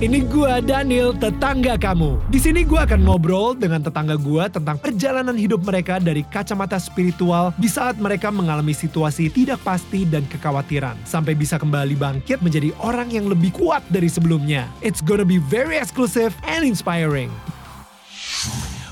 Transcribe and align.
Ini 0.00 0.24
gua 0.32 0.64
Daniel, 0.64 1.12
tetangga 1.12 1.76
kamu. 1.76 2.32
Di 2.32 2.40
sini 2.40 2.64
gua 2.64 2.88
akan 2.88 3.04
ngobrol 3.04 3.52
dengan 3.52 3.84
tetangga 3.84 4.16
gua 4.16 4.48
tentang 4.48 4.80
perjalanan 4.80 5.36
hidup 5.36 5.60
mereka 5.60 6.00
dari 6.00 6.24
kacamata 6.24 6.80
spiritual 6.80 7.52
di 7.60 7.68
saat 7.68 8.00
mereka 8.00 8.32
mengalami 8.32 8.72
situasi 8.72 9.28
tidak 9.28 9.60
pasti 9.60 10.08
dan 10.08 10.24
kekhawatiran 10.24 10.96
sampai 11.04 11.36
bisa 11.36 11.60
kembali 11.60 12.00
bangkit 12.00 12.40
menjadi 12.40 12.72
orang 12.80 13.12
yang 13.12 13.28
lebih 13.28 13.52
kuat 13.52 13.84
dari 13.92 14.08
sebelumnya. 14.08 14.72
It's 14.80 15.04
gonna 15.04 15.28
be 15.28 15.36
very 15.36 15.76
exclusive 15.76 16.32
and 16.48 16.64
inspiring. 16.64 17.28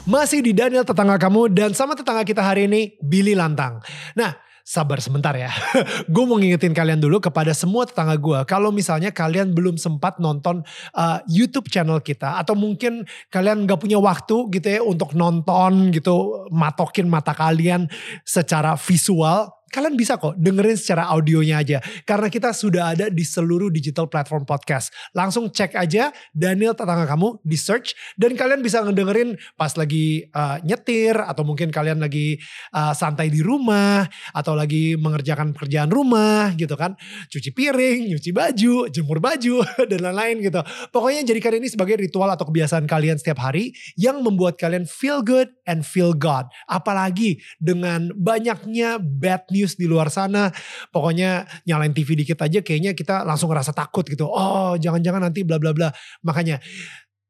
Masih 0.05 0.45
di 0.45 0.53
Daniel 0.53 0.85
tetangga 0.85 1.17
kamu 1.17 1.57
dan 1.57 1.73
sama 1.73 1.97
tetangga 1.97 2.21
kita 2.29 2.45
hari 2.45 2.69
ini 2.69 3.01
Billy 3.01 3.33
Lantang. 3.33 3.81
Nah, 4.13 4.37
sabar 4.69 5.01
sebentar 5.01 5.33
ya. 5.33 5.49
gue 6.13 6.25
mau 6.29 6.37
ngingetin 6.37 6.77
kalian 6.77 7.01
dulu 7.01 7.25
kepada 7.25 7.57
semua 7.57 7.89
tetangga 7.89 8.21
gue. 8.21 8.37
Kalau 8.45 8.69
misalnya 8.69 9.09
kalian 9.09 9.57
belum 9.57 9.81
sempat 9.81 10.21
nonton 10.21 10.61
uh, 10.93 11.25
YouTube 11.25 11.73
channel 11.73 12.05
kita. 12.05 12.37
Atau 12.37 12.53
mungkin 12.53 13.09
kalian 13.33 13.65
gak 13.65 13.81
punya 13.81 13.97
waktu 13.97 14.53
gitu 14.53 14.69
ya 14.69 14.81
untuk 14.85 15.17
nonton 15.17 15.89
gitu. 15.89 16.45
Matokin 16.53 17.09
mata 17.09 17.33
kalian 17.33 17.89
secara 18.29 18.77
visual 18.77 19.58
kalian 19.69 19.95
bisa 19.95 20.17
kok 20.17 20.35
dengerin 20.41 20.77
secara 20.81 21.07
audionya 21.13 21.61
aja. 21.61 21.79
Karena 22.09 22.33
kita 22.33 22.57
sudah 22.57 22.97
ada 22.97 23.07
di 23.13 23.23
seluruh 23.23 23.69
digital 23.69 24.09
platform 24.09 24.49
podcast. 24.49 24.91
Langsung 25.13 25.53
cek 25.53 25.77
aja 25.77 26.11
Daniel 26.33 26.73
tetangga 26.73 27.05
kamu 27.05 27.45
di 27.45 27.57
search. 27.61 27.93
Dan 28.17 28.35
kalian 28.35 28.65
bisa 28.65 28.81
ngedengerin 28.81 29.37
pas 29.55 29.71
lagi 29.77 30.25
uh, 30.33 30.59
nyetir. 30.65 31.15
Atau 31.21 31.45
mungkin 31.45 31.69
kalian 31.69 32.01
lagi 32.01 32.41
uh, 32.73 32.97
santai 32.97 33.29
di 33.29 33.45
rumah. 33.45 34.09
Atau 34.33 34.57
lagi 34.57 34.97
mengerjakan 34.97 35.53
pekerjaan 35.53 35.93
rumah 35.93 36.57
gitu 36.57 36.75
kan. 36.75 36.97
Cuci 37.29 37.53
piring, 37.53 38.09
nyuci 38.09 38.31
baju, 38.33 38.89
jemur 38.89 39.21
baju, 39.21 39.61
dan 39.91 40.01
lain-lain 40.01 40.41
gitu. 40.41 40.61
Pokoknya 40.91 41.29
jadikan 41.29 41.53
ini 41.61 41.69
sebagai 41.69 42.01
ritual 42.01 42.33
atau 42.33 42.49
kebiasaan 42.49 42.89
kalian 42.89 43.21
setiap 43.21 43.45
hari. 43.45 43.77
Yang 44.01 44.25
membuat 44.25 44.57
kalian 44.57 44.89
feel 44.89 45.21
good 45.21 45.53
and 45.69 45.85
feel 45.85 46.17
God. 46.17 46.49
Apalagi 46.65 47.43
dengan 47.61 48.09
banyaknya 48.17 48.97
bad 49.03 49.45
news 49.51 49.58
news 49.59 49.75
di 49.75 49.91
luar 49.91 50.07
sana. 50.15 50.55
Pokoknya 50.95 51.51
nyalain 51.67 51.91
TV 51.91 52.15
dikit 52.15 52.39
aja 52.47 52.63
kayaknya 52.63 52.95
kita 52.95 53.27
langsung 53.27 53.51
ngerasa 53.51 53.75
takut 53.75 54.07
gitu. 54.07 54.31
Oh 54.31 54.79
jangan-jangan 54.79 55.27
nanti 55.27 55.43
bla 55.43 55.59
bla 55.59 55.75
bla. 55.75 55.91
Makanya 56.23 56.63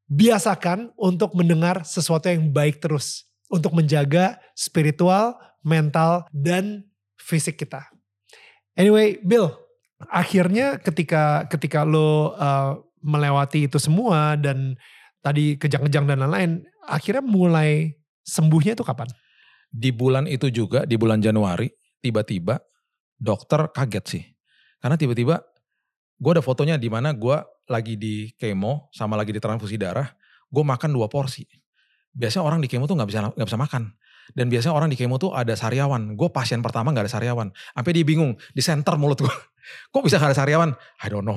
biasakan 0.08 0.92
untuk 1.00 1.32
mendengar 1.32 1.88
sesuatu 1.88 2.28
yang 2.28 2.52
baik 2.52 2.84
terus. 2.84 3.24
Untuk 3.48 3.72
menjaga 3.72 4.36
spiritual, 4.52 5.40
mental, 5.64 6.28
dan 6.36 6.84
fisik 7.16 7.56
kita. 7.56 7.88
Anyway, 8.76 9.16
Bill, 9.24 9.48
akhirnya 10.12 10.76
ketika 10.76 11.48
ketika 11.48 11.80
lo 11.82 12.36
uh, 12.36 12.76
melewati 13.00 13.66
itu 13.66 13.80
semua 13.80 14.36
dan 14.36 14.76
tadi 15.24 15.56
kejang-kejang 15.56 16.06
dan 16.06 16.22
lain-lain, 16.22 16.62
akhirnya 16.86 17.24
mulai 17.24 17.96
sembuhnya 18.22 18.76
itu 18.76 18.84
kapan? 18.84 19.08
Di 19.68 19.90
bulan 19.92 20.24
itu 20.24 20.48
juga, 20.48 20.88
di 20.88 20.96
bulan 20.96 21.20
Januari, 21.20 21.68
tiba-tiba 22.02 22.62
dokter 23.18 23.70
kaget 23.74 24.04
sih. 24.06 24.24
Karena 24.78 24.94
tiba-tiba 24.94 25.42
gue 26.18 26.30
ada 26.34 26.42
fotonya 26.42 26.78
di 26.78 26.90
mana 26.90 27.14
gue 27.14 27.36
lagi 27.68 27.94
di 27.98 28.32
kemo 28.38 28.88
sama 28.94 29.14
lagi 29.14 29.34
di 29.34 29.40
transfusi 29.42 29.76
darah, 29.76 30.08
gue 30.48 30.64
makan 30.64 30.90
dua 30.94 31.10
porsi. 31.10 31.44
Biasanya 32.14 32.46
orang 32.46 32.60
di 32.64 32.68
kemo 32.70 32.88
tuh 32.88 32.96
nggak 32.98 33.08
bisa 33.10 33.20
nggak 33.34 33.48
bisa 33.48 33.60
makan. 33.60 33.82
Dan 34.28 34.52
biasanya 34.52 34.76
orang 34.76 34.92
di 34.92 34.96
kemo 34.98 35.16
tuh 35.16 35.32
ada 35.32 35.56
sariawan. 35.56 36.12
Gue 36.12 36.28
pasien 36.28 36.60
pertama 36.60 36.92
nggak 36.92 37.08
ada 37.08 37.12
sariawan. 37.12 37.48
Sampai 37.72 37.92
dia 37.96 38.04
bingung 38.04 38.36
di 38.52 38.60
center 38.60 39.00
mulut 39.00 39.24
gue. 39.24 39.36
Kok 39.92 40.00
bisa 40.04 40.16
gak 40.16 40.32
ada 40.32 40.36
sariawan? 40.36 40.72
I 41.04 41.12
don't 41.12 41.28
know. 41.28 41.36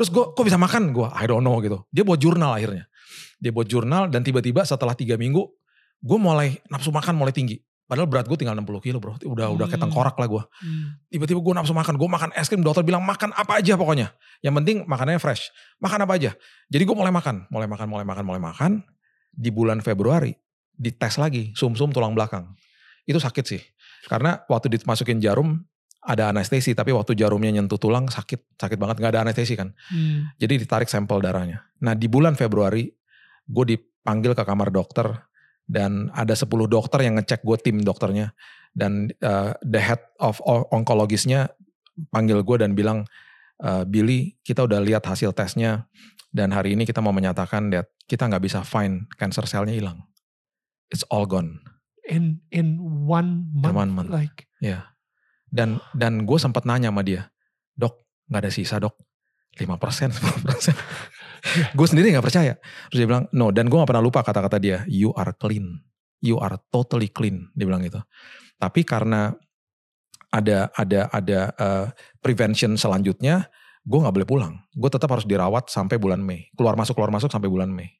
Terus 0.00 0.08
gue 0.08 0.32
kok 0.32 0.44
bisa 0.44 0.56
makan? 0.56 0.96
Gue 0.96 1.08
I 1.12 1.28
don't 1.28 1.44
know 1.44 1.60
gitu. 1.60 1.84
Dia 1.92 2.08
buat 2.08 2.16
jurnal 2.16 2.56
akhirnya. 2.56 2.88
Dia 3.36 3.52
buat 3.52 3.68
jurnal 3.68 4.08
dan 4.08 4.24
tiba-tiba 4.24 4.64
setelah 4.64 4.96
tiga 4.96 5.20
minggu 5.20 5.44
gue 6.00 6.18
mulai 6.20 6.56
nafsu 6.72 6.88
makan 6.88 7.16
mulai 7.16 7.36
tinggi. 7.36 7.60
Padahal 7.86 8.10
berat 8.10 8.26
gue 8.26 8.34
tinggal 8.34 8.58
60 8.58 8.82
kilo 8.82 8.98
bro. 8.98 9.14
Udah 9.22 9.46
hmm. 9.46 9.56
udah 9.62 9.66
kayak 9.70 9.78
tengkorak 9.78 10.18
lah 10.18 10.26
gue. 10.26 10.42
Hmm. 10.42 10.98
Tiba-tiba 11.06 11.38
gue 11.38 11.54
nafsu 11.54 11.70
makan. 11.70 11.94
Gue 11.94 12.10
makan 12.10 12.34
es 12.34 12.50
krim. 12.50 12.66
Dokter 12.66 12.82
bilang 12.82 13.06
makan 13.06 13.30
apa 13.30 13.62
aja 13.62 13.78
pokoknya. 13.78 14.10
Yang 14.42 14.54
penting 14.58 14.76
makanannya 14.90 15.22
fresh. 15.22 15.54
Makan 15.78 16.02
apa 16.02 16.12
aja. 16.18 16.30
Jadi 16.66 16.82
gue 16.82 16.96
mulai 16.98 17.14
makan. 17.14 17.46
Mulai 17.46 17.70
makan, 17.70 17.86
mulai 17.86 18.02
makan, 18.02 18.24
mulai 18.26 18.42
makan. 18.42 18.72
Di 19.30 19.54
bulan 19.54 19.86
Februari. 19.86 20.34
Dites 20.74 21.14
lagi. 21.14 21.54
Sum-sum 21.54 21.94
tulang 21.94 22.18
belakang. 22.18 22.58
Itu 23.06 23.22
sakit 23.22 23.44
sih. 23.46 23.62
Karena 24.10 24.42
waktu 24.50 24.66
dimasukin 24.66 25.22
jarum. 25.22 25.62
Ada 26.02 26.34
anestesi. 26.34 26.74
Tapi 26.74 26.90
waktu 26.90 27.14
jarumnya 27.14 27.54
nyentuh 27.54 27.78
tulang 27.78 28.10
sakit. 28.10 28.58
Sakit 28.58 28.82
banget. 28.82 28.98
Gak 28.98 29.14
ada 29.14 29.30
anestesi 29.30 29.54
kan. 29.54 29.70
Hmm. 29.94 30.34
Jadi 30.42 30.66
ditarik 30.66 30.90
sampel 30.90 31.22
darahnya. 31.22 31.62
Nah 31.86 31.94
di 31.94 32.10
bulan 32.10 32.34
Februari. 32.34 32.90
Gue 33.46 33.78
dipanggil 33.78 34.34
ke 34.34 34.42
kamar 34.42 34.74
dokter 34.74 35.06
dan 35.66 36.14
ada 36.14 36.34
10 36.34 36.46
dokter 36.70 37.02
yang 37.02 37.18
ngecek 37.18 37.42
gue 37.42 37.56
tim 37.60 37.82
dokternya. 37.82 38.34
Dan 38.76 39.10
uh, 39.24 39.56
the 39.64 39.80
head 39.80 40.02
of 40.20 40.38
onkologisnya 40.70 41.50
panggil 42.12 42.44
gue 42.44 42.56
dan 42.60 42.76
bilang 42.76 43.08
uh, 43.64 43.82
Billy 43.88 44.36
kita 44.46 44.64
udah 44.64 44.80
lihat 44.82 45.06
hasil 45.06 45.34
tesnya. 45.34 45.86
Dan 46.30 46.52
hari 46.52 46.76
ini 46.76 46.84
kita 46.84 47.00
mau 47.00 47.14
menyatakan 47.14 47.72
that 47.72 47.88
kita 48.04 48.28
nggak 48.28 48.44
bisa 48.44 48.60
find 48.62 49.08
cancer 49.16 49.44
cellnya 49.48 49.72
hilang. 49.72 50.04
It's 50.92 51.02
all 51.08 51.24
gone. 51.24 51.64
In 52.06 52.44
in 52.54 52.78
one 53.08 53.50
month, 53.50 53.72
in 53.72 53.74
one 53.74 53.92
month. 53.92 54.10
like. 54.12 54.46
Ya. 54.60 54.70
Yeah. 54.70 54.82
dan 55.50 55.78
dan 55.94 56.26
gue 56.26 56.38
sempat 56.38 56.66
nanya 56.66 56.90
sama 56.90 57.06
dia 57.06 57.30
dok 57.78 58.02
nggak 58.28 58.42
ada 58.44 58.50
sisa 58.52 58.76
dok. 58.82 58.94
5% 59.56 60.12
10% 60.12 60.12
gue 61.78 61.86
sendiri 61.86 62.14
gak 62.14 62.26
percaya. 62.26 62.54
Terus 62.90 62.98
dia 63.04 63.08
bilang, 63.08 63.24
no. 63.32 63.50
Dan 63.54 63.70
gue 63.70 63.78
gak 63.78 63.90
pernah 63.90 64.04
lupa 64.04 64.22
kata-kata 64.22 64.58
dia, 64.58 64.82
you 64.90 65.14
are 65.16 65.32
clean. 65.36 65.80
You 66.20 66.40
are 66.42 66.58
totally 66.72 67.12
clean. 67.12 67.50
Dia 67.52 67.66
bilang 67.68 67.84
gitu. 67.84 68.00
Tapi 68.56 68.82
karena 68.82 69.32
ada 70.32 70.68
ada 70.74 71.00
ada 71.12 71.40
uh, 71.56 71.86
prevention 72.20 72.74
selanjutnya, 72.74 73.48
gue 73.86 73.98
gak 74.00 74.14
boleh 74.14 74.28
pulang. 74.28 74.54
Gue 74.74 74.90
tetap 74.90 75.10
harus 75.12 75.24
dirawat 75.28 75.70
sampai 75.70 75.96
bulan 75.96 76.20
Mei. 76.20 76.50
Keluar 76.56 76.74
masuk 76.74 76.98
keluar 76.98 77.12
masuk 77.12 77.30
sampai 77.30 77.48
bulan 77.48 77.70
Mei. 77.70 77.90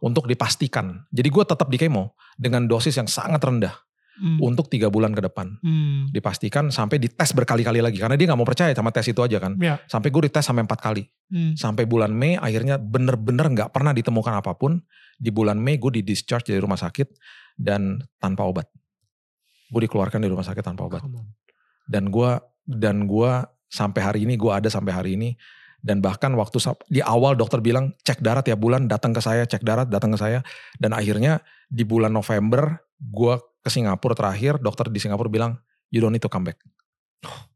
Untuk 0.00 0.24
dipastikan. 0.24 1.04
Jadi 1.12 1.28
gue 1.28 1.44
tetap 1.44 1.68
di 1.68 1.76
kemo 1.76 2.16
dengan 2.40 2.64
dosis 2.64 2.96
yang 2.96 3.04
sangat 3.04 3.44
rendah 3.44 3.89
hmm. 4.20 4.38
untuk 4.44 4.68
tiga 4.68 4.92
bulan 4.92 5.16
ke 5.16 5.24
depan. 5.24 5.56
Hmm. 5.64 6.12
Dipastikan 6.12 6.68
sampai 6.68 7.00
dites 7.00 7.32
berkali-kali 7.32 7.80
lagi 7.80 7.96
karena 7.96 8.14
dia 8.20 8.28
nggak 8.28 8.40
mau 8.40 8.46
percaya 8.46 8.76
sama 8.76 8.92
tes 8.92 9.08
itu 9.08 9.20
aja 9.24 9.40
kan. 9.40 9.56
Ya. 9.56 9.80
Sampai 9.88 10.12
gue 10.12 10.28
dites 10.28 10.44
sampai 10.44 10.68
empat 10.68 10.80
kali. 10.84 11.08
Hmm. 11.32 11.56
Sampai 11.56 11.88
bulan 11.88 12.12
Mei 12.12 12.36
akhirnya 12.36 12.76
bener-bener 12.76 13.48
nggak 13.48 13.72
pernah 13.72 13.96
ditemukan 13.96 14.44
apa 14.44 14.52
pun. 14.54 14.78
Di 15.16 15.32
bulan 15.32 15.56
Mei 15.56 15.80
gue 15.80 16.00
di 16.00 16.02
discharge 16.04 16.52
dari 16.52 16.60
rumah 16.60 16.78
sakit 16.78 17.08
dan 17.56 17.98
tanpa 18.20 18.44
obat. 18.44 18.68
Gue 19.72 19.88
dikeluarkan 19.88 20.20
dari 20.20 20.30
rumah 20.30 20.46
sakit 20.46 20.62
tanpa 20.62 20.86
obat. 20.86 21.02
Dan 21.88 22.12
gue 22.12 22.30
dan 22.68 23.08
gue 23.08 23.32
sampai 23.70 24.00
hari 24.02 24.20
ini 24.28 24.34
gue 24.36 24.50
ada 24.52 24.68
sampai 24.68 24.92
hari 24.92 25.10
ini 25.16 25.32
dan 25.80 26.04
bahkan 26.04 26.36
waktu 26.36 26.60
di 26.92 27.00
awal 27.00 27.36
dokter 27.36 27.64
bilang 27.64 27.96
cek 28.04 28.20
darah 28.20 28.44
tiap 28.44 28.60
bulan 28.60 28.84
datang 28.84 29.16
ke 29.16 29.20
saya 29.24 29.48
cek 29.48 29.64
darah 29.64 29.88
datang 29.88 30.12
ke 30.12 30.18
saya 30.20 30.44
dan 30.76 30.92
akhirnya 30.92 31.40
di 31.70 31.82
bulan 31.88 32.12
November 32.12 32.80
gue 33.00 33.34
ke 33.60 33.68
Singapura 33.68 34.16
terakhir, 34.16 34.60
dokter 34.60 34.88
di 34.88 35.00
Singapura 35.00 35.28
bilang, 35.28 35.52
you 35.92 36.00
don't 36.00 36.12
need 36.12 36.24
to 36.24 36.32
come 36.32 36.48
back. 36.48 36.60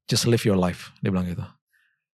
Just 0.08 0.28
live 0.28 0.44
your 0.44 0.56
life. 0.56 0.92
Dia 1.00 1.08
bilang 1.08 1.28
gitu. 1.28 1.44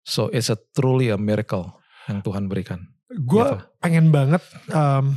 So 0.08 0.32
it's 0.32 0.52
a 0.52 0.60
truly 0.76 1.12
a 1.12 1.20
miracle 1.20 1.72
yang 2.08 2.24
Tuhan 2.24 2.48
berikan. 2.52 2.92
Gue 3.08 3.44
gitu. 3.44 3.56
pengen 3.80 4.12
banget 4.12 4.44
um, 4.72 5.16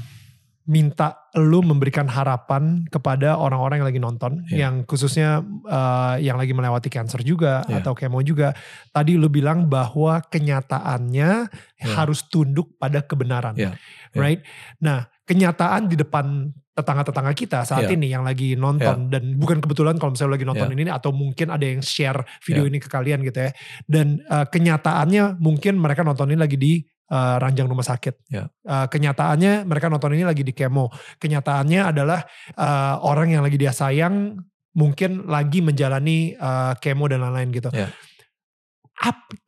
minta 0.69 1.31
lu 1.35 1.65
memberikan 1.65 2.05
harapan 2.05 2.85
kepada 2.93 3.41
orang-orang 3.41 3.81
yang 3.81 3.89
lagi 3.89 4.03
nonton, 4.03 4.33
yeah. 4.53 4.67
yang 4.67 4.85
khususnya 4.85 5.41
uh, 5.67 6.21
yang 6.21 6.37
lagi 6.37 6.53
melewati 6.53 6.93
cancer 6.93 7.25
juga 7.25 7.65
yeah. 7.67 7.81
atau 7.81 7.97
kemo 7.97 8.21
juga. 8.21 8.53
Tadi 8.93 9.17
lu 9.17 9.33
bilang 9.33 9.67
bahwa 9.67 10.21
kenyataannya 10.21 11.31
yeah. 11.49 11.95
harus 11.97 12.29
tunduk 12.29 12.77
pada 12.77 13.01
kebenaran, 13.01 13.57
yeah. 13.57 13.75
Yeah. 14.13 14.21
right? 14.21 14.41
Nah, 14.85 15.09
kenyataan 15.25 15.89
di 15.89 15.97
depan 15.97 16.53
tetangga-tetangga 16.71 17.33
kita 17.35 17.59
saat 17.67 17.91
yeah. 17.91 17.95
ini 17.99 18.07
yang 18.15 18.25
lagi 18.25 18.55
nonton 18.55 19.11
yeah. 19.11 19.13
dan 19.13 19.37
bukan 19.37 19.61
kebetulan 19.61 19.99
kalau 20.01 20.17
misalnya 20.17 20.39
lagi 20.39 20.47
nonton 20.49 20.69
yeah. 20.71 20.77
ini 20.81 20.91
atau 20.91 21.11
mungkin 21.13 21.53
ada 21.53 21.67
yang 21.67 21.83
share 21.85 22.23
video 22.47 22.65
yeah. 22.65 22.71
ini 22.73 22.79
ke 22.81 22.89
kalian 22.89 23.21
gitu 23.27 23.39
ya 23.49 23.51
dan 23.85 24.23
uh, 24.31 24.47
kenyataannya 24.49 25.43
mungkin 25.43 25.77
mereka 25.77 26.07
nonton 26.07 26.33
ini 26.33 26.39
lagi 26.41 26.57
di 26.57 26.81
uh, 27.11 27.37
ranjang 27.43 27.67
rumah 27.67 27.85
sakit 27.85 28.31
yeah. 28.31 28.47
uh, 28.65 28.87
kenyataannya 28.87 29.67
mereka 29.67 29.91
nonton 29.91 30.15
ini 30.15 30.25
lagi 30.25 30.47
di 30.47 30.55
kemo 30.55 30.89
kenyataannya 31.19 31.81
adalah 31.91 32.25
uh, 32.57 33.03
orang 33.05 33.35
yang 33.35 33.43
lagi 33.43 33.59
dia 33.59 33.75
sayang 33.75 34.39
mungkin 34.73 35.27
lagi 35.27 35.61
menjalani 35.61 36.39
uh, 36.39 36.79
kemo 36.79 37.11
dan 37.11 37.27
lain-lain 37.27 37.51
gitu 37.51 37.69
yeah. 37.75 37.91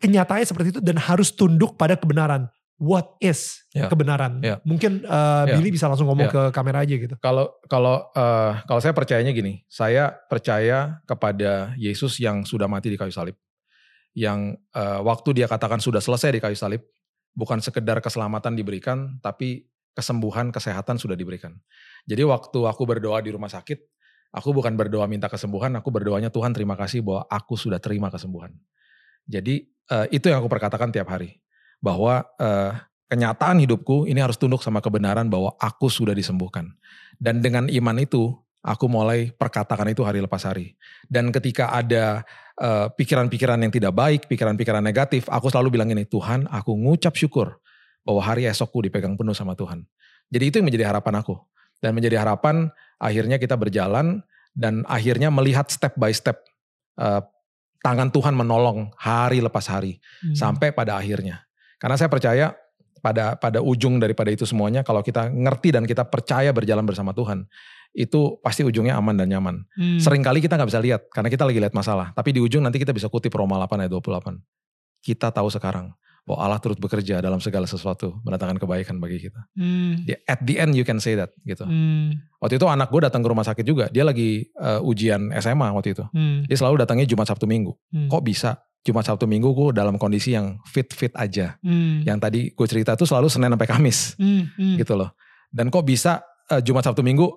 kenyataannya 0.03 0.47
seperti 0.47 0.69
itu 0.77 0.81
dan 0.83 0.99
harus 0.99 1.31
tunduk 1.33 1.79
pada 1.79 1.95
kebenaran 1.95 2.51
what 2.83 3.15
is 3.23 3.63
yeah. 3.71 3.87
kebenaran. 3.87 4.43
Yeah. 4.43 4.59
Mungkin 4.67 5.07
uh, 5.07 5.47
yeah. 5.47 5.55
Billy 5.55 5.71
bisa 5.71 5.87
langsung 5.87 6.11
ngomong 6.11 6.27
yeah. 6.27 6.35
ke 6.35 6.43
kamera 6.51 6.83
aja 6.83 6.95
gitu. 6.99 7.15
Kalau 7.23 7.55
kalau 7.71 8.11
uh, 8.19 8.59
kalau 8.67 8.83
saya 8.83 8.91
percayanya 8.91 9.31
gini, 9.31 9.63
saya 9.71 10.11
percaya 10.11 10.99
kepada 11.07 11.71
Yesus 11.79 12.19
yang 12.19 12.43
sudah 12.43 12.67
mati 12.67 12.91
di 12.91 12.99
kayu 12.99 13.15
salib. 13.15 13.39
Yang 14.13 14.59
uh, 14.75 15.01
waktu 15.07 15.41
dia 15.41 15.47
katakan 15.47 15.79
sudah 15.79 16.03
selesai 16.03 16.35
di 16.35 16.41
kayu 16.43 16.59
salib, 16.59 16.83
bukan 17.33 17.59
sekedar 17.65 17.99
keselamatan 18.05 18.57
diberikan, 18.57 19.19
tapi 19.25 19.69
kesembuhan, 19.93 20.49
kesehatan 20.53 20.97
sudah 20.97 21.17
diberikan. 21.17 21.57
Jadi 22.09 22.25
waktu 22.25 22.59
aku 22.65 22.83
berdoa 22.89 23.21
di 23.21 23.31
rumah 23.33 23.53
sakit, 23.53 23.79
aku 24.33 24.57
bukan 24.57 24.73
berdoa 24.73 25.05
minta 25.05 25.29
kesembuhan, 25.29 25.73
aku 25.77 25.93
berdoanya 25.93 26.33
Tuhan 26.33 26.57
terima 26.57 26.77
kasih 26.77 27.05
bahwa 27.05 27.29
aku 27.29 27.55
sudah 27.57 27.77
terima 27.77 28.09
kesembuhan. 28.09 28.53
Jadi 29.29 29.69
uh, 29.93 30.09
itu 30.09 30.33
yang 30.33 30.41
aku 30.41 30.49
perkatakan 30.49 30.89
tiap 30.91 31.13
hari, 31.13 31.39
bahwa 31.85 32.25
uh, 32.41 32.73
kenyataan 33.13 33.61
hidupku 33.61 34.09
ini 34.09 34.25
harus 34.25 34.41
tunduk 34.41 34.65
sama 34.65 34.81
kebenaran 34.81 35.29
bahwa 35.29 35.53
aku 35.61 35.93
sudah 35.93 36.17
disembuhkan. 36.17 36.73
Dan 37.21 37.45
dengan 37.45 37.69
iman 37.69 37.97
itu, 38.01 38.33
aku 38.65 38.87
mulai 38.89 39.35
perkatakan 39.35 39.91
itu 39.91 40.01
hari 40.07 40.25
lepas 40.25 40.49
hari. 40.49 40.79
Dan 41.11 41.29
ketika 41.35 41.75
ada 41.75 42.25
pikiran 42.63 42.95
pikiran-pikiran 42.95 43.59
yang 43.59 43.73
tidak 43.75 43.93
baik, 43.93 44.31
pikiran-pikiran 44.31 44.79
negatif, 44.79 45.27
aku 45.27 45.51
selalu 45.51 45.75
bilang 45.75 45.91
ini, 45.91 46.07
Tuhan 46.07 46.47
aku 46.47 46.79
ngucap 46.79 47.19
syukur 47.19 47.59
bahwa 48.07 48.23
hari 48.23 48.47
esokku 48.47 48.79
dipegang 48.87 49.19
penuh 49.19 49.35
sama 49.35 49.59
Tuhan. 49.59 49.83
Jadi 50.31 50.45
itu 50.47 50.55
yang 50.63 50.67
menjadi 50.71 50.87
harapan 50.95 51.19
aku. 51.19 51.35
Dan 51.83 51.99
menjadi 51.99 52.23
harapan 52.23 52.71
akhirnya 53.03 53.43
kita 53.43 53.59
berjalan 53.59 54.23
dan 54.55 54.87
akhirnya 54.87 55.35
melihat 55.35 55.67
step 55.67 55.99
by 55.99 56.15
step 56.15 56.47
uh, 56.95 57.27
tangan 57.83 58.15
Tuhan 58.15 58.39
menolong 58.39 58.95
hari 58.95 59.43
lepas 59.43 59.67
hari 59.67 59.99
hmm. 60.23 60.39
sampai 60.39 60.71
pada 60.71 60.95
akhirnya. 60.95 61.43
Karena 61.83 61.99
saya 61.99 62.07
percaya 62.07 62.55
pada 63.03 63.35
pada 63.35 63.59
ujung 63.59 63.99
daripada 63.99 64.31
itu 64.31 64.47
semuanya 64.47 64.87
kalau 64.87 65.03
kita 65.03 65.27
ngerti 65.27 65.75
dan 65.75 65.83
kita 65.83 66.07
percaya 66.07 66.55
berjalan 66.55 66.87
bersama 66.87 67.11
Tuhan 67.11 67.51
itu 67.93 68.41
pasti 68.41 68.65
ujungnya 68.65 68.97
aman 68.97 69.17
dan 69.17 69.29
nyaman. 69.29 69.69
Hmm. 69.77 70.01
Seringkali 70.01 70.41
kita 70.41 70.57
nggak 70.57 70.71
bisa 70.73 70.81
lihat 70.81 71.01
karena 71.13 71.29
kita 71.29 71.45
lagi 71.45 71.61
lihat 71.61 71.77
masalah, 71.77 72.17
tapi 72.17 72.33
di 72.33 72.41
ujung 72.41 72.65
nanti 72.65 72.81
kita 72.81 72.97
bisa 72.97 73.13
kutip 73.13 73.33
Roma 73.37 73.61
8 73.61 73.85
ayat 73.85 73.93
28. 73.93 74.41
Kita 75.05 75.29
tahu 75.29 75.49
sekarang 75.53 75.93
bahwa 76.23 76.39
Allah 76.39 76.59
turut 76.63 76.79
bekerja 76.79 77.19
dalam 77.19 77.43
segala 77.43 77.67
sesuatu 77.67 78.23
mendatangkan 78.23 78.63
kebaikan 78.63 79.03
bagi 79.03 79.27
kita. 79.27 79.43
Hmm. 79.59 80.07
At 80.31 80.47
the 80.47 80.55
end 80.63 80.79
you 80.79 80.87
can 80.87 81.03
say 81.03 81.19
that 81.19 81.35
gitu. 81.43 81.67
Hmm. 81.67 82.15
Waktu 82.39 82.63
itu 82.63 82.67
anak 82.71 82.95
gue 82.95 83.03
datang 83.03 83.27
ke 83.27 83.29
rumah 83.29 83.43
sakit 83.43 83.67
juga, 83.67 83.91
dia 83.91 84.07
lagi 84.07 84.47
uh, 84.55 84.79
ujian 84.87 85.35
SMA 85.43 85.69
waktu 85.75 85.99
itu. 85.99 86.05
Hmm. 86.15 86.47
Dia 86.47 86.57
selalu 86.57 86.87
datangnya 86.87 87.11
Jumat 87.11 87.27
Sabtu 87.27 87.51
Minggu. 87.51 87.75
Hmm. 87.91 88.07
Kok 88.07 88.23
bisa? 88.23 88.63
Jumat 88.83 89.07
Sabtu 89.07 89.27
Minggu 89.27 89.51
gue 89.51 89.75
dalam 89.75 89.99
kondisi 89.99 90.35
yang 90.35 90.63
fit-fit 90.67 91.11
aja. 91.19 91.59
Hmm. 91.63 92.07
Yang 92.07 92.19
tadi 92.23 92.41
gue 92.55 92.67
cerita 92.71 92.95
tuh 92.95 93.07
selalu 93.07 93.27
Senin 93.27 93.51
sampai 93.51 93.69
Kamis. 93.71 94.15
Hmm. 94.15 94.47
Hmm. 94.55 94.79
Gitu 94.79 94.95
loh. 94.95 95.11
Dan 95.51 95.75
kok 95.75 95.83
bisa 95.83 96.23
uh, 96.55 96.63
Jumat 96.63 96.87
Sabtu 96.87 97.03
Minggu 97.03 97.31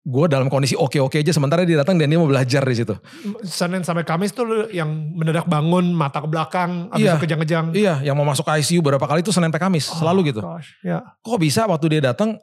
gue 0.00 0.24
dalam 0.32 0.48
kondisi 0.48 0.72
oke-oke 0.72 1.20
aja 1.20 1.28
sementara 1.36 1.60
dia 1.68 1.84
datang 1.84 2.00
dan 2.00 2.08
dia 2.08 2.16
mau 2.16 2.24
belajar 2.24 2.64
di 2.64 2.76
situ. 2.76 2.96
Senin 3.44 3.84
sampai 3.84 4.08
Kamis 4.08 4.32
tuh 4.32 4.72
yang 4.72 4.88
mendadak 5.12 5.44
bangun 5.44 5.92
mata 5.92 6.24
ke 6.24 6.28
belakang 6.28 6.88
abis 6.88 7.04
iya, 7.04 7.20
kejang-kejang. 7.20 7.66
Iya, 7.76 7.94
yang 8.00 8.16
mau 8.16 8.24
masuk 8.24 8.48
ICU 8.48 8.80
berapa 8.80 9.04
kali 9.04 9.20
itu 9.20 9.28
Senin 9.28 9.52
sampai 9.52 9.60
Kamis, 9.60 9.92
oh, 9.92 10.00
selalu 10.00 10.32
gitu. 10.32 10.40
Gosh, 10.40 10.80
yeah. 10.80 11.04
Kok 11.20 11.36
bisa 11.36 11.68
waktu 11.68 11.86
dia 11.92 12.00
datang 12.12 12.40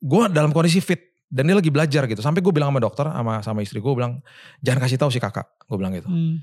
gue 0.00 0.22
dalam 0.32 0.48
kondisi 0.56 0.80
fit 0.80 1.12
dan 1.28 1.44
dia 1.44 1.60
lagi 1.60 1.68
belajar 1.68 2.08
gitu. 2.08 2.24
Sampai 2.24 2.40
gue 2.40 2.52
bilang 2.56 2.72
sama 2.72 2.80
dokter 2.80 3.04
sama 3.04 3.44
sama 3.44 3.60
istri 3.60 3.84
gue 3.84 3.92
bilang 3.92 4.24
jangan 4.64 4.80
kasih 4.88 4.96
tahu 4.96 5.12
si 5.12 5.20
kakak, 5.20 5.44
gue 5.68 5.76
bilang 5.76 5.92
gitu. 5.92 6.08
Hmm. 6.08 6.40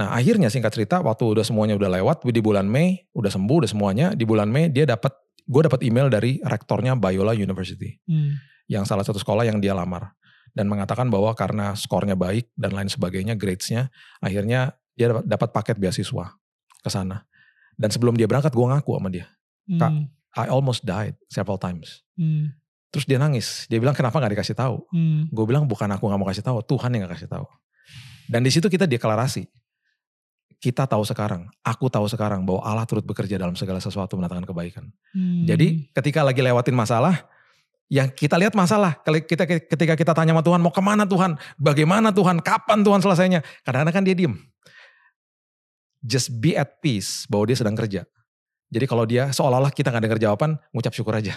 Nah 0.00 0.16
akhirnya 0.16 0.48
singkat 0.48 0.72
cerita 0.72 1.04
waktu 1.04 1.28
udah 1.28 1.44
semuanya 1.44 1.76
udah 1.76 1.92
lewat 2.00 2.24
di 2.24 2.40
bulan 2.40 2.64
Mei 2.64 3.04
udah 3.12 3.28
sembuh 3.28 3.68
udah 3.68 3.70
semuanya 3.70 4.06
di 4.16 4.24
bulan 4.24 4.48
Mei 4.48 4.72
dia 4.72 4.88
dapat 4.88 5.12
gue 5.44 5.60
dapat 5.60 5.84
email 5.84 6.08
dari 6.08 6.40
rektornya 6.40 6.96
Biola 6.96 7.36
University 7.36 8.00
hmm. 8.08 8.53
Yang 8.70 8.88
salah 8.88 9.04
satu 9.04 9.20
sekolah 9.20 9.44
yang 9.44 9.60
dia 9.60 9.76
lamar 9.76 10.12
dan 10.54 10.70
mengatakan 10.70 11.10
bahwa 11.10 11.34
karena 11.34 11.74
skornya 11.74 12.14
baik 12.14 12.48
dan 12.54 12.72
lain 12.72 12.88
sebagainya 12.88 13.34
gradesnya 13.34 13.90
akhirnya 14.22 14.78
dia 14.94 15.10
dapat, 15.10 15.24
dapat 15.26 15.48
paket 15.50 15.76
beasiswa 15.76 16.32
ke 16.80 16.88
sana 16.88 17.26
dan 17.74 17.90
sebelum 17.90 18.14
dia 18.14 18.30
berangkat 18.30 18.54
gue 18.54 18.66
ngaku 18.66 18.90
sama 18.94 19.10
dia 19.10 19.26
hmm. 19.68 19.80
kak 19.82 19.92
I 20.34 20.46
almost 20.50 20.86
died 20.86 21.18
several 21.26 21.58
times 21.58 22.06
hmm. 22.14 22.54
terus 22.94 23.04
dia 23.04 23.18
nangis 23.18 23.66
dia 23.66 23.82
bilang 23.82 23.92
kenapa 23.92 24.22
nggak 24.22 24.38
dikasih 24.38 24.56
tahu 24.56 24.86
hmm. 24.94 25.34
gue 25.34 25.44
bilang 25.44 25.66
bukan 25.66 25.90
aku 25.90 26.06
nggak 26.06 26.20
mau 26.22 26.28
kasih 26.30 26.46
tahu 26.46 26.62
Tuhan 26.62 26.94
yang 26.94 27.04
nggak 27.04 27.18
kasih 27.18 27.28
tahu 27.28 27.46
dan 28.30 28.40
di 28.40 28.50
situ 28.54 28.70
kita 28.70 28.88
deklarasi 28.88 29.44
kita 30.64 30.88
tahu 30.88 31.04
sekarang, 31.04 31.44
aku 31.60 31.92
tahu 31.92 32.08
sekarang 32.08 32.40
bahwa 32.48 32.64
Allah 32.64 32.88
turut 32.88 33.04
bekerja 33.04 33.36
dalam 33.36 33.52
segala 33.52 33.84
sesuatu 33.84 34.16
mendatangkan 34.16 34.48
kebaikan. 34.48 34.88
Hmm. 35.12 35.44
Jadi 35.44 35.92
ketika 35.92 36.24
lagi 36.24 36.40
lewatin 36.40 36.72
masalah, 36.72 37.28
yang 37.92 38.08
kita 38.08 38.40
lihat 38.40 38.56
masalah, 38.56 38.96
kita 39.04 39.44
ketika 39.44 39.94
kita 39.94 40.12
tanya 40.16 40.32
sama 40.32 40.42
Tuhan, 40.42 40.60
mau 40.60 40.72
ke 40.72 40.80
mana 40.80 41.04
Tuhan, 41.04 41.36
bagaimana 41.60 42.10
Tuhan, 42.10 42.40
kapan 42.40 42.80
Tuhan 42.80 43.00
selesainya, 43.04 43.40
kadang-kadang 43.62 43.94
kan 43.94 44.04
dia 44.04 44.16
diem. 44.16 44.34
Just 46.04 46.32
be 46.40 46.56
at 46.56 46.80
peace 46.80 47.28
bahwa 47.28 47.48
dia 47.48 47.56
sedang 47.56 47.76
kerja. 47.76 48.04
Jadi 48.72 48.84
kalau 48.88 49.04
dia 49.04 49.30
seolah-olah 49.30 49.72
kita 49.72 49.92
gak 49.92 50.02
dengar 50.04 50.20
jawaban, 50.20 50.56
ngucap 50.72 50.92
syukur 50.96 51.16
aja. 51.16 51.36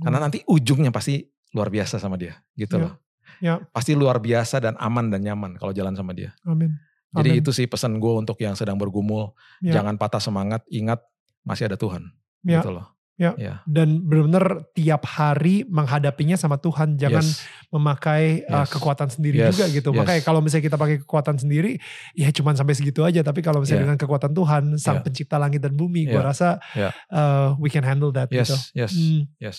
Karena 0.00 0.22
nanti 0.22 0.44
ujungnya 0.46 0.94
pasti 0.94 1.26
luar 1.50 1.72
biasa 1.72 1.98
sama 1.98 2.14
dia, 2.14 2.38
gitu 2.54 2.78
ya. 2.78 2.82
loh. 2.84 2.92
Ya. 3.40 3.54
Pasti 3.72 3.96
luar 3.96 4.20
biasa 4.20 4.60
dan 4.60 4.76
aman 4.76 5.08
dan 5.08 5.24
nyaman 5.24 5.56
kalau 5.56 5.72
jalan 5.72 5.96
sama 5.96 6.12
dia. 6.12 6.36
Amin. 6.44 6.76
Jadi 7.10 7.42
itu 7.42 7.50
sih 7.50 7.66
pesan 7.66 7.98
gue 7.98 8.12
untuk 8.14 8.38
yang 8.38 8.54
sedang 8.54 8.78
bergumul, 8.78 9.34
ya. 9.58 9.80
jangan 9.80 9.98
patah 9.98 10.22
semangat, 10.22 10.62
ingat 10.70 11.02
masih 11.42 11.66
ada 11.66 11.74
Tuhan. 11.74 12.06
Ya. 12.46 12.62
Gitu 12.62 12.70
loh. 12.70 12.86
Ya. 13.20 13.36
ya. 13.36 13.54
Dan 13.68 14.08
benar-benar 14.08 14.72
tiap 14.72 15.04
hari 15.04 15.68
menghadapinya 15.68 16.40
sama 16.40 16.56
Tuhan, 16.56 16.96
jangan 16.96 17.20
yes. 17.20 17.44
memakai 17.68 18.48
uh, 18.48 18.64
kekuatan 18.64 19.12
sendiri 19.12 19.44
yes. 19.44 19.52
juga 19.52 19.68
gitu. 19.68 19.92
Yes. 19.92 19.98
Makanya 20.00 20.22
kalau 20.24 20.40
misalnya 20.40 20.64
kita 20.72 20.78
pakai 20.80 20.96
kekuatan 21.04 21.36
sendiri, 21.36 21.76
ya 22.16 22.32
cuman 22.32 22.56
sampai 22.56 22.72
segitu 22.72 23.04
aja. 23.04 23.20
Tapi 23.20 23.44
kalau 23.44 23.60
misalnya 23.60 23.84
yeah. 23.84 23.92
dengan 23.92 24.00
kekuatan 24.00 24.32
Tuhan, 24.32 24.62
Sang 24.80 24.98
yeah. 24.98 25.04
Pencipta 25.04 25.36
langit 25.36 25.60
dan 25.60 25.76
bumi, 25.76 26.08
yeah. 26.08 26.16
gue 26.16 26.22
rasa 26.24 26.56
yeah. 26.72 26.96
uh, 27.12 27.52
we 27.60 27.68
can 27.68 27.84
handle 27.84 28.08
that. 28.08 28.32
Yes, 28.32 28.48
gitu. 28.72 28.80
yes, 28.80 28.92
hmm. 28.96 29.20
yes. 29.36 29.58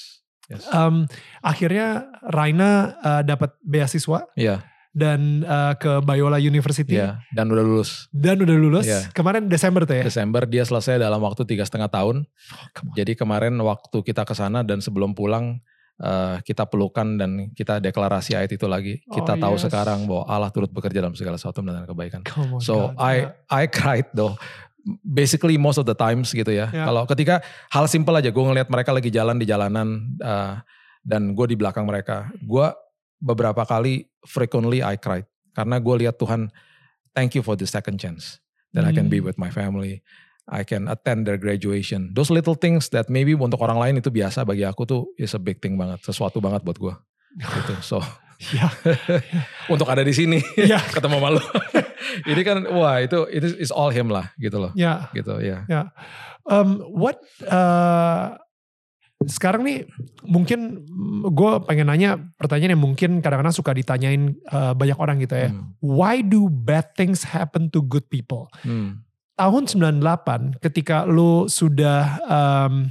Yes. 0.50 0.68
Um, 0.74 1.08
akhirnya 1.40 2.12
Raina 2.28 2.98
uh, 3.00 3.22
dapat 3.24 3.56
beasiswa. 3.64 4.26
Yeah 4.36 4.66
dan 4.92 5.48
uh, 5.48 5.74
ke 5.80 6.04
Biola 6.04 6.36
University. 6.36 7.00
Ya, 7.00 7.24
dan 7.32 7.48
udah 7.48 7.64
lulus. 7.64 8.12
Dan 8.12 8.44
udah 8.44 8.58
lulus. 8.60 8.88
Ya. 8.88 9.08
Kemarin 9.16 9.48
Desember 9.48 9.88
tuh 9.88 9.96
ya? 9.96 10.04
Desember 10.04 10.44
dia 10.44 10.68
selesai 10.68 11.00
dalam 11.00 11.24
waktu 11.24 11.48
tiga 11.48 11.64
setengah 11.64 11.88
tahun. 11.88 12.28
Oh, 12.28 12.94
Jadi 13.00 13.16
kemarin 13.16 13.56
waktu 13.64 13.98
kita 14.04 14.28
ke 14.28 14.36
sana 14.36 14.68
dan 14.68 14.84
sebelum 14.84 15.16
pulang 15.16 15.64
uh, 16.04 16.44
kita 16.44 16.68
pelukan 16.68 17.16
dan 17.16 17.56
kita 17.56 17.80
deklarasi 17.80 18.36
ayat 18.36 18.52
itu 18.52 18.68
lagi. 18.68 19.00
Kita 19.08 19.40
oh, 19.40 19.40
tahu 19.40 19.56
yes. 19.56 19.64
sekarang 19.72 20.04
bahwa 20.04 20.28
Allah 20.28 20.52
turut 20.52 20.70
bekerja 20.70 21.00
dalam 21.00 21.16
segala 21.16 21.40
sesuatu 21.40 21.64
dan 21.64 21.88
kebaikan. 21.88 22.22
On, 22.36 22.60
so 22.60 22.92
God. 22.92 23.00
I 23.00 23.32
I 23.48 23.64
cried 23.72 24.12
though. 24.12 24.36
Basically 25.06 25.56
most 25.62 25.78
of 25.80 25.88
the 25.88 25.96
times 25.96 26.36
gitu 26.36 26.52
ya. 26.52 26.68
Yeah. 26.68 26.90
Kalau 26.90 27.08
ketika 27.08 27.40
hal 27.72 27.88
simple 27.88 28.18
aja, 28.18 28.28
gue 28.28 28.44
ngeliat 28.44 28.68
mereka 28.68 28.92
lagi 28.92 29.08
jalan 29.14 29.38
di 29.40 29.48
jalanan 29.48 30.18
uh, 30.20 30.58
dan 31.06 31.38
gue 31.38 31.46
di 31.48 31.56
belakang 31.56 31.86
mereka, 31.86 32.34
gue 32.42 32.68
beberapa 33.22 33.64
kali 33.64 34.10
frequently 34.26 34.82
I 34.82 34.98
cried. 34.98 35.30
Karena 35.54 35.78
gue 35.78 35.96
lihat 36.08 36.18
Tuhan 36.18 36.50
thank 37.14 37.38
you 37.38 37.46
for 37.46 37.54
the 37.54 37.70
second 37.70 38.02
chance 38.02 38.42
that 38.74 38.84
hmm. 38.84 38.92
I 38.92 38.94
can 38.98 39.08
be 39.08 39.22
hmm. 39.22 39.30
with 39.30 39.38
my 39.38 39.54
family. 39.54 40.02
I 40.52 40.66
can 40.68 40.90
attend 40.90 41.30
their 41.30 41.38
graduation. 41.38 42.12
Those 42.12 42.34
little 42.34 42.58
things 42.58 42.90
that 42.92 43.08
maybe 43.08 43.38
untuk 43.38 43.62
orang 43.62 43.78
lain 43.78 43.96
itu 44.02 44.12
biasa 44.12 44.44
bagi 44.44 44.66
aku 44.68 44.84
tuh 44.84 45.02
is 45.16 45.32
a 45.38 45.40
big 45.40 45.62
thing 45.64 45.80
banget 45.80 46.04
sesuatu 46.04 46.44
banget 46.44 46.66
buat 46.66 46.76
gue 46.82 46.94
gitu 47.40 47.76
so. 47.80 48.00
Ya. 48.42 48.74
untuk 49.74 49.86
ada 49.86 50.02
di 50.02 50.18
sini 50.18 50.42
ya. 50.58 50.82
ketemu 50.98 51.22
malu 51.22 51.38
ini 52.26 52.42
kan 52.42 52.66
wah 52.74 52.98
itu 52.98 53.30
itu 53.30 53.54
is 53.62 53.70
all 53.70 53.94
him 53.94 54.10
lah 54.10 54.34
gitu 54.42 54.58
loh. 54.58 54.74
Ya 54.74 55.14
gitu 55.14 55.38
ya 55.38 55.62
ya 55.70 55.94
um, 56.50 56.82
what 56.90 57.22
uh, 57.46 58.34
sekarang 59.30 59.62
nih 59.62 59.86
mungkin 60.26 60.82
gue 61.30 61.52
pengen 61.70 61.88
nanya 61.94 62.18
pertanyaan 62.42 62.74
yang 62.74 62.84
mungkin 62.84 63.22
kadang-kadang 63.22 63.54
suka 63.54 63.72
ditanyain 63.76 64.34
uh, 64.50 64.74
banyak 64.74 64.98
orang 64.98 65.22
gitu 65.22 65.38
ya. 65.38 65.50
Hmm. 65.54 65.78
Why 65.78 66.26
do 66.26 66.50
bad 66.50 66.98
things 66.98 67.26
happen 67.26 67.70
to 67.74 67.86
good 67.86 68.10
people? 68.10 68.50
Hmm. 68.66 69.06
Tahun 69.38 69.64
98 69.70 70.62
ketika 70.62 71.06
lu 71.06 71.46
sudah 71.50 72.18
um, 72.26 72.90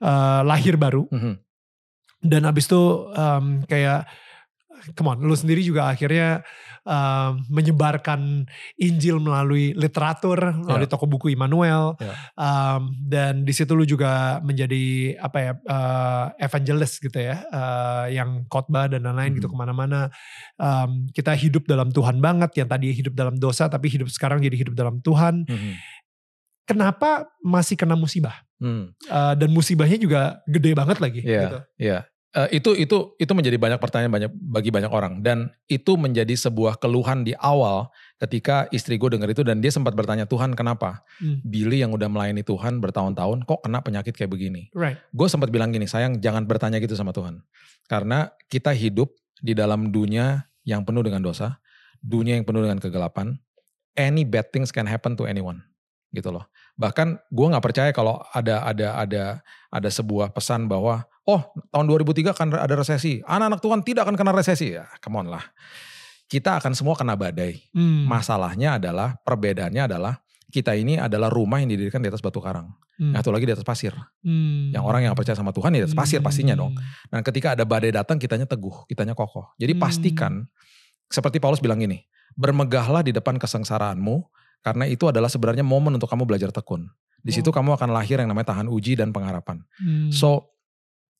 uh, 0.00 0.40
lahir 0.44 0.76
baru 0.76 1.08
hmm. 1.08 1.40
dan 2.24 2.48
abis 2.48 2.68
itu 2.68 3.08
um, 3.12 3.64
kayak 3.64 4.08
come 4.92 5.08
on, 5.08 5.18
lu 5.24 5.32
sendiri 5.32 5.64
juga 5.64 5.88
akhirnya 5.88 6.44
uh, 6.84 7.32
menyebarkan 7.48 8.44
Injil 8.76 9.16
melalui 9.18 9.72
literatur, 9.72 10.36
melalui 10.36 10.84
yeah. 10.84 10.92
toko 10.92 11.08
buku 11.08 11.32
Immanuel, 11.32 11.96
yeah. 11.98 12.16
um, 12.36 12.92
dan 13.00 13.42
di 13.48 13.52
situ 13.56 13.72
lu 13.72 13.88
juga 13.88 14.38
menjadi 14.44 15.16
apa 15.18 15.38
ya 15.40 15.52
uh, 15.64 16.26
evangelist 16.36 17.00
gitu 17.00 17.16
ya, 17.16 17.40
uh, 17.48 18.06
yang 18.12 18.44
khotbah 18.52 18.92
dan 18.92 19.04
lain-lain 19.04 19.16
mm 19.16 19.24
-hmm. 19.32 19.36
gitu 19.40 19.48
ke 19.48 19.56
mana-mana. 19.56 20.12
Um, 20.60 21.08
kita 21.10 21.32
hidup 21.32 21.64
dalam 21.64 21.88
Tuhan 21.90 22.20
banget, 22.20 22.52
yang 22.60 22.68
tadi 22.68 22.92
hidup 22.92 23.16
dalam 23.16 23.40
dosa 23.40 23.66
tapi 23.72 23.88
hidup 23.88 24.12
sekarang 24.12 24.44
jadi 24.44 24.68
hidup 24.68 24.74
dalam 24.76 25.00
Tuhan. 25.00 25.48
Mm 25.48 25.56
-hmm. 25.56 25.74
Kenapa 26.64 27.28
masih 27.44 27.76
kena 27.76 27.92
musibah? 27.92 28.40
Mm. 28.56 28.96
Uh, 29.04 29.34
dan 29.36 29.48
musibahnya 29.52 30.00
juga 30.00 30.40
gede 30.48 30.72
banget 30.72 30.96
lagi. 30.96 31.20
Yeah, 31.20 31.42
gitu. 31.44 31.60
Yeah 31.76 32.02
Eh, 32.34 32.58
itu 32.58 32.74
itu 32.74 33.14
itu 33.14 33.30
menjadi 33.30 33.54
banyak 33.62 33.78
pertanyaan 33.78 34.10
banyak 34.10 34.32
bagi 34.34 34.74
banyak 34.74 34.90
orang. 34.90 35.22
Dan 35.22 35.54
itu 35.70 35.94
menjadi 35.94 36.34
sebuah 36.34 36.82
keluhan 36.82 37.22
di 37.22 37.30
awal 37.38 37.94
ketika 38.18 38.66
istri 38.74 38.98
gue 38.98 39.06
denger 39.06 39.30
itu 39.30 39.42
dan 39.46 39.62
dia 39.62 39.70
sempat 39.70 39.94
bertanya 39.94 40.26
Tuhan 40.26 40.58
kenapa? 40.58 41.06
Hmm. 41.22 41.38
Billy 41.46 41.86
yang 41.86 41.94
udah 41.94 42.10
melayani 42.10 42.42
Tuhan 42.42 42.82
bertahun-tahun 42.82 43.46
kok 43.46 43.62
kena 43.62 43.86
penyakit 43.86 44.18
kayak 44.18 44.34
begini? 44.34 44.66
Right. 44.74 44.98
gue 45.14 45.28
sempat 45.30 45.54
bilang 45.54 45.70
gini 45.70 45.86
sayang 45.86 46.18
jangan 46.18 46.42
bertanya 46.42 46.82
gitu 46.82 46.98
sama 46.98 47.14
Tuhan. 47.14 47.38
Karena 47.86 48.34
kita 48.50 48.74
hidup 48.74 49.14
di 49.38 49.54
dalam 49.54 49.94
dunia 49.94 50.50
yang 50.66 50.82
penuh 50.82 51.06
dengan 51.06 51.22
dosa 51.22 51.62
dunia 52.04 52.36
yang 52.36 52.44
penuh 52.44 52.60
dengan 52.60 52.76
kegelapan 52.76 53.40
any 53.96 54.28
bad 54.28 54.52
things 54.52 54.68
can 54.68 54.84
happen 54.84 55.16
to 55.16 55.24
anyone. 55.24 55.64
Gitu 56.12 56.28
loh. 56.34 56.46
Bahkan 56.74 57.30
gue 57.30 57.46
nggak 57.46 57.64
percaya 57.64 57.90
kalau 57.94 58.20
ada 58.34 58.66
ada 58.66 58.88
ada 59.00 59.24
ada 59.70 59.90
sebuah 59.90 60.30
pesan 60.30 60.66
bahwa 60.66 61.06
oh 61.24 61.40
tahun 61.68 61.86
2003 61.88 62.34
akan 62.36 62.46
ada 62.60 62.74
resesi 62.74 63.20
anak-anak 63.24 63.60
Tuhan 63.60 63.80
tidak 63.82 64.02
akan 64.08 64.16
kena 64.16 64.32
resesi 64.32 64.76
ya 64.76 64.84
come 65.00 65.20
on 65.20 65.28
lah 65.28 65.44
kita 66.24 66.56
akan 66.60 66.72
semua 66.72 66.96
kena 66.96 67.14
badai 67.14 67.60
Hmm. 67.72 68.04
masalahnya 68.08 68.76
adalah 68.80 69.16
perbedaannya 69.20 69.84
adalah 69.84 70.20
kita 70.48 70.76
ini 70.78 70.96
adalah 70.96 71.28
rumah 71.28 71.58
yang 71.58 71.72
didirikan 71.72 71.98
di 71.98 72.08
atas 72.08 72.22
batu 72.22 72.38
karang 72.38 72.70
Hmm. 72.94 73.10
yang 73.10 73.20
satu 73.26 73.34
lagi 73.34 73.42
di 73.42 73.54
atas 73.56 73.66
pasir 73.66 73.90
Hmm. 74.22 74.70
yang 74.70 74.86
orang 74.86 75.02
yang 75.02 75.14
percaya 75.18 75.34
sama 75.34 75.50
Tuhan 75.50 75.74
di 75.74 75.82
atas 75.82 75.98
pasir 75.98 76.22
pastinya 76.22 76.54
dong. 76.54 76.72
Hmm. 76.78 77.10
Dan 77.10 77.20
ketika 77.26 77.58
ada 77.58 77.66
badai 77.66 77.90
datang 77.90 78.22
kitanya 78.22 78.46
teguh, 78.46 78.86
kitanya 78.86 79.18
kokoh. 79.18 79.50
Jadi 79.58 79.74
Hmm. 79.74 79.82
pastikan 79.82 80.32
seperti 81.10 81.42
Paulus 81.42 81.58
bilang 81.58 81.82
gini, 81.82 82.06
bermegahlah 82.38 83.02
di 83.02 83.10
depan 83.10 83.34
kesengsaraanmu 83.34 84.22
karena 84.62 84.86
itu 84.86 85.10
adalah 85.10 85.26
sebenarnya 85.26 85.66
momen 85.66 85.98
untuk 85.98 86.06
kamu 86.06 86.22
belajar 86.22 86.54
tekun. 86.54 86.86
Di 87.18 87.34
situ 87.34 87.50
Oh. 87.50 87.54
kamu 87.54 87.74
akan 87.74 87.90
lahir 87.90 88.22
yang 88.22 88.30
namanya 88.30 88.54
tahan 88.54 88.70
uji 88.70 88.94
dan 88.94 89.10
pengharapan. 89.10 89.66
Hmm. 89.76 90.14
So 90.14 90.54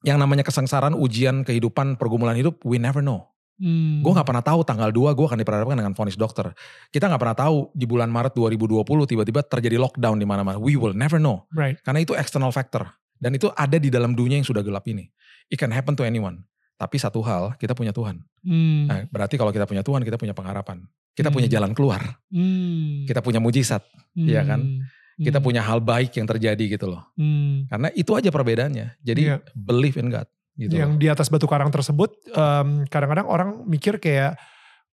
yang 0.04 0.20
namanya 0.20 0.44
kesengsaraan, 0.44 0.92
ujian 0.92 1.42
kehidupan, 1.42 1.96
pergumulan 1.96 2.36
hidup, 2.36 2.60
we 2.62 2.76
never 2.76 3.00
know. 3.00 3.24
Hmm. 3.54 4.02
Gue 4.02 4.10
gak 4.12 4.26
pernah 4.26 4.42
tahu 4.42 4.66
tanggal 4.66 4.90
2 4.90 5.14
gue 5.14 5.26
akan 5.30 5.38
diperhadapkan 5.38 5.78
dengan 5.78 5.94
vonis 5.94 6.18
dokter. 6.18 6.50
Kita 6.90 7.06
gak 7.06 7.22
pernah 7.22 7.38
tahu 7.38 7.70
di 7.72 7.86
bulan 7.86 8.10
Maret 8.10 8.34
2020 8.34 8.82
tiba-tiba 9.06 9.40
terjadi 9.46 9.78
lockdown 9.78 10.18
di 10.18 10.26
mana-mana. 10.26 10.58
We 10.58 10.74
will 10.74 10.92
never 10.92 11.22
know. 11.22 11.46
Right. 11.54 11.78
Karena 11.80 12.02
itu 12.02 12.12
external 12.18 12.50
factor. 12.50 12.84
Dan 13.14 13.38
itu 13.38 13.48
ada 13.54 13.78
di 13.78 13.88
dalam 13.94 14.12
dunia 14.12 14.36
yang 14.42 14.44
sudah 14.44 14.60
gelap 14.60 14.84
ini. 14.90 15.06
It 15.48 15.56
can 15.56 15.70
happen 15.70 15.94
to 15.94 16.02
anyone. 16.02 16.42
Tapi 16.74 16.98
satu 16.98 17.22
hal, 17.22 17.54
kita 17.56 17.78
punya 17.78 17.94
Tuhan. 17.94 18.18
Hmm. 18.42 18.90
Nah, 18.90 19.06
berarti 19.06 19.38
kalau 19.38 19.54
kita 19.54 19.70
punya 19.70 19.86
Tuhan, 19.86 20.02
kita 20.02 20.18
punya 20.18 20.34
pengharapan. 20.34 20.82
Kita 21.14 21.30
punya 21.30 21.46
Hmm. 21.46 21.54
jalan 21.54 21.70
keluar. 21.78 22.02
Hmm. 22.34 23.06
Kita 23.06 23.22
punya 23.22 23.38
mujizat. 23.38 23.86
iya 24.18 24.42
kan? 24.42 24.82
Kita 25.14 25.38
Hmm. 25.38 25.46
punya 25.46 25.62
hal 25.62 25.78
baik 25.78 26.14
yang 26.14 26.26
terjadi 26.26 26.64
gitu 26.66 26.90
loh. 26.90 27.06
Hmm. 27.14 27.66
Karena 27.66 27.88
itu 27.92 28.10
aja 28.12 28.28
perbedaannya. 28.28 28.98
Jadi 28.98 29.22
Iya. 29.30 29.38
believe 29.54 29.94
in 29.96 30.10
God. 30.10 30.26
Gitu 30.54 30.74
yang 30.74 30.94
loh. 30.94 30.98
di 30.98 31.06
atas 31.06 31.26
batu 31.28 31.46
karang 31.46 31.66
tersebut 31.68 32.14
em, 32.30 32.86
kadang-kadang 32.86 33.26
orang 33.26 33.50
mikir 33.64 33.98
kayak 33.98 34.38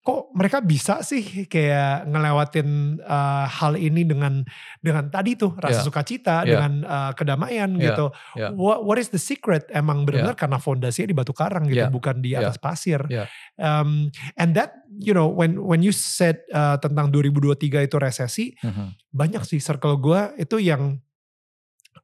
kok 0.01 0.33
mereka 0.33 0.65
bisa 0.65 1.05
sih 1.05 1.45
kayak 1.45 2.09
ngelewatin 2.09 2.69
eh, 2.99 3.45
hal 3.47 3.77
ini 3.77 4.09
dengan 4.09 4.41
dengan 4.81 5.13
tadi 5.13 5.37
tuh 5.37 5.53
rasa 5.61 5.81
Yeah. 5.81 5.87
sukacita 5.87 6.37
Yeah. 6.43 6.57
dengan 6.57 6.73
eh, 6.89 7.13
kedamaian 7.13 7.71
Yeah. 7.77 7.85
gitu. 7.93 8.07
Yeah. 8.33 8.51
What, 8.57 8.89
what 8.89 8.97
is 8.97 9.13
the 9.13 9.21
secret? 9.21 9.69
Emang 9.69 10.09
benar 10.09 10.33
karena 10.41 10.57
fondasinya 10.57 11.13
di 11.13 11.17
batu 11.17 11.37
karang 11.37 11.69
gitu, 11.69 11.85
Yeah. 11.85 11.93
bukan 11.93 12.25
di 12.25 12.33
Yeah. 12.33 12.49
atas 12.49 12.57
pasir. 12.57 13.05
Yeah. 13.13 13.29
Um, 13.61 14.09
and 14.41 14.57
that 14.57 14.73
you 14.89 15.13
know 15.13 15.29
when 15.29 15.61
when 15.61 15.85
you 15.85 15.93
said 15.93 16.49
eh, 16.49 16.77
tentang 16.81 17.13
2023 17.13 17.85
itu 17.85 17.97
resesi, 18.01 18.57
Mhm. 18.65 18.97
banyak 19.13 19.45
sih 19.45 19.61
circle 19.61 20.01
gue 20.01 20.21
itu 20.41 20.65
yang 20.65 20.97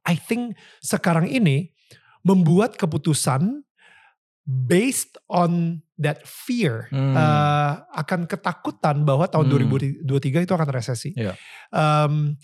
I 0.05 0.15
think 0.15 0.53
sekarang 0.79 1.27
ini 1.27 1.73
membuat 2.21 2.77
keputusan 2.77 3.66
based 4.47 5.19
on 5.27 5.83
that 5.99 6.23
fear 6.23 6.87
Hmm. 6.87 7.11
eh, 7.13 7.71
akan 7.83 8.31
ketakutan 8.31 9.03
bahwa 9.03 9.27
tahun 9.27 9.51
Hmm. 9.51 9.69
2023 10.07 10.39
itu 10.47 10.53
akan 10.55 10.69
resesi. 10.71 11.11
Iya. 11.11 11.35
Um, 11.69 12.39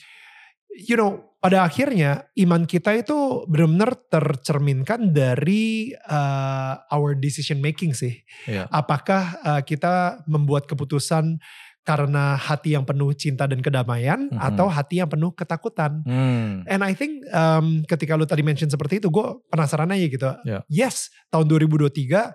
you 0.75 0.99
know, 0.99 1.31
pada 1.37 1.63
akhirnya 1.63 2.27
iman 2.39 2.63
kita 2.63 2.95
itu 2.97 3.45
benar-benar 3.47 3.95
tercerminkan 4.11 5.15
dari 5.15 5.95
eh, 5.95 6.73
our 6.91 7.15
decision 7.15 7.63
making 7.63 7.95
sih. 7.95 8.19
Iya. 8.49 8.67
Apakah 8.67 9.23
eh, 9.39 9.61
kita 9.63 10.25
membuat 10.27 10.67
keputusan 10.67 11.39
karena 11.83 12.39
hati 12.39 12.73
yang 12.73 12.87
penuh 12.87 13.11
cinta 13.11 13.43
dan 13.43 13.59
kedamaian 13.59 14.31
Mhm. 14.31 14.39
atau 14.39 14.71
hati 14.71 15.03
yang 15.03 15.11
penuh 15.11 15.35
ketakutan? 15.35 15.99
Hmm. 16.07 16.63
And 16.63 16.79
I 16.79 16.95
think 16.95 17.19
um, 17.29 17.83
ketika 17.83 18.15
lu 18.15 18.23
tadi 18.23 18.39
mention 18.39 18.71
seperti 18.71 19.03
itu, 19.03 19.11
gue 19.11 19.27
penasaran 19.51 19.91
aja 19.91 20.07
gitu. 20.07 20.31
Ya. 20.47 20.63
Yes, 20.71 21.11
tahun 21.27 21.51
2023 21.51 22.31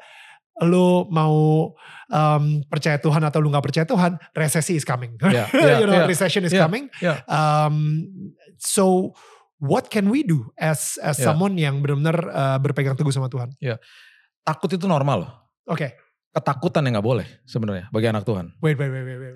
lu 0.59 1.07
mau 1.09 1.71
um, 2.11 2.45
percaya 2.67 2.99
Tuhan 2.99 3.23
atau 3.23 3.39
lu 3.39 3.49
gak 3.49 3.63
percaya 3.63 3.87
Tuhan, 3.87 4.19
resesi 4.35 4.75
is 4.75 4.83
coming. 4.83 5.15
Ya, 5.23 5.47
ya, 5.55 5.81
you 5.81 5.87
know, 5.87 5.95
ya, 5.95 6.05
recession 6.05 6.43
is 6.43 6.53
ya, 6.53 6.67
coming. 6.67 6.91
ya. 6.99 7.23
Um, 7.25 8.05
so 8.59 9.15
what 9.63 9.87
can 9.87 10.11
we 10.11 10.23
do 10.23 10.51
as 10.59 10.99
as 10.99 11.17
Ya. 11.17 11.31
someone 11.31 11.55
yang 11.55 11.79
benar-benar 11.79 12.19
uh, 12.29 12.59
berpegang 12.59 12.99
teguh 12.99 13.15
sama 13.15 13.31
Tuhan? 13.31 13.55
Takut 14.43 14.71
itu 14.71 14.85
normal 14.85 15.25
loh. 15.25 15.33
Oke, 15.69 15.95
Ketakutan 16.39 16.87
yang 16.87 16.97
gak 16.97 17.09
boleh 17.09 17.27
sebenarnya 17.43 17.91
bagi 17.91 18.07
anak 18.07 18.23
Tuhan. 18.23 18.55
wait, 18.63 18.79
wait, 18.79 18.87
wait, 18.87 19.03
wait, 19.03 19.19
wait. 19.19 19.35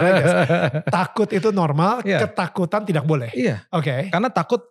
I 0.00 0.10
guess. 0.16 0.34
Takut 0.96 1.28
itu 1.28 1.52
normal, 1.52 2.00
Iya. 2.02 2.24
ketakutan 2.24 2.82
tidak 2.82 3.04
boleh. 3.04 3.28
iya. 3.32 3.68
Oke. 3.68 4.08
Karena 4.08 4.32
takut 4.32 4.64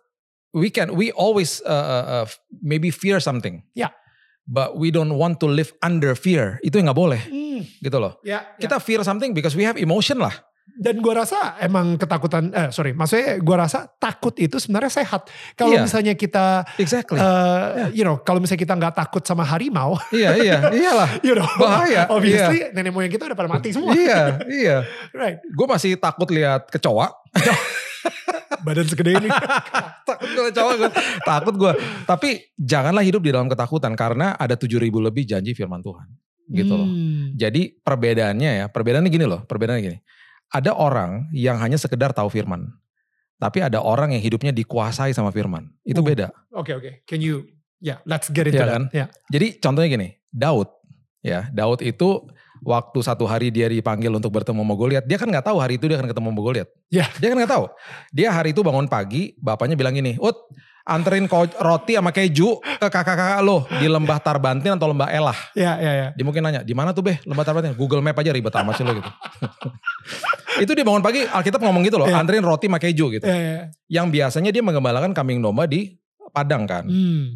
we 0.50 0.66
can 0.68 0.90
we 0.92 1.14
always 1.14 1.62
uh, 1.62 1.70
uh, 1.70 2.04
uh, 2.22 2.26
maybe 2.58 2.90
fear 2.90 3.22
something. 3.22 3.62
Ya. 3.72 3.94
But 4.42 4.74
we 4.74 4.90
don't 4.90 5.14
want 5.14 5.38
to 5.42 5.46
live 5.46 5.70
under 5.82 6.14
fear. 6.14 6.62
Itu 6.62 6.78
yang 6.78 6.90
nggak 6.90 6.98
boleh 6.98 7.20
Hmm, 7.26 7.62
gitu 7.78 7.98
loh. 7.98 8.18
ya, 8.22 8.42
ya. 8.54 8.62
Kita 8.62 8.78
fear 8.78 9.02
something 9.02 9.30
because 9.30 9.54
we 9.54 9.62
have 9.62 9.74
emotion 9.74 10.18
lah. 10.18 10.30
Dan 10.66 10.98
gue 10.98 11.08
rasa 11.08 11.56
emang 11.58 11.94
ketakutan, 11.94 12.50
eh 12.50 12.68
sorry, 12.68 12.92
maksudnya 12.92 13.38
gue 13.38 13.56
rasa 13.56 13.88
takut 13.96 14.36
itu 14.36 14.58
sebenarnya 14.58 14.92
sehat. 14.92 15.24
Kalau 15.54 15.72
Iya. 15.72 15.82
misalnya 15.82 16.12
kita, 16.12 16.68
Exactly. 16.76 17.16
eh, 17.16 17.94
you 17.94 18.02
know, 18.02 18.20
kalau 18.20 18.38
misalnya 18.38 18.60
kita 18.60 18.74
nggak 18.74 18.92
takut 18.94 19.22
sama 19.22 19.40
harimau, 19.42 19.96
iya 20.10 20.36
iya 20.36 20.58
iyalah. 20.68 21.08
you 21.26 21.32
know, 21.32 21.48
Bahaya, 21.56 22.10
Obviously 22.10 22.68
nenek 22.70 22.92
moyang 22.92 23.08
kita 23.08 23.24
udah 23.24 23.32
pada 23.34 23.48
mati 23.48 23.72
semua. 23.72 23.96
iya 23.96 24.36
iya. 24.60 24.76
right. 25.12 25.40
Gue 25.48 25.64
masih 25.64 25.96
takut 25.96 26.28
lihat 26.28 26.68
kecoa. 26.68 27.08
Badan 28.60 28.84
segede 28.84 29.16
ini. 29.16 29.30
takut 30.04 30.28
gue 30.28 30.44
kecoa 30.50 30.72
gue. 30.76 30.90
Takut 31.22 31.54
gue. 31.56 31.72
Tapi 32.04 32.28
janganlah 32.54 33.00
hidup 33.00 33.22
di 33.22 33.30
dalam 33.30 33.46
ketakutan 33.46 33.94
karena 33.94 34.34
ada 34.34 34.54
7000 34.54 34.82
lebih 35.00 35.24
janji 35.24 35.52
firman 35.52 35.80
Tuhan. 35.80 36.06
Gitu 36.46 36.70
loh. 36.70 36.86
Hmm. 36.86 37.34
Jadi 37.34 37.74
perbedaannya 37.76 38.50
ya, 38.60 38.66
perbedaannya 38.68 39.08
gini 39.08 39.24
loh, 39.24 39.42
perbedaannya 39.42 39.82
gini. 39.82 39.98
Ada 40.52 40.72
orang 40.72 41.26
yang 41.34 41.58
hanya 41.58 41.76
sekedar 41.76 42.14
tahu 42.14 42.30
firman. 42.30 42.70
Tapi 43.36 43.60
ada 43.60 43.82
orang 43.84 44.16
yang 44.16 44.22
hidupnya 44.22 44.54
dikuasai 44.54 45.12
sama 45.12 45.28
firman. 45.28 45.68
Itu 45.84 46.00
Uh. 46.00 46.06
beda. 46.06 46.26
Oke 46.56 46.72
oke, 46.72 47.04
can 47.04 47.20
you, 47.20 47.44
ya 47.78 48.00
let's 48.08 48.32
get 48.32 48.48
into 48.48 48.62
that. 48.62 48.72
kan? 48.72 48.84
Ya. 48.94 49.06
Jadi 49.28 49.60
contohnya 49.60 49.88
gini, 49.92 50.08
Daud 50.32 50.72
ya, 51.20 51.50
Daud 51.52 51.84
itu 51.84 52.24
waktu 52.64 52.98
satu 53.04 53.28
hari 53.28 53.52
dia 53.52 53.68
dipanggil 53.68 54.08
untuk 54.08 54.32
bertemu 54.32 54.64
sama 54.64 54.74
Goliat, 54.74 55.04
dia 55.04 55.20
kan 55.20 55.28
nggak 55.28 55.44
tahu 55.44 55.60
hari 55.60 55.76
itu 55.76 55.84
dia 55.84 56.00
akan 56.00 56.08
ketemu 56.08 56.28
sama 56.32 56.40
Goliat. 56.40 56.68
Ya. 56.88 57.04
Dia 57.20 57.28
kan 57.28 57.36
nggak 57.36 57.52
tahu. 57.52 57.64
Dia 58.16 58.28
hari 58.32 58.56
itu 58.56 58.64
bangun 58.64 58.88
pagi, 58.88 59.36
bapaknya 59.36 59.76
bilang 59.76 59.92
gini, 59.92 60.16
"Ut, 60.16 60.34
anterin 60.86 61.26
roti 61.58 61.98
sama 61.98 62.14
keju 62.14 62.62
ke 62.62 62.86
kakak-kakak 62.86 63.42
lo 63.42 63.66
di 63.76 63.90
lembah 63.90 64.22
Tarbantin 64.22 64.78
atau 64.78 64.86
lembah 64.86 65.10
Elah." 65.10 65.36
Ya 65.52 65.74
ya 65.76 65.92
ya. 65.92 66.08
Dia 66.14 66.24
mungkin 66.24 66.46
nanya, 66.46 66.62
di 66.62 66.72
mana 66.72 66.94
tuh 66.94 67.02
beh 67.02 67.26
lembah 67.26 67.42
Tarbantin? 67.42 67.74
Google 67.74 68.00
Map 68.00 68.14
aja 68.16 68.30
ribet 68.30 68.54
amat 68.54 68.74
sih 68.78 68.84
lo 68.86 68.94
gitu. 68.94 69.10
itu 70.62 70.72
dia 70.72 70.84
bangun 70.86 71.04
pagi, 71.04 71.26
Alkitab 71.26 71.60
ngomong 71.60 71.84
gitu 71.84 72.00
loh, 72.00 72.08
Iya. 72.08 72.16
anterin 72.22 72.40
roti 72.40 72.64
sama 72.70 72.80
keju 72.80 73.12
gitu. 73.12 73.26
Ya, 73.26 73.36
ya. 73.36 73.58
Yang 73.90 74.06
biasanya 74.14 74.50
dia 74.54 74.62
menggembalakan 74.64 75.12
kambing 75.12 75.42
domba 75.42 75.68
di 75.68 75.98
Padang 76.32 76.64
kan. 76.68 76.84
Hmm. 76.88 77.32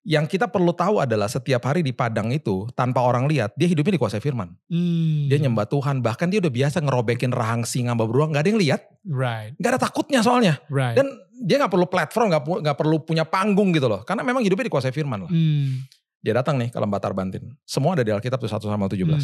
Yang 0.00 0.32
kita 0.38 0.48
perlu 0.48 0.72
tahu 0.72 0.96
adalah 0.96 1.28
setiap 1.28 1.60
hari 1.68 1.84
di 1.84 1.92
Padang 1.92 2.32
itu 2.32 2.64
tanpa 2.72 3.04
orang 3.04 3.28
lihat 3.28 3.52
dia 3.54 3.68
hidupnya 3.68 4.00
dikuasai 4.00 4.18
firman. 4.18 4.54
Hmm. 4.66 5.28
Dia 5.28 5.38
nyembah 5.38 5.68
Tuhan 5.68 6.00
bahkan 6.00 6.30
dia 6.32 6.40
udah 6.40 6.50
biasa 6.50 6.80
ngerobekin 6.80 7.30
rahang 7.30 7.62
singa 7.68 7.92
beruang 7.94 8.32
nggak 8.32 8.42
ada 8.42 8.50
yang 8.50 8.60
lihat, 8.62 8.80
Right, 9.06 9.54
nggak 9.60 9.70
ada 9.76 9.80
takutnya 9.80 10.20
soalnya. 10.24 10.56
right. 10.72 10.96
Dan 10.96 11.14
dia 11.40 11.56
nggak 11.56 11.72
perlu 11.72 11.86
platform, 11.88 12.26
nggak 12.60 12.76
perlu 12.76 13.00
punya 13.00 13.24
panggung 13.24 13.72
gitu 13.72 13.88
loh. 13.88 14.04
Karena 14.04 14.20
memang 14.20 14.44
hidupnya 14.44 14.68
dikuasai 14.68 14.92
firman 14.92 15.24
lah. 15.24 15.32
Hmm. 15.32 15.80
Dia 16.20 16.36
datang 16.36 16.60
nih 16.60 16.68
ke 16.68 16.76
lembah 16.76 17.00
Tarbantin. 17.00 17.56
Semua 17.64 17.96
ada 17.96 18.04
di 18.04 18.12
Alkitab 18.12 18.36
tuh 18.36 18.50
1 18.52 18.60
Samuel 18.60 18.92
17. 18.92 19.08
Hmm. 19.08 19.18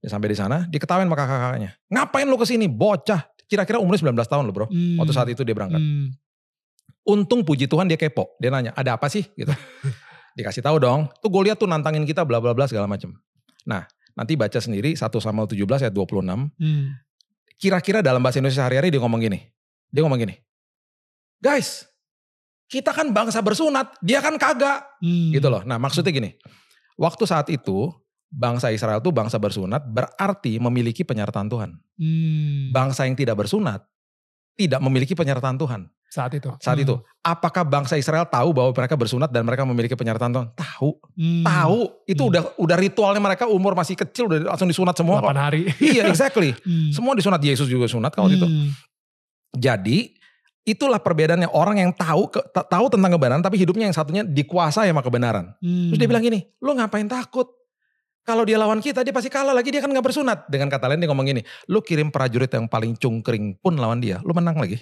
Dia 0.00 0.08
sampai 0.08 0.28
di 0.32 0.36
sana, 0.40 0.64
diketawain 0.72 1.04
sama 1.04 1.16
kakak-kakaknya. 1.20 1.70
Ngapain 1.92 2.24
lu 2.24 2.40
ke 2.40 2.48
sini? 2.48 2.64
Bocah. 2.64 3.28
Kira-kira 3.44 3.76
umurnya 3.76 4.08
19 4.08 4.24
tahun 4.24 4.44
loh 4.48 4.54
bro. 4.56 4.66
Hmm. 4.72 4.96
Waktu 5.04 5.12
saat 5.12 5.28
itu 5.28 5.44
dia 5.44 5.52
berangkat. 5.52 5.84
Hmm. 5.84 6.16
Untung 7.04 7.44
puji 7.44 7.68
Tuhan 7.68 7.84
dia 7.84 8.00
kepo. 8.00 8.32
Dia 8.40 8.48
nanya, 8.48 8.72
ada 8.72 8.96
apa 8.96 9.12
sih? 9.12 9.28
Gitu. 9.36 9.52
Dikasih 10.40 10.64
tahu 10.64 10.80
dong. 10.80 11.12
Tuh 11.20 11.28
gue 11.28 11.52
lihat 11.52 11.60
tuh 11.60 11.68
nantangin 11.68 12.08
kita 12.08 12.24
bla 12.24 12.40
bla 12.40 12.56
bla 12.56 12.64
segala 12.64 12.88
macem. 12.88 13.12
Nah, 13.68 13.84
nanti 14.16 14.32
baca 14.40 14.56
sendiri 14.56 14.96
1 14.96 15.04
Samuel 15.20 15.44
17 15.44 15.84
ayat 15.84 15.92
26. 15.92 16.24
Hmm. 16.56 16.96
Kira-kira 17.60 18.00
dalam 18.00 18.24
bahasa 18.24 18.40
Indonesia 18.40 18.64
sehari-hari 18.64 18.88
dia 18.88 19.02
ngomong 19.04 19.20
gini. 19.20 19.44
Dia 19.92 20.00
ngomong 20.00 20.16
gini. 20.24 20.40
Guys, 21.40 21.88
kita 22.68 22.92
kan 22.92 23.10
bangsa 23.10 23.40
bersunat, 23.40 23.96
dia 23.98 24.20
kan 24.20 24.36
kagak. 24.36 24.84
Hmm. 25.00 25.32
Gitu 25.32 25.48
loh. 25.48 25.64
Nah, 25.64 25.80
maksudnya 25.80 26.12
gini. 26.12 26.36
Waktu 26.94 27.24
saat 27.24 27.48
itu 27.48 27.88
bangsa 28.28 28.70
Israel 28.70 29.00
tuh 29.00 29.10
bangsa 29.10 29.40
bersunat 29.40 29.82
berarti 29.82 30.60
memiliki 30.60 31.02
penyertaan 31.02 31.48
Tuhan. 31.48 31.70
Hmm. 31.96 32.70
Bangsa 32.70 33.08
yang 33.08 33.16
tidak 33.16 33.40
bersunat 33.40 33.82
tidak 34.54 34.84
memiliki 34.84 35.16
penyertaan 35.16 35.56
Tuhan 35.56 35.88
saat 36.04 36.36
itu. 36.36 36.52
saat 36.60 36.76
Hmm. 36.76 36.84
itu. 36.84 36.94
Apakah 37.24 37.64
bangsa 37.64 37.96
Israel 37.96 38.28
tahu 38.28 38.52
bahwa 38.52 38.70
mereka 38.70 38.92
bersunat 38.94 39.32
dan 39.32 39.48
mereka 39.48 39.64
memiliki 39.64 39.96
penyertaan 39.96 40.28
Tuhan? 40.30 40.48
Tahu, 40.52 40.90
Hmm. 41.16 41.40
tahu. 41.42 41.80
Itu 42.04 42.22
Hmm. 42.22 42.30
udah 42.36 42.42
udah 42.60 42.76
ritualnya 42.76 43.22
mereka 43.24 43.48
umur 43.48 43.72
masih 43.72 43.96
kecil 43.96 44.28
udah 44.28 44.52
langsung 44.52 44.68
disunat 44.68 44.92
semua. 44.92 45.24
kok. 45.24 45.32
8 45.32 45.40
hari. 45.40 45.60
iya, 45.80 46.04
exactly. 46.06 46.52
Hmm. 46.68 46.92
Semua 46.92 47.16
disunat 47.16 47.40
Yesus 47.40 47.64
juga 47.66 47.88
sunat 47.88 48.12
kalau 48.12 48.28
itu. 48.28 48.44
Hmm. 48.44 48.68
Jadi 49.56 50.12
itulah 50.70 51.02
perbedaannya 51.02 51.50
orang 51.50 51.82
yang 51.82 51.90
tahu 51.90 52.30
ke- 52.30 52.46
ta- 52.54 52.66
tahu 52.66 52.86
tentang 52.88 53.10
kebenaran 53.14 53.42
tapi 53.42 53.58
hidupnya 53.58 53.90
yang 53.90 53.96
satunya 53.96 54.22
dikuasai 54.22 54.90
sama 54.90 55.02
kebenaran. 55.02 55.52
Hmm. 55.58 55.90
Terus 55.90 55.98
dia 55.98 56.08
bilang 56.08 56.24
gini, 56.24 56.46
lu 56.62 56.72
ngapain 56.74 57.10
takut? 57.10 57.50
Kalau 58.20 58.44
dia 58.44 58.60
lawan 58.60 58.84
kita 58.84 59.00
dia 59.00 59.10
pasti 59.10 59.32
kalah 59.32 59.56
lagi 59.56 59.72
dia 59.72 59.80
kan 59.80 59.90
nggak 59.90 60.04
bersunat. 60.04 60.46
Dengan 60.46 60.68
kata 60.68 60.92
lain 60.92 61.00
dia 61.02 61.08
ngomong 61.08 61.26
gini, 61.26 61.42
lu 61.66 61.80
kirim 61.80 62.12
prajurit 62.12 62.52
yang 62.52 62.68
paling 62.68 62.94
cungkring 62.94 63.58
pun 63.58 63.74
lawan 63.74 63.98
dia, 63.98 64.20
lu 64.22 64.30
menang 64.36 64.60
lagi. 64.60 64.78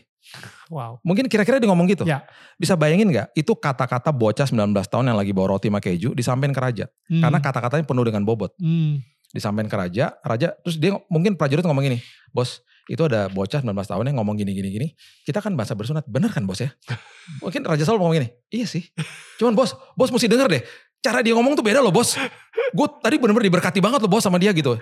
Wow. 0.69 1.01
Mungkin 1.07 1.31
kira-kira 1.31 1.57
dia 1.57 1.71
ngomong 1.71 1.87
gitu. 1.89 2.05
Ya. 2.05 2.27
Bisa 2.61 2.75
bayangin 2.77 3.09
nggak? 3.09 3.33
Itu 3.33 3.57
kata-kata 3.57 4.11
bocah 4.13 4.45
19 4.45 4.75
tahun 4.91 5.15
yang 5.15 5.17
lagi 5.17 5.33
bawa 5.33 5.57
roti 5.57 5.71
sama 5.71 5.81
keju 5.81 6.13
disampaikan 6.13 6.53
ke 6.53 6.61
raja. 6.61 6.85
Hmm. 7.09 7.23
Karena 7.25 7.39
kata-katanya 7.41 7.85
penuh 7.87 8.05
dengan 8.05 8.23
bobot. 8.27 8.53
Hmm. 8.59 9.01
Disampaikan 9.33 9.71
ke 9.71 9.77
raja, 9.77 10.05
raja 10.25 10.49
terus 10.61 10.77
dia 10.77 10.99
mungkin 11.09 11.39
prajurit 11.39 11.65
ngomong 11.65 11.85
gini, 11.85 11.99
bos 12.33 12.65
itu 12.89 13.05
ada 13.05 13.29
bocah 13.29 13.61
19 13.61 13.69
tahun 13.77 14.05
yang 14.09 14.17
ngomong 14.19 14.41
gini 14.41 14.57
gini 14.57 14.69
gini. 14.73 14.89
Kita 15.23 15.45
kan 15.45 15.53
bahasa 15.53 15.77
bersunat, 15.77 16.09
bener 16.09 16.33
kan 16.33 16.49
bos 16.49 16.65
ya? 16.65 16.73
Mungkin 17.45 17.61
raja 17.69 17.85
Saul 17.85 18.01
ngomong 18.01 18.17
gini, 18.17 18.29
iya 18.49 18.65
sih. 18.65 18.89
Cuman 19.37 19.53
bos, 19.53 19.77
bos 19.93 20.09
mesti 20.09 20.25
denger 20.25 20.49
deh. 20.49 20.63
Cara 21.05 21.21
dia 21.21 21.37
ngomong 21.37 21.55
tuh 21.55 21.63
beda 21.63 21.85
loh 21.85 21.93
bos. 21.93 22.17
Gue 22.73 22.89
tadi 23.05 23.21
bener-bener 23.21 23.53
diberkati 23.53 23.79
banget 23.79 24.01
loh 24.03 24.11
bos 24.11 24.25
sama 24.25 24.41
dia 24.41 24.51
gitu. 24.57 24.81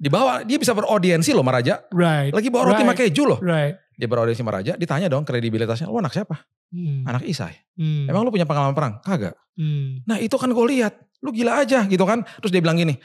Dibawa, 0.00 0.42
dia 0.42 0.58
bisa 0.58 0.74
beraudiensi 0.74 1.30
loh 1.30 1.44
sama 1.44 1.52
raja. 1.60 1.84
Right. 1.94 2.34
Lagi 2.34 2.48
bawa 2.50 2.74
roti 2.74 2.82
Right. 2.82 2.98
keju 2.98 3.22
loh. 3.28 3.38
Right. 3.38 3.78
Dia 3.94 4.08
beraudiensi 4.08 4.40
sama 4.40 4.56
raja, 4.58 4.74
ditanya 4.74 5.06
dong 5.06 5.22
kredibilitasnya. 5.22 5.86
Lu 5.86 6.00
anak 6.00 6.16
siapa? 6.16 6.42
Hmm. 6.72 7.04
Anak 7.06 7.22
Isai. 7.28 7.54
Hmm. 7.76 8.08
Emang 8.08 8.24
lu 8.24 8.32
punya 8.32 8.48
pengalaman 8.48 8.72
perang? 8.74 8.94
Kagak. 9.04 9.36
Hmm. 9.54 10.00
Nah 10.08 10.16
itu 10.18 10.34
kan 10.40 10.48
gue 10.48 10.66
lihat, 10.72 10.96
lu 11.20 11.30
gila 11.30 11.60
aja 11.62 11.84
gitu 11.84 12.02
kan. 12.08 12.24
Terus 12.40 12.50
dia 12.50 12.64
bilang 12.64 12.80
gini, 12.80 12.96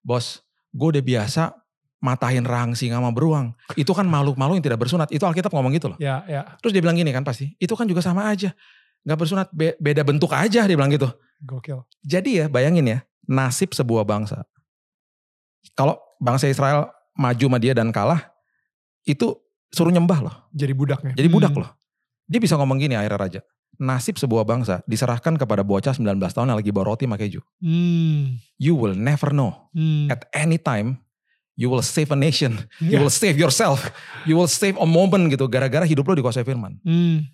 bos 0.00 0.40
gue 0.72 0.88
udah 0.96 1.04
biasa 1.04 1.59
matahin 2.00 2.42
rahang 2.48 2.72
singa 2.72 2.96
sama 2.96 3.12
beruang. 3.12 3.52
Itu 3.76 3.92
kan 3.92 4.08
makhluk-makhluk 4.08 4.56
yang 4.58 4.66
tidak 4.66 4.80
bersunat. 4.80 5.08
Itu 5.12 5.28
Alkitab 5.28 5.52
ngomong 5.52 5.72
gitu 5.76 5.92
loh. 5.92 5.98
Ya, 6.00 6.24
ya. 6.24 6.56
Terus 6.64 6.72
dia 6.72 6.80
bilang 6.80 6.96
gini 6.96 7.12
kan 7.12 7.20
pasti, 7.22 7.52
itu 7.56 7.72
kan 7.76 7.84
juga 7.84 8.00
sama 8.00 8.26
aja. 8.26 8.56
Gak 9.00 9.16
bersunat, 9.16 9.48
be- 9.52 9.76
beda 9.80 10.00
bentuk 10.04 10.32
aja 10.32 10.64
dia 10.64 10.76
bilang 10.76 10.88
gitu. 10.88 11.08
Gokil. 11.40 11.84
Jadi 12.00 12.40
ya 12.40 12.46
bayangin 12.48 12.84
ya, 12.84 12.98
nasib 13.24 13.72
sebuah 13.72 14.04
bangsa. 14.04 14.44
Kalau 15.76 16.00
bangsa 16.16 16.48
Israel 16.48 16.88
maju 17.16 17.44
sama 17.48 17.58
dia 17.60 17.72
dan 17.72 17.92
kalah, 17.92 18.32
itu 19.04 19.36
suruh 19.68 19.92
nyembah 19.92 20.18
loh. 20.24 20.36
Jadi 20.52 20.72
budaknya. 20.72 21.12
Jadi 21.16 21.28
budak 21.28 21.52
Hmm. 21.52 21.64
loh. 21.64 21.70
Dia 22.24 22.40
bisa 22.40 22.56
ngomong 22.56 22.80
gini 22.80 22.96
akhirnya 22.96 23.20
raja. 23.20 23.40
Nasib 23.80 24.20
sebuah 24.20 24.44
bangsa 24.44 24.84
diserahkan 24.84 25.40
kepada 25.40 25.64
bocah 25.64 25.96
19 25.96 26.36
tahun 26.36 26.52
yang 26.52 26.58
lagi 26.60 26.68
bawa 26.68 26.92
roti 26.92 27.08
sama 27.08 27.16
keju. 27.16 27.40
Hmm. 27.64 28.36
You 28.60 28.76
will 28.76 28.92
never 28.92 29.32
know. 29.32 29.72
Hmm. 29.72 30.12
At 30.12 30.28
any 30.36 30.60
time, 30.60 31.00
you 31.60 31.68
will 31.68 31.84
save 31.84 32.08
a 32.08 32.16
nation. 32.16 32.56
You 32.80 32.96
Ya. 32.96 32.98
will 33.04 33.12
save 33.12 33.36
yourself. 33.36 33.92
You 34.24 34.40
will 34.40 34.48
save 34.48 34.80
a 34.80 34.88
moment 34.88 35.28
gitu. 35.28 35.44
Gara-gara 35.44 35.84
hidup 35.84 36.08
lo 36.08 36.16
dikuasai 36.16 36.40
firman. 36.40 36.80
Hmm. 36.80 37.28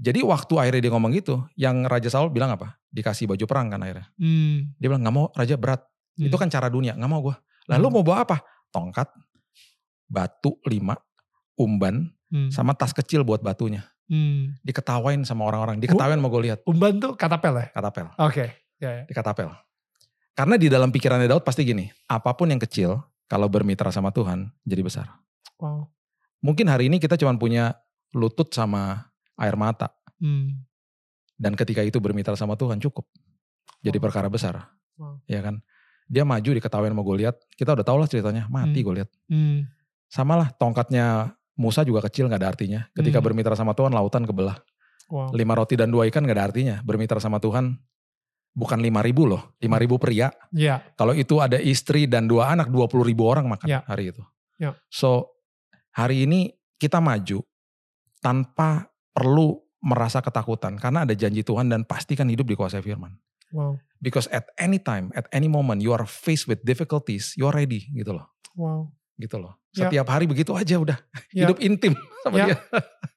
Jadi 0.00 0.26
waktu 0.26 0.50
akhirnya 0.58 0.80
dia 0.82 0.92
ngomong 0.96 1.12
gitu, 1.14 1.44
yang 1.54 1.86
Raja 1.86 2.08
Saul 2.10 2.32
bilang 2.34 2.50
apa? 2.50 2.74
Dikasih 2.90 3.30
baju 3.30 3.44
perang 3.46 3.70
kan 3.70 3.78
akhirnya. 3.78 4.10
Hmm. 4.18 4.74
Dia 4.80 4.88
bilang, 4.90 5.04
gak 5.06 5.14
mau 5.14 5.26
Raja 5.30 5.54
berat. 5.54 5.84
Hmm. 6.18 6.26
Itu 6.26 6.34
kan 6.40 6.48
cara 6.50 6.66
dunia, 6.66 6.96
gak 6.98 7.06
mau 7.06 7.20
gue. 7.22 7.36
Lalu 7.70 7.86
Hmm. 7.86 7.94
mau 7.94 8.02
bawa 8.02 8.18
apa? 8.26 8.36
Tongkat, 8.72 9.06
batu 10.08 10.58
lima, 10.66 10.96
umban, 11.54 12.10
Hmm. 12.32 12.48
sama 12.50 12.72
tas 12.72 12.90
kecil 12.90 13.22
buat 13.22 13.42
batunya. 13.42 13.86
Hmm. 14.10 14.56
Diketawain 14.64 15.22
sama 15.22 15.46
orang-orang. 15.46 15.78
Diketawain 15.78 16.18
mau 16.18 16.30
gue 16.30 16.50
lihat. 16.50 16.58
Umban 16.66 16.98
tuh 16.98 17.14
katapel 17.14 17.54
ya? 17.60 17.66
Katapel. 17.70 18.06
Oke. 18.18 18.44
Ya, 18.80 18.90
ya. 18.90 19.02
Dikatapel. 19.06 19.52
Karena 20.32 20.56
di 20.56 20.72
dalam 20.72 20.88
pikirannya 20.88 21.28
Daud 21.28 21.44
pasti 21.44 21.62
gini. 21.62 21.90
Apa 22.08 22.32
pun 22.32 22.48
yang 22.48 22.58
kecil, 22.58 22.96
kalau 23.30 23.46
bermitra 23.46 23.94
sama 23.94 24.10
Tuhan, 24.10 24.50
jadi 24.66 24.82
besar. 24.82 25.06
Wow. 25.62 25.86
Mungkin 26.42 26.66
hari 26.66 26.90
ini 26.90 26.98
kita 26.98 27.14
cuma 27.14 27.30
punya 27.38 27.78
lutut 28.10 28.50
sama 28.50 29.06
air 29.38 29.54
mata. 29.54 29.94
Hmm. 30.18 30.66
Dan 31.38 31.54
ketika 31.54 31.80
itu 31.86 32.02
bermitra 32.02 32.34
sama 32.34 32.58
Tuhan 32.58 32.82
cukup. 32.82 33.06
Jadi 33.80 33.96
Wow. 33.96 34.04
perkara 34.10 34.26
besar. 34.28 34.74
Wow. 34.98 35.22
Ya 35.30 35.40
kan. 35.40 35.62
Dia 36.10 36.26
maju 36.26 36.50
diketawain 36.58 36.90
sama 36.90 37.06
Goliat. 37.06 37.38
Kita 37.54 37.72
udah 37.78 37.86
tau 37.86 37.96
lah 37.96 38.10
ceritanya. 38.10 38.50
Mati 38.50 38.82
Hmm. 38.82 38.86
Goliat. 38.90 39.08
Hmm. 39.30 39.70
Sama 40.10 40.34
lah 40.34 40.50
tongkatnya 40.50 41.32
Musa 41.54 41.86
juga 41.86 42.02
kecil 42.02 42.26
gak 42.26 42.40
ada 42.42 42.50
artinya. 42.50 42.88
Ketika 42.96 43.22
Hmm. 43.22 43.30
bermitra 43.30 43.54
sama 43.54 43.72
Tuhan 43.78 43.94
lautan 43.94 44.26
kebelah. 44.26 44.58
Wow. 45.06 45.30
Lima 45.32 45.54
roti 45.54 45.78
dan 45.78 45.88
dua 45.94 46.08
ikan 46.10 46.26
gak 46.26 46.34
ada 46.34 46.44
artinya. 46.50 46.76
Bermitra 46.82 47.22
sama 47.22 47.38
Tuhan 47.38 47.78
bukan 48.54 48.78
lima 48.82 49.00
ribu 49.00 49.26
loh. 49.26 49.54
Lima 49.62 49.78
ribu 49.78 49.96
pria. 49.96 50.30
Ya. 50.50 50.82
Kalau 50.98 51.14
itu 51.14 51.38
ada 51.38 51.56
istri 51.56 52.06
dan 52.10 52.26
dua 52.26 52.50
anak, 52.52 52.68
20 52.68 53.06
ribu 53.06 53.26
orang 53.26 53.46
makan 53.46 53.66
Ya. 53.68 53.80
hari 53.86 54.10
itu. 54.10 54.22
Ya. 54.60 54.76
So, 54.92 55.32
hari 55.94 56.26
ini 56.28 56.52
kita 56.76 57.00
maju 57.00 57.44
tanpa 58.20 58.90
perlu 59.14 59.60
merasa 59.80 60.20
ketakutan. 60.20 60.76
Karena 60.76 61.08
ada 61.08 61.16
janji 61.16 61.40
Tuhan 61.40 61.72
dan 61.72 61.88
pastikan 61.88 62.28
hidup 62.28 62.44
dikuasai 62.48 62.84
firman. 62.84 63.16
Wow. 63.50 63.80
Because 63.98 64.28
at 64.30 64.48
any 64.60 64.78
time, 64.78 65.10
at 65.16 65.26
any 65.34 65.48
moment, 65.48 65.82
you 65.82 65.90
are 65.92 66.04
faced 66.06 66.46
with 66.46 66.62
difficulties, 66.62 67.34
you 67.36 67.48
are 67.48 67.56
ready 67.56 67.88
gitu 67.92 68.14
loh. 68.16 68.28
Wow. 68.56 68.92
Gitu 69.20 69.36
loh. 69.36 69.60
Ya. 69.76 69.86
Setiap 69.86 70.06
hari 70.08 70.24
begitu 70.24 70.56
aja 70.56 70.80
udah. 70.80 70.96
Ya. 71.36 71.46
Hidup 71.46 71.60
intim 71.62 71.94
sama 72.24 72.36
Ya. 72.40 72.46
dia. 72.48 72.56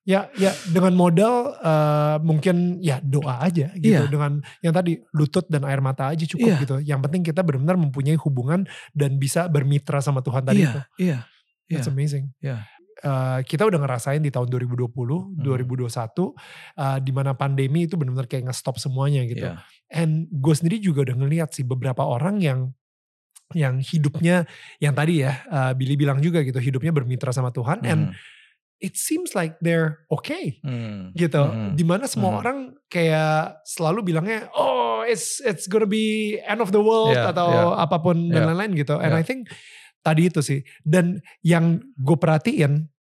Ya, 0.03 0.21
ya 0.35 0.51
dengan 0.69 0.93
modal 0.93 1.55
eh, 1.57 2.17
mungkin 2.21 2.83
ya 2.83 2.99
doa 2.99 3.39
aja 3.39 3.71
gitu. 3.79 4.03
Iya. 4.03 4.11
Dengan 4.11 4.43
yang 4.59 4.75
tadi 4.75 4.99
lutut 5.15 5.47
dan 5.47 5.63
air 5.63 5.79
mata 5.79 6.11
aja 6.11 6.27
cukup 6.27 6.45
Iya. 6.45 6.57
gitu. 6.61 6.75
Yang 6.83 6.99
penting 7.07 7.21
kita 7.23 7.41
benar-benar 7.41 7.79
mempunyai 7.79 8.19
hubungan 8.19 8.67
dan 8.91 9.15
bisa 9.15 9.47
bermitra 9.47 10.03
sama 10.03 10.19
Tuhan 10.19 10.43
tadi 10.43 10.67
itu. 10.67 10.81
Iya, 10.99 11.23
iya. 11.71 11.79
That's 11.79 11.87
amazing. 11.87 12.35
Iya. 12.43 12.67
Eh, 13.03 13.39
kita 13.47 13.65
udah 13.67 13.79
ngerasain 13.83 14.21
di 14.21 14.31
tahun 14.31 14.47
2020, 14.47 15.35
2021, 15.39 16.35
eh, 16.77 16.99
di 17.01 17.11
mana 17.11 17.33
pandemi 17.33 17.87
itu 17.89 17.95
benar-benar 17.97 18.27
kayak 18.29 18.51
nge-stop 18.51 18.77
semuanya 18.77 19.23
gitu. 19.25 19.43
Iya. 19.49 19.59
And 19.91 20.27
gue 20.29 20.53
sendiri 20.55 20.79
juga 20.79 21.03
udah 21.07 21.15
ngeliat 21.17 21.49
sih 21.55 21.63
beberapa 21.65 22.03
orang 22.05 22.39
yang 22.43 22.59
yang 23.53 23.79
hidupnya 23.79 24.45
yang 24.77 24.93
tadi 24.93 25.23
ya 25.23 25.41
eh, 25.45 25.71
Billy 25.73 25.95
bilang 25.95 26.19
juga 26.19 26.41
gitu 26.41 26.57
hidupnya 26.57 26.91
bermitra 26.91 27.31
sama 27.31 27.49
Tuhan 27.49 27.81
and 27.83 28.01
Hmm. 28.11 28.17
it 28.83 28.99
seems 28.99 29.31
like 29.31 29.55
they're 29.63 30.03
okay 30.11 30.59
Hmm. 30.59 31.15
gitu 31.15 31.39
Hmm. 31.39 31.71
di 31.73 31.87
mana 31.87 32.03
semua 32.05 32.35
Mhm. 32.35 32.39
orang 32.43 32.57
kayak 32.89 33.63
selalu 33.63 34.11
bilangnya 34.11 34.51
oh 34.51 35.01
it's 35.03 35.39
it's 35.41 35.65
gonna 35.65 35.87
be 35.87 36.35
end 36.43 36.59
of 36.59 36.75
the 36.75 36.83
world 36.83 37.15
Yeah, 37.15 37.31
atau 37.31 37.47
yeah. 37.49 37.79
apa 37.79 37.97
pun 37.97 38.27
dan 38.27 38.43
Yeah. 38.43 38.47
lain-lain 38.51 38.73
gitu 38.75 38.99
and 38.99 39.15
Yeah. 39.15 39.21
I 39.21 39.23
think 39.23 39.47
tadi 40.03 40.27
itu 40.27 40.43
sih 40.43 40.59
dan 40.83 41.23
yang 41.39 41.79
gue 41.95 42.17
perhatiin 42.19 42.91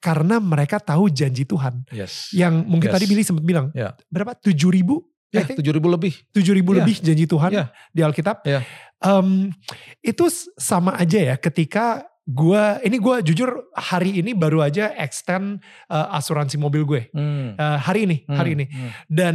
karena 0.00 0.40
mereka 0.40 0.80
tahu 0.80 1.12
janji 1.12 1.44
Tuhan 1.44 1.84
Yes. 1.92 2.32
yang 2.32 2.64
mungkin 2.64 2.88
Yes. 2.88 2.96
tadi 2.96 3.04
Billy 3.04 3.20
sempat 3.20 3.44
bilang 3.44 3.68
Yeah. 3.76 3.92
berapa 4.08 4.32
tujuh 4.40 4.72
ribu 4.72 5.04
Ya, 5.30 5.46
tujuh 5.46 5.70
ribu 5.70 5.86
lebih. 5.86 6.12
tujuh 6.34 6.50
ribu 6.52 6.74
Yeah. 6.74 6.82
lebih 6.82 6.96
janji 7.00 7.24
Tuhan 7.24 7.50
Yeah. 7.50 7.68
di 7.90 8.00
Alkitab. 8.02 8.42
Yeah. 8.42 8.62
Em, 8.98 9.54
itu 10.00 10.26
s- 10.26 10.50
sama 10.54 10.92
aja 10.94 11.16
ya 11.16 11.36
ketika 11.36 12.02
gue 12.26 12.62
ini 12.82 12.98
gue 12.98 13.16
jujur 13.24 13.70
hari 13.72 14.18
ini 14.18 14.34
baru 14.34 14.60
aja 14.60 14.90
extend 14.94 15.62
eh, 15.86 16.06
asuransi 16.14 16.54
mobil 16.56 16.82
gue 16.84 17.02
Hmm. 17.10 17.54
Eh, 17.54 17.78
hari 17.80 18.04
ini 18.04 18.22
hari 18.28 18.52
Hmm. 18.52 18.56
ini 18.58 18.64
Hmm. 18.68 18.90
dan 19.08 19.34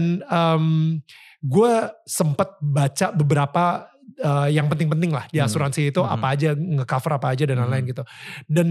gue 1.42 1.74
sempet 2.06 2.50
baca 2.60 3.12
beberapa 3.12 3.90
eh, 4.16 4.48
yang 4.54 4.68
penting-penting 4.68 5.12
lah 5.12 5.28
di 5.28 5.40
Hmm. 5.40 5.48
asuransi 5.48 5.92
itu 5.92 6.00
Hmm. 6.00 6.14
apa 6.14 6.28
aja 6.30 6.50
ngecover 6.54 7.12
apa 7.14 7.28
aja 7.32 7.44
dan 7.44 7.58
Hmm. 7.58 7.68
lain-lain 7.68 7.86
gitu 7.90 8.04
dan 8.48 8.68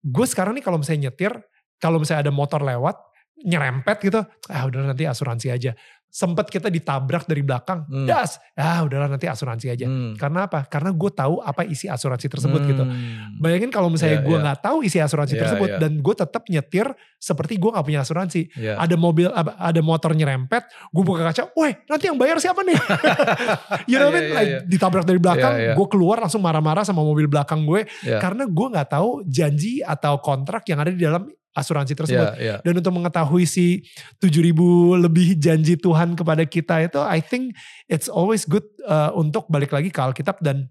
gue 0.00 0.26
sekarang 0.26 0.54
nih 0.54 0.64
kalau 0.64 0.78
misalnya 0.78 1.10
nyetir 1.10 1.30
kalau 1.78 1.98
misalnya 1.98 2.26
ada 2.26 2.32
motor 2.32 2.58
lewat 2.58 2.96
nyerempet 3.36 3.98
gitu 4.00 4.20
ah 4.48 4.62
udah 4.64 4.88
nanti 4.88 5.04
asuransi 5.04 5.52
aja 5.52 5.76
sempet 6.14 6.46
kita 6.46 6.70
ditabrak 6.70 7.26
dari 7.26 7.42
belakang 7.42 7.82
Hmm. 7.84 8.06
das 8.06 8.38
ah 8.54 8.86
udahlah 8.86 9.10
nanti 9.10 9.26
asuransi 9.26 9.66
aja 9.66 9.82
Hmm. 9.82 10.14
karena 10.14 10.46
apa 10.46 10.62
karena 10.64 10.94
gue 10.94 11.10
tahu 11.10 11.42
apa 11.42 11.66
isi 11.66 11.90
asuransi 11.90 12.30
tersebut 12.30 12.62
gitu 12.62 12.86
Hmm. 12.86 13.42
bayangin 13.42 13.74
kalau 13.74 13.90
misalnya 13.90 14.22
Iya, 14.22 14.26
gue 14.30 14.36
iya. 14.38 14.44
nggak 14.46 14.60
tahu 14.62 14.78
isi 14.80 15.02
asuransi 15.02 15.34
Iya, 15.34 15.42
tersebut 15.42 15.68
iya. 15.74 15.78
dan 15.82 15.92
gue 15.98 16.14
tetap 16.14 16.42
nyetir 16.46 16.86
seperti 17.18 17.58
gue 17.58 17.66
nggak 17.66 17.82
punya 17.82 18.00
asuransi 18.00 18.40
Iya. 18.54 18.78
ada 18.78 18.94
mobil 18.94 19.26
ada 19.34 19.80
motor 19.82 20.14
nyerempet 20.14 20.62
gue 20.88 21.02
buka 21.02 21.26
kaca 21.26 21.50
weh 21.52 21.74
nanti 21.84 22.04
yang 22.06 22.14
bayar 22.14 22.38
siapa 22.38 22.62
nih 22.62 22.78
you 23.90 23.98
know 23.98 24.08
what 24.08 24.14
I 24.14 24.22
mean 24.22 24.24
Iya, 24.24 24.30
iya, 24.30 24.38
like 24.38 24.50
iya. 24.54 24.60
ditabrak 24.64 25.04
dari 25.04 25.18
belakang 25.18 25.52
Iya, 25.56 25.64
iya. 25.64 25.74
gue 25.74 25.86
keluar 25.88 26.22
langsung 26.22 26.40
marah-marah 26.40 26.86
sama 26.86 27.02
mobil 27.02 27.26
belakang 27.26 27.66
gue 27.66 27.90
Iya. 28.06 28.22
karena 28.22 28.46
gue 28.46 28.66
nggak 28.70 28.88
tahu 28.88 29.26
janji 29.26 29.82
atau 29.82 30.18
kontrak 30.18 30.62
yang 30.66 30.78
ada 30.78 30.90
di 30.90 31.02
dalam 31.02 31.26
asuransi 31.54 31.94
tersebut. 31.94 32.34
Iya, 32.34 32.42
iya. 32.42 32.56
Dan 32.60 32.82
untuk 32.82 32.90
mengetahui 32.92 33.46
si 33.46 33.86
7000 34.18 35.06
lebih 35.06 35.38
janji 35.38 35.78
Tuhan 35.78 36.18
kepada 36.18 36.42
kita 36.42 36.82
itu 36.82 36.98
I 37.00 37.22
think 37.22 37.54
it's 37.86 38.10
always 38.10 38.42
good 38.44 38.66
uh, 38.84 39.14
untuk 39.14 39.46
balik 39.46 39.70
lagi 39.70 39.94
ke 39.94 40.00
Alkitab 40.02 40.42
dan 40.42 40.66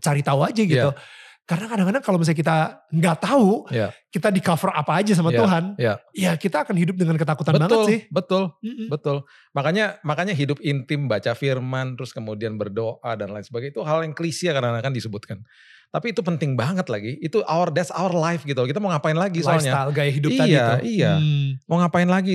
cari 0.00 0.24
tahu 0.24 0.40
aja 0.42 0.62
gitu. 0.64 0.90
Iya. 0.92 1.24
Karena 1.46 1.70
kadang-kadang 1.70 2.02
kalau 2.02 2.18
misalnya 2.18 2.42
kita 2.42 2.56
nggak 2.90 3.16
tahu, 3.22 3.70
Iya. 3.70 3.94
kita 4.10 4.34
di 4.34 4.42
cover 4.42 4.74
apa 4.74 4.98
aja 4.98 5.14
sama 5.14 5.30
Iya, 5.30 5.38
Tuhan, 5.38 5.64
iya. 5.78 5.94
ya 6.10 6.32
kita 6.34 6.66
akan 6.66 6.74
hidup 6.74 6.98
dengan 6.98 7.14
ketakutan 7.14 7.54
Betul, 7.54 7.62
banget 7.62 7.78
sih. 7.86 8.00
betul, 8.10 8.42
Mm-mm. 8.66 8.90
betul. 8.90 9.22
Makanya 9.54 10.02
makanya 10.02 10.34
hidup 10.34 10.58
intim, 10.58 11.06
baca 11.06 11.38
firman, 11.38 11.94
terus 11.94 12.10
kemudian 12.10 12.58
berdoa 12.58 13.14
dan 13.14 13.30
lain 13.30 13.46
sebagainya 13.46 13.78
itu 13.78 13.82
hal 13.86 14.02
yang 14.02 14.10
klise 14.10 14.50
kadang-kadang 14.50 14.90
disebutkan. 14.90 15.38
Tapi 15.88 16.12
itu 16.12 16.20
penting 16.20 16.54
banget 16.54 16.86
lagi. 16.86 17.16
Itu 17.18 17.40
our 17.44 17.70
that's 17.70 17.88
our 17.90 18.10
life 18.10 18.42
gitu. 18.42 18.58
Kita 18.62 18.76
mau 18.78 18.92
ngapain 18.92 19.16
lagi 19.16 19.40
soalnya? 19.40 19.72
Lifestyle, 19.72 19.90
gaya 19.92 20.10
hidup 20.12 20.30
Iya, 20.30 20.38
tadi 20.38 20.52
tuh. 20.52 20.78
iya. 20.84 21.12
Hmm. 21.16 21.48
Mau 21.64 21.76
ngapain 21.80 22.06
lagi? 22.06 22.34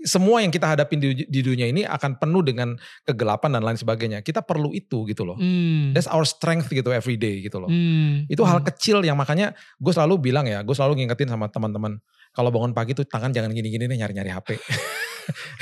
Semua 0.00 0.40
yang 0.40 0.48
kita 0.48 0.64
hadapin 0.64 0.96
di, 0.96 1.28
di 1.28 1.40
dunia 1.44 1.68
ini 1.68 1.84
akan 1.84 2.16
penuh 2.16 2.40
dengan 2.40 2.72
kegelapan 3.04 3.52
dan 3.52 3.62
lain 3.66 3.76
sebagainya. 3.76 4.24
Kita 4.24 4.40
perlu 4.40 4.72
itu 4.72 5.04
gitu 5.04 5.28
loh. 5.28 5.36
Hmm. 5.36 5.92
That's 5.92 6.08
our 6.08 6.24
strength 6.24 6.72
gitu 6.72 6.88
every 6.88 7.20
day 7.20 7.44
gitu 7.44 7.60
loh. 7.60 7.68
Hmm. 7.68 8.24
Itu 8.24 8.46
hal 8.48 8.64
Hmm. 8.64 8.68
kecil 8.72 9.04
yang 9.04 9.20
makanya 9.20 9.52
gue 9.76 9.92
selalu 9.92 10.32
bilang 10.32 10.48
ya, 10.48 10.64
gue 10.64 10.72
selalu 10.72 11.04
ngingetin 11.04 11.28
sama 11.28 11.52
teman-teman. 11.52 12.00
Kalau 12.30 12.48
bangun 12.48 12.72
pagi 12.72 12.94
tuh 12.94 13.04
tangan 13.04 13.28
jangan 13.28 13.52
gini-gini 13.52 13.84
nih 13.86 14.00
nyari-nyari 14.00 14.30
HP. 14.32 14.48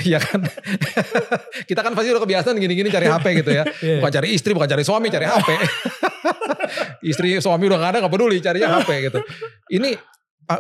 Iya 0.01 0.17
kan? 0.17 0.41
Kita 1.69 1.85
kan 1.85 1.93
pasti 1.93 2.09
udah 2.09 2.23
kebiasaan 2.23 2.57
gini-gini 2.57 2.89
cari 2.89 3.05
HP 3.05 3.27
gitu 3.45 3.51
ya. 3.53 3.65
Iya. 3.85 4.01
Bukan 4.01 4.13
cari 4.15 4.29
istri, 4.33 4.57
bukan 4.57 4.65
cari 4.65 4.81
suami, 4.81 5.13
cari 5.13 5.29
HP. 5.29 5.49
Istri 7.05 7.39
suami 7.39 7.69
udah 7.69 7.79
gak 7.79 7.91
ada 7.95 7.99
gak 8.07 8.15
peduli, 8.15 8.39
carinya 8.43 8.81
HP 8.81 9.11
gitu. 9.11 9.19
Ini 9.73 9.97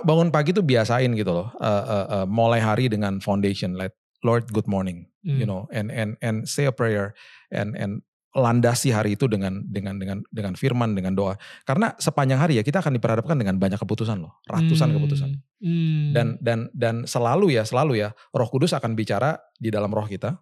bangun 0.04 0.28
pagi 0.28 0.52
tuh 0.52 0.64
biasain 0.64 1.08
gitu 1.16 1.32
loh. 1.32 1.48
Eh, 1.58 1.84
eh, 1.84 2.06
eh, 2.20 2.26
mulai 2.28 2.60
hari 2.60 2.92
dengan 2.92 3.18
foundation, 3.24 3.74
like 3.78 3.96
Lord 4.26 4.50
good 4.50 4.66
morning, 4.68 5.06
Hmm. 5.24 5.38
you 5.38 5.46
know, 5.46 5.70
and 5.70 5.88
and 5.94 6.18
and 6.20 6.44
say 6.50 6.66
a 6.66 6.74
prayer 6.74 7.14
and 7.54 7.78
and 7.78 8.02
landasi 8.36 8.92
hari 8.92 9.16
itu 9.16 9.24
dengan 9.26 9.64
dengan 9.66 9.96
dengan 9.96 10.20
dengan 10.28 10.54
firman, 10.54 10.92
dengan 10.92 11.16
doa. 11.16 11.34
Karena 11.64 11.96
sepanjang 11.96 12.38
hari 12.38 12.60
ya 12.60 12.62
kita 12.62 12.84
akan 12.84 12.94
diperhadapkan 13.00 13.34
dengan 13.40 13.56
banyak 13.56 13.80
keputusan 13.80 14.20
loh, 14.20 14.38
ratusan 14.46 14.92
Hmm. 14.92 14.96
keputusan. 15.00 15.30
Hmm. 15.64 16.10
Dan 16.12 16.26
dan 16.44 16.68
dan 16.76 16.94
selalu 17.08 17.56
ya, 17.56 17.64
selalu 17.64 18.04
ya, 18.04 18.12
Roh 18.36 18.46
Kudus 18.52 18.76
akan 18.76 18.94
bicara 18.94 19.40
di 19.56 19.72
dalam 19.72 19.90
roh 19.90 20.04
kita 20.06 20.38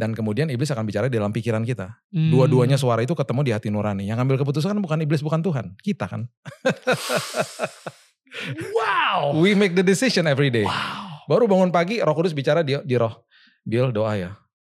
dan 0.00 0.16
kemudian 0.16 0.48
iblis 0.48 0.72
akan 0.72 0.88
bicara 0.88 1.12
di 1.12 1.20
dalam 1.20 1.28
pikiran 1.28 1.60
kita. 1.60 2.00
Hmm. 2.08 2.32
Dua-duanya 2.32 2.80
suara 2.80 3.04
itu 3.04 3.12
ketemu 3.12 3.40
di 3.44 3.52
hati 3.52 3.68
nurani. 3.68 4.08
Yang 4.08 4.24
ambil 4.24 4.40
keputusan 4.40 4.72
kan 4.72 4.80
bukan 4.80 4.98
iblis, 5.04 5.20
bukan 5.20 5.44
Tuhan, 5.44 5.76
kita 5.84 6.08
kan. 6.08 6.24
Wow. 8.70 9.42
We 9.42 9.58
make 9.58 9.74
the 9.74 9.82
decision 9.82 10.30
every 10.30 10.54
day. 10.54 10.62
Wow. 10.62 11.26
Baru 11.26 11.44
bangun 11.50 11.70
pagi, 11.74 11.98
Roh 12.02 12.14
Kudus 12.14 12.34
bicara 12.34 12.62
di, 12.62 12.78
di 12.82 12.94
roh. 12.94 13.26
Bill 13.66 13.90
doa 13.90 14.16
ya. 14.16 14.30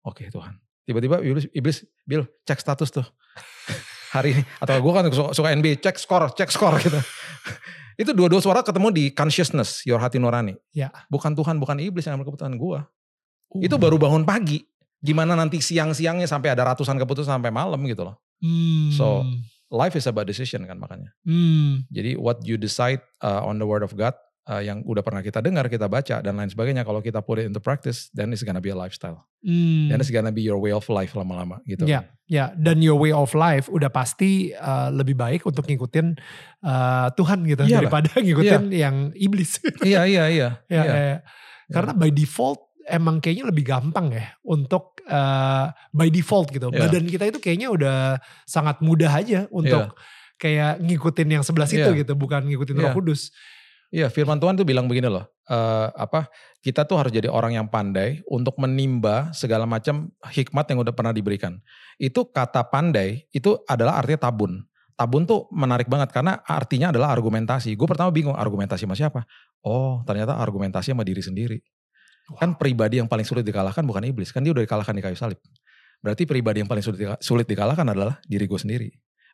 Oke 0.04 0.28
Tuhan. 0.28 0.58
Tiba-tiba 0.84 1.22
iblis, 1.24 1.48
iblis, 1.56 1.76
Bill 2.04 2.28
cek 2.44 2.60
status 2.60 2.92
tuh. 2.92 3.06
Hari 4.14 4.38
ini. 4.38 4.42
Atau 4.60 4.78
gue 4.78 4.92
kan 4.92 5.04
suka, 5.10 5.30
suka 5.32 5.48
NBA, 5.50 5.80
cek 5.80 5.96
skor, 5.96 6.30
cek 6.36 6.50
skor 6.52 6.76
gitu. 6.78 7.00
itu 8.02 8.10
dua-dua 8.12 8.38
suara 8.38 8.60
ketemu 8.60 8.92
di 8.92 9.04
consciousness, 9.10 9.82
your 9.88 9.98
hati 9.98 10.20
nurani. 10.20 10.54
Ya. 10.76 10.92
Bukan 11.08 11.32
Tuhan, 11.32 11.56
bukan 11.58 11.80
iblis 11.80 12.04
yang 12.04 12.20
ambil 12.20 12.34
keputusan 12.34 12.54
gue. 12.60 12.78
Uh. 13.54 13.62
Itu 13.64 13.80
baru 13.80 13.96
bangun 13.96 14.22
pagi. 14.28 14.62
Gimana 15.04 15.36
nanti 15.36 15.60
siang-siangnya 15.60 16.24
sampai 16.24 16.56
ada 16.56 16.64
ratusan 16.64 16.96
keputusan 16.96 17.36
sampai 17.36 17.52
malam 17.52 17.84
gitu 17.84 18.08
loh. 18.08 18.16
Hmm. 18.40 18.88
So, 18.96 19.28
Life 19.74 19.98
is 19.98 20.06
about 20.06 20.30
decision 20.30 20.62
kan 20.70 20.78
makanya. 20.78 21.10
Hmm. 21.26 21.82
Jadi 21.90 22.14
what 22.14 22.38
you 22.46 22.54
decide 22.54 23.02
uh, 23.18 23.42
on 23.42 23.58
the 23.58 23.66
word 23.66 23.82
of 23.82 23.90
God 23.98 24.14
uh, 24.46 24.62
yang 24.62 24.86
udah 24.86 25.02
pernah 25.02 25.18
kita 25.18 25.42
dengar, 25.42 25.66
kita 25.66 25.90
baca 25.90 26.22
dan 26.22 26.38
lain 26.38 26.46
sebagainya. 26.46 26.86
Kalau 26.86 27.02
kita 27.02 27.18
put 27.26 27.42
it 27.42 27.50
into 27.50 27.58
practice, 27.58 28.06
then 28.14 28.30
it's 28.30 28.46
gonna 28.46 28.62
be 28.62 28.70
a 28.70 28.78
lifestyle. 28.78 29.26
Hmm. 29.42 29.90
Then 29.90 29.98
it's 29.98 30.14
gonna 30.14 30.30
be 30.30 30.46
your 30.46 30.62
way 30.62 30.70
of 30.70 30.86
life 30.86 31.18
lama-lama 31.18 31.58
gitu. 31.66 31.90
Ya, 31.90 32.06
ya, 32.30 32.54
dan 32.54 32.84
your 32.86 32.94
way 32.94 33.10
of 33.10 33.34
life 33.34 33.66
udah 33.66 33.90
pasti 33.90 34.54
uh, 34.54 34.94
lebih 34.94 35.18
baik 35.18 35.42
untuk 35.42 35.66
ngikutin 35.66 36.22
uh, 36.62 37.08
Tuhan 37.18 37.42
gitu 37.48 37.66
Iyalah. 37.66 37.88
daripada 37.88 38.10
ngikutin 38.14 38.62
yang 38.70 39.10
iblis. 39.18 39.58
iya, 39.82 40.06
iya, 40.06 40.30
iya. 40.30 40.48
ya, 40.72 40.82
iya. 40.86 40.94
ya. 40.94 41.18
Karena 41.72 41.96
by 41.96 42.12
default 42.12 42.73
emang 42.88 43.20
kayaknya 43.20 43.48
lebih 43.48 43.64
gampang 43.64 44.12
ya 44.12 44.32
untuk 44.44 45.00
uh, 45.08 45.72
by 45.90 46.08
default 46.08 46.52
gitu. 46.52 46.68
Iya. 46.68 46.86
Badan 46.88 47.04
kita 47.08 47.24
itu 47.28 47.38
kayaknya 47.40 47.68
udah 47.72 47.96
sangat 48.44 48.80
mudah 48.84 49.10
aja 49.10 49.48
untuk 49.48 49.96
kayak 50.36 50.82
ngikutin 50.82 51.28
yang 51.40 51.42
sebelah 51.46 51.68
situ 51.68 51.88
Iya. 51.94 52.04
gitu, 52.04 52.12
bukan 52.14 52.44
ngikutin 52.44 52.76
Iya. 52.76 52.90
Roh 52.90 53.00
Kudus. 53.00 53.32
Iya, 53.94 54.10
firman 54.10 54.42
Tuhan 54.42 54.58
tuh 54.58 54.66
bilang 54.66 54.90
begini 54.90 55.06
loh. 55.06 55.30
eh, 55.44 55.88
apa 55.92 56.32
kita 56.64 56.88
tuh 56.88 56.96
harus 56.96 57.12
jadi 57.12 57.28
orang 57.28 57.52
yang 57.52 57.68
pandai 57.68 58.24
untuk 58.32 58.56
menimba 58.56 59.28
segala 59.36 59.68
macam 59.68 60.08
hikmat 60.24 60.64
yang 60.72 60.80
udah 60.80 60.96
pernah 60.96 61.12
diberikan. 61.12 61.60
Itu 62.00 62.32
kata 62.32 62.64
pandai 62.72 63.28
itu 63.28 63.60
adalah 63.68 64.00
artinya 64.00 64.24
tabun. 64.24 64.64
Tabun 64.96 65.28
tuh 65.28 65.44
menarik 65.52 65.84
banget 65.84 66.16
karena 66.16 66.40
artinya 66.48 66.88
adalah 66.96 67.12
argumentasi. 67.12 67.76
Gue 67.76 67.84
pertama 67.84 68.08
bingung 68.08 68.32
argumentasi 68.32 68.88
sama 68.88 68.96
siapa? 68.96 69.28
Oh, 69.60 70.00
ternyata 70.08 70.32
argumentasi 70.40 70.96
sama 70.96 71.04
diri 71.04 71.20
sendiri. 71.20 71.60
Kan 72.40 72.56
pribadi 72.56 72.98
yang 72.98 73.08
paling 73.08 73.26
sulit 73.26 73.44
dikalahkan 73.44 73.84
bukan 73.84 74.08
iblis, 74.08 74.32
kan 74.32 74.40
dia 74.40 74.56
udah 74.56 74.64
dikalahkan 74.64 74.96
di 74.96 75.02
kayu 75.04 75.16
salib. 75.16 75.36
Berarti 76.00 76.24
pribadi 76.24 76.64
yang 76.64 76.68
paling 76.68 76.84
sulit, 76.84 76.98
dika- 77.00 77.20
sulit 77.20 77.48
dikalahkan 77.48 77.84
adalah 77.84 78.20
diri 78.24 78.44
gue 78.44 78.60
sendiri. 78.60 78.88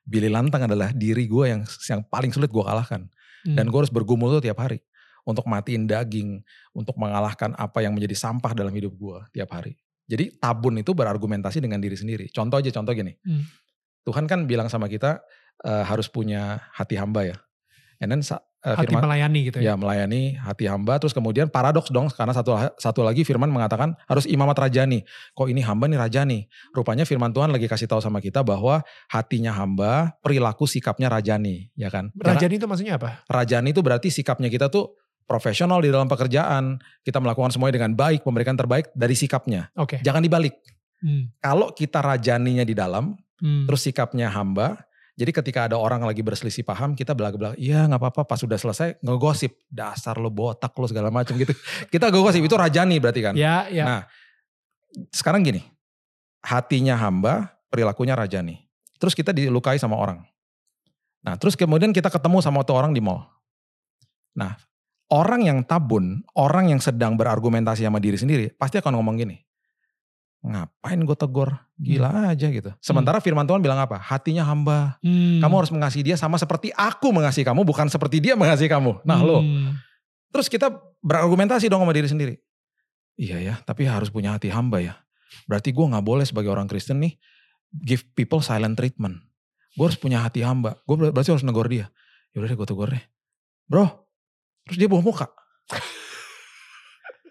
Billy 0.06 0.30
Lantang 0.30 0.66
adalah 0.66 0.90
diri 0.94 1.26
gue 1.26 1.44
yang 1.50 1.62
yang 1.90 2.02
paling 2.06 2.34
sulit 2.34 2.50
gue 2.50 2.64
kalahkan. 2.64 3.06
Hmm. 3.46 3.56
Dan 3.58 3.70
gue 3.70 3.78
harus 3.78 3.90
bergumul 3.90 4.38
tuh 4.38 4.50
tiap 4.50 4.58
hari. 4.62 4.82
Untuk 5.22 5.46
matiin 5.46 5.86
daging. 5.86 6.42
Untuk 6.74 6.98
mengalahkan 6.98 7.54
apa 7.54 7.82
yang 7.82 7.94
menjadi 7.94 8.18
sampah 8.18 8.54
dalam 8.54 8.74
hidup 8.74 8.94
gue 8.94 9.18
tiap 9.34 9.50
hari. 9.54 9.78
Jadi 10.10 10.38
tabun 10.42 10.74
itu 10.82 10.90
berargumentasi 10.90 11.62
dengan 11.62 11.78
diri 11.78 11.94
sendiri. 11.94 12.26
Contoh 12.34 12.58
aja, 12.58 12.70
contoh 12.74 12.90
gini. 12.90 13.14
Hmm. 13.22 13.46
Tuhan 14.02 14.26
kan 14.26 14.46
bilang 14.50 14.66
sama 14.66 14.90
kita 14.90 15.22
eh, 15.62 15.84
harus 15.86 16.10
punya 16.10 16.66
hati 16.74 16.98
hamba 16.98 17.34
ya. 17.34 17.36
And 18.02 18.10
then 18.10 18.24
eh, 18.60 18.76
hati 18.76 18.92
firman, 18.92 19.02
melayani 19.08 19.40
gitu 19.48 19.56
ya. 19.60 19.72
ya 19.72 19.74
melayani 19.74 20.36
hati 20.36 20.64
hamba. 20.68 21.00
Terus 21.00 21.12
kemudian 21.12 21.48
paradoks 21.48 21.88
dong. 21.88 22.12
Karena 22.12 22.32
satu, 22.32 22.52
satu 22.76 23.00
lagi 23.00 23.24
firman 23.24 23.48
mengatakan 23.48 23.96
harus 24.04 24.24
imamat 24.24 24.68
rajani. 24.68 25.04
Kok 25.32 25.48
ini 25.48 25.64
hamba 25.64 25.88
nih 25.88 25.98
rajani? 25.98 26.38
Rupanya 26.70 27.04
firman 27.04 27.32
Tuhan 27.32 27.48
lagi 27.50 27.66
kasih 27.66 27.88
tahu 27.88 28.00
sama 28.00 28.20
kita 28.20 28.44
bahwa 28.44 28.84
hatinya 29.08 29.52
hamba, 29.52 30.12
perilaku 30.20 30.68
sikapnya 30.68 31.08
rajani. 31.08 31.72
Ya 31.74 31.88
kan? 31.88 32.12
Karena- 32.14 32.36
Rajani 32.36 32.54
itu 32.56 32.66
maksudnya 32.68 32.94
apa? 33.00 33.24
Rajani 33.26 33.72
itu 33.72 33.80
berarti 33.80 34.08
sikapnya 34.12 34.52
kita 34.52 34.68
tuh 34.68 34.92
profesional 35.24 35.78
di 35.78 35.88
dalam 35.88 36.10
pekerjaan. 36.10 36.76
Kita 37.00 37.22
melakukan 37.22 37.54
semuanya 37.54 37.78
dengan 37.78 37.94
baik, 37.94 38.26
memberikan 38.26 38.58
terbaik 38.58 38.90
dari 38.92 39.14
sikapnya. 39.14 39.70
Oke. 39.78 40.02
Jangan 40.02 40.20
dibalik. 40.20 40.58
Hmm. 41.00 41.32
Kalau 41.40 41.72
kita 41.72 42.02
rajaninya 42.02 42.66
di 42.66 42.74
dalam, 42.76 43.16
Hmm. 43.40 43.64
terus 43.64 43.80
sikapnya 43.80 44.28
hamba. 44.28 44.84
Jadi 45.20 45.36
ketika 45.36 45.68
ada 45.68 45.76
orang 45.76 46.00
lagi 46.00 46.24
berselisih 46.24 46.64
paham, 46.64 46.96
kita 46.96 47.12
belak-belak, 47.12 47.60
iya 47.60 47.84
nggak 47.84 48.00
apa-apa 48.00 48.24
pas 48.24 48.40
sudah 48.40 48.56
selesai 48.56 49.04
ngegosip. 49.04 49.52
Dasar 49.68 50.16
lo 50.16 50.32
botak 50.32 50.72
lo 50.72 50.88
segala 50.88 51.12
macam 51.12 51.36
gitu. 51.36 51.52
Kita 51.92 52.08
ngegosip, 52.08 52.40
itu 52.40 52.56
rajani 52.56 52.96
berarti 52.96 53.20
kan. 53.20 53.34
Ya, 53.36 53.68
ya. 53.68 53.84
Nah, 53.84 54.02
sekarang 55.12 55.44
gini, 55.44 55.60
hatinya 56.40 56.96
hamba, 56.96 57.52
perilakunya 57.68 58.16
rajani. 58.16 58.64
Terus 58.96 59.12
kita 59.12 59.36
dilukai 59.36 59.76
sama 59.76 60.00
orang. 60.00 60.24
Nah, 61.20 61.36
terus 61.36 61.52
kemudian 61.52 61.92
kita 61.92 62.08
ketemu 62.08 62.40
sama 62.40 62.64
tuh 62.64 62.80
orang 62.80 62.96
di 62.96 63.04
mall. 63.04 63.28
Nah, 64.32 64.56
orang 65.12 65.44
yang 65.44 65.60
tabun, 65.68 66.24
orang 66.32 66.72
yang 66.72 66.80
sedang 66.80 67.20
berargumentasi 67.20 67.84
sama 67.84 68.00
diri 68.00 68.16
sendiri, 68.16 68.48
pasti 68.56 68.80
akan 68.80 68.96
ngomong 68.96 69.20
gini. 69.20 69.36
Ngapain 70.40 70.96
gue 70.96 71.16
tegur? 71.16 71.50
Gila 71.76 72.32
aja 72.32 72.48
gitu. 72.48 72.72
Sementara 72.80 73.20
firman 73.20 73.44
Tuhan 73.44 73.60
bilang 73.60 73.76
apa? 73.76 74.00
Hatinya 74.00 74.44
hamba. 74.44 74.96
Hmm. 75.04 75.40
Kamu 75.40 75.54
harus 75.60 75.72
mengasihi 75.72 76.04
dia 76.12 76.16
sama 76.16 76.40
seperti 76.40 76.72
aku 76.72 77.12
mengasihi 77.12 77.44
kamu, 77.44 77.60
bukan 77.64 77.88
seperti 77.88 78.24
dia 78.24 78.36
mengasihi 78.36 78.68
kamu. 78.68 79.04
Nah 79.04 79.20
lo, 79.20 79.40
Hmm. 79.44 79.76
Terus 80.30 80.46
kita 80.46 80.70
berargumentasi 81.02 81.66
dong 81.66 81.82
sama 81.82 81.90
diri 81.90 82.06
sendiri. 82.06 82.34
Iya 83.18 83.36
ya, 83.42 83.54
tapi 83.66 83.84
harus 83.84 84.08
punya 84.08 84.32
hati 84.32 84.48
hamba 84.48 84.78
ya. 84.80 84.94
Berarti 85.44 85.74
gue 85.74 85.82
gak 85.82 86.06
boleh 86.06 86.22
sebagai 86.22 86.48
orang 86.48 86.70
Kristen 86.70 87.02
nih 87.02 87.18
give 87.82 88.06
people 88.14 88.38
silent 88.40 88.78
treatment. 88.78 89.18
Gue 89.74 89.90
harus 89.90 89.98
punya 89.98 90.22
hati 90.22 90.40
hamba. 90.40 90.78
Gue 90.86 90.96
ber- 90.96 91.12
berarti 91.12 91.34
harus 91.34 91.42
negor 91.44 91.66
dia. 91.66 91.90
Yaudah 92.32 92.48
deh 92.48 92.56
gue 92.56 92.68
tegur 92.68 92.88
deh. 92.88 93.02
Bro, 93.66 93.86
terus 94.64 94.78
dia 94.78 94.86
bawa 94.86 95.02
muka. 95.02 95.26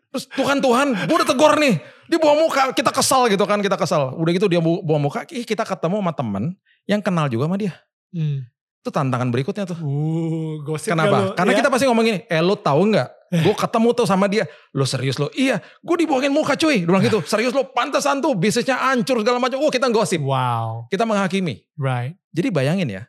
Terus 0.09 0.25
Tuhan 0.33 0.57
Tuhan, 0.57 0.87
gue 1.05 1.15
udah 1.15 1.29
tegur 1.29 1.53
nih. 1.55 1.77
Dia 2.09 2.17
bawa 2.17 2.33
muka, 2.41 2.73
kita 2.73 2.89
kesal 2.89 3.29
gitu 3.29 3.45
kan, 3.45 3.61
kita 3.61 3.77
kesal. 3.77 4.17
Udah 4.17 4.31
gitu 4.33 4.49
dia 4.49 4.57
bawa 4.59 4.97
muka, 4.97 5.29
ih 5.29 5.45
kita 5.45 5.61
ketemu 5.61 6.01
sama 6.01 6.13
temen 6.13 6.43
yang 6.89 6.97
kenal 6.99 7.29
juga 7.29 7.45
sama 7.45 7.57
dia. 7.61 7.77
Hmm. 8.09 8.41
Itu 8.81 8.89
tantangan 8.89 9.29
berikutnya 9.29 9.69
tuh. 9.69 9.77
Uh, 9.77 10.65
gosip 10.65 10.89
Kenapa? 10.97 11.13
gak 11.13 11.21
lu? 11.21 11.29
Karena 11.37 11.51
Ya. 11.53 11.57
kita 11.61 11.69
pasti 11.69 11.85
ngomong 11.85 12.05
gini, 12.05 12.19
eh 12.25 12.41
lo 12.41 12.57
tahu 12.57 12.89
nggak? 12.89 13.09
Gue 13.29 13.53
ketemu 13.53 13.89
tuh 13.93 14.09
sama 14.09 14.25
dia, 14.25 14.49
lo 14.73 14.89
serius 14.89 15.21
lo? 15.21 15.29
Iya, 15.37 15.61
gue 15.61 15.95
dibohongin 16.01 16.33
muka 16.33 16.57
cuy. 16.57 16.81
Dia 16.81 16.89
bilang 16.89 17.05
gitu, 17.05 17.21
serius 17.21 17.53
lo? 17.53 17.69
Pantesan 17.69 18.17
tuh, 18.17 18.33
bisnisnya 18.33 18.73
hancur 18.81 19.21
segala 19.21 19.37
macam. 19.37 19.61
Oh 19.61 19.69
kita 19.69 19.85
gosip, 19.93 20.17
Wow, 20.25 20.89
kita 20.89 21.05
menghakimi. 21.05 21.61
right. 21.77 22.17
Jadi 22.33 22.49
bayangin 22.49 22.89
ya, 22.89 23.05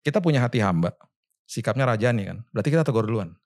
kita 0.00 0.24
punya 0.24 0.40
hati 0.40 0.64
hamba, 0.64 0.96
sikapnya 1.44 1.84
rajani 1.84 2.24
kan. 2.24 2.40
Berarti 2.48 2.68
kita 2.72 2.80
tegur 2.80 3.04
duluan. 3.04 3.36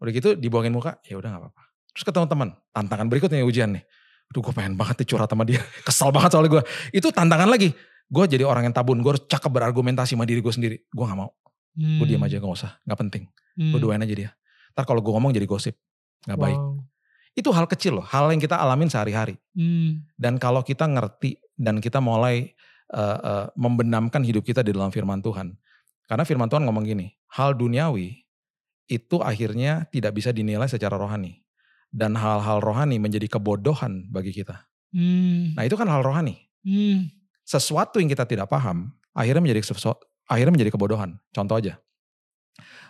Udah 0.00 0.12
gitu 0.14 0.32
dibuangin 0.32 0.72
muka, 0.72 0.96
ya 1.04 1.20
udah 1.20 1.28
nggak 1.28 1.42
apa-apa. 1.44 1.62
Terus 1.98 2.14
ketemu 2.14 2.30
teman, 2.30 2.48
tantangan 2.70 3.10
berikutnya 3.10 3.42
ujian 3.42 3.74
nih. 3.74 3.82
Aduh 4.30 4.38
gue 4.38 4.54
pengen 4.54 4.78
banget 4.78 5.02
nih 5.02 5.08
curhat 5.10 5.26
sama 5.26 5.42
dia. 5.42 5.58
Kesal 5.90 6.14
banget 6.14 6.30
soalnya 6.30 6.50
gue. 6.54 6.62
Itu 6.94 7.10
tantangan 7.10 7.50
lagi. 7.50 7.74
Gue 8.06 8.30
jadi 8.30 8.46
orang 8.46 8.70
yang 8.70 8.74
tabun, 8.78 9.02
gue 9.02 9.10
harus 9.18 9.26
cakep 9.26 9.50
berargumentasi 9.50 10.14
sama 10.14 10.22
diri 10.22 10.38
gue 10.38 10.54
sendiri. 10.54 10.76
Gue 10.94 11.04
gak 11.10 11.18
mau, 11.18 11.34
gue 11.74 11.98
Hmm. 11.98 12.06
diam 12.06 12.22
aja 12.22 12.38
gak 12.38 12.54
usah, 12.54 12.78
gak 12.86 12.98
penting. 13.02 13.26
Gue 13.58 13.82
doain 13.82 13.98
aja 13.98 14.14
dia. 14.14 14.30
Ntar 14.78 14.86
kalau 14.86 15.02
gue 15.02 15.10
ngomong 15.10 15.34
jadi 15.34 15.42
gosip, 15.42 15.74
gak 16.22 16.38
baik. 16.38 16.54
Itu 17.34 17.50
hal 17.50 17.66
kecil 17.66 17.98
loh, 17.98 18.06
hal 18.06 18.30
yang 18.30 18.38
kita 18.38 18.54
alamin 18.54 18.86
sehari-hari. 18.86 19.34
Hmm. 19.58 20.06
Dan 20.14 20.38
kalau 20.38 20.62
kita 20.62 20.86
ngerti 20.86 21.42
dan 21.58 21.82
kita 21.82 21.98
mulai 21.98 22.54
eh, 22.88 23.18
eh, 23.20 23.46
membenamkan 23.58 24.22
hidup 24.22 24.46
kita 24.46 24.62
di 24.62 24.70
dalam 24.70 24.94
firman 24.94 25.18
Tuhan. 25.18 25.52
Karena 26.08 26.22
firman 26.22 26.46
Tuhan 26.48 26.62
ngomong 26.62 26.86
gini, 26.88 27.10
hal 27.34 27.52
duniawi 27.58 28.24
itu 28.88 29.20
akhirnya 29.20 29.84
tidak 29.92 30.16
bisa 30.16 30.32
dinilai 30.32 30.64
secara 30.64 30.96
rohani. 30.96 31.44
Dan 31.88 32.16
hal-hal 32.20 32.60
rohani 32.60 33.00
menjadi 33.00 33.26
kebodohan 33.26 34.08
bagi 34.12 34.32
kita. 34.36 34.68
Hmm. 34.92 35.56
Nah 35.56 35.64
itu 35.64 35.76
kan 35.76 35.88
hal 35.88 36.04
rohani. 36.04 36.36
Hmm. 36.64 37.08
Sesuatu 37.48 37.96
yang 37.96 38.12
kita 38.12 38.28
tidak 38.28 38.52
paham, 38.52 38.92
akhirnya 39.16 39.40
menjadi 39.40 39.64
akhirnya 40.28 40.52
menjadi 40.52 40.76
kebodohan. 40.76 41.16
Contoh 41.32 41.56
aja. 41.56 41.80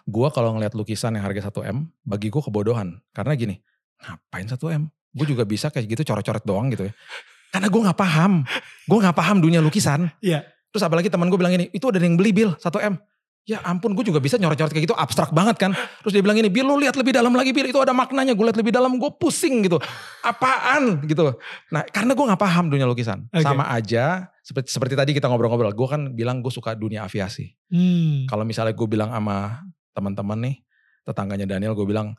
Gua 0.08 0.32
kalau 0.34 0.56
ngeliat 0.56 0.74
lukisan 0.74 1.14
yang 1.14 1.22
harga 1.22 1.52
1M, 1.52 1.86
bagi 2.02 2.32
gue 2.32 2.42
kebodohan. 2.42 2.98
Karena 3.14 3.36
gini, 3.38 3.60
ngapain 4.02 4.48
1M? 4.48 4.88
Gue 5.14 5.26
juga 5.28 5.44
bisa 5.44 5.68
kayak 5.68 5.86
gitu 5.86 6.02
coret-coret 6.02 6.44
doang 6.48 6.72
gitu 6.72 6.88
ya. 6.88 6.92
Karena 7.52 7.68
gue 7.68 7.80
gak 7.80 7.98
paham. 7.98 8.32
Gue 8.88 8.98
gak 9.00 9.16
paham 9.16 9.40
dunia 9.40 9.60
lukisan. 9.60 10.08
Iya. 10.20 10.44
Terus 10.68 10.84
apalagi 10.84 11.08
teman 11.08 11.32
gue 11.32 11.38
bilang 11.40 11.54
ini, 11.56 11.72
itu 11.72 11.84
ada 11.88 11.96
yang 12.00 12.16
beli 12.16 12.32
Bill 12.32 12.52
1M. 12.60 12.96
Ya 13.48 13.64
ampun 13.64 13.96
gue 13.96 14.04
juga 14.04 14.20
bisa 14.20 14.36
nyoret-nyoret 14.36 14.76
kayak 14.76 14.84
gitu 14.84 14.92
abstrak 14.92 15.32
banget 15.32 15.56
kan. 15.56 15.72
Terus 16.04 16.12
dia 16.12 16.20
bilang 16.20 16.36
ini, 16.36 16.52
Bill 16.52 16.68
lu 16.68 16.76
lihat 16.84 17.00
lebih 17.00 17.16
dalam 17.16 17.32
lagi 17.32 17.56
Bill, 17.56 17.72
itu 17.72 17.80
ada 17.80 17.96
maknanya. 17.96 18.36
Gue 18.36 18.52
lihat 18.52 18.60
lebih 18.60 18.76
dalam, 18.76 19.00
gue 19.00 19.08
pusing 19.16 19.64
gitu. 19.64 19.80
Apaan 20.20 21.00
gitu. 21.08 21.32
Nah 21.72 21.80
karena 21.88 22.12
gue 22.12 22.24
gak 22.28 22.42
paham 22.44 22.68
dunia 22.68 22.84
lukisan. 22.84 23.24
Oke. 23.32 23.40
Sama 23.40 23.64
aja, 23.72 24.28
seperti, 24.44 24.68
seperti 24.68 24.94
tadi 25.00 25.16
kita 25.16 25.32
ngobrol-ngobrol. 25.32 25.72
Gue 25.72 25.88
kan 25.88 26.12
bilang 26.12 26.44
gue 26.44 26.52
suka 26.52 26.76
dunia 26.76 27.08
aviasi. 27.08 27.56
Hmm. 27.72 28.28
Kalau 28.28 28.44
misalnya 28.44 28.76
gue 28.76 28.84
bilang 28.84 29.08
sama 29.16 29.64
teman-teman 29.96 30.38
nih, 30.44 30.56
tetangganya 31.08 31.48
Daniel 31.48 31.72
gue 31.72 31.88
bilang, 31.88 32.12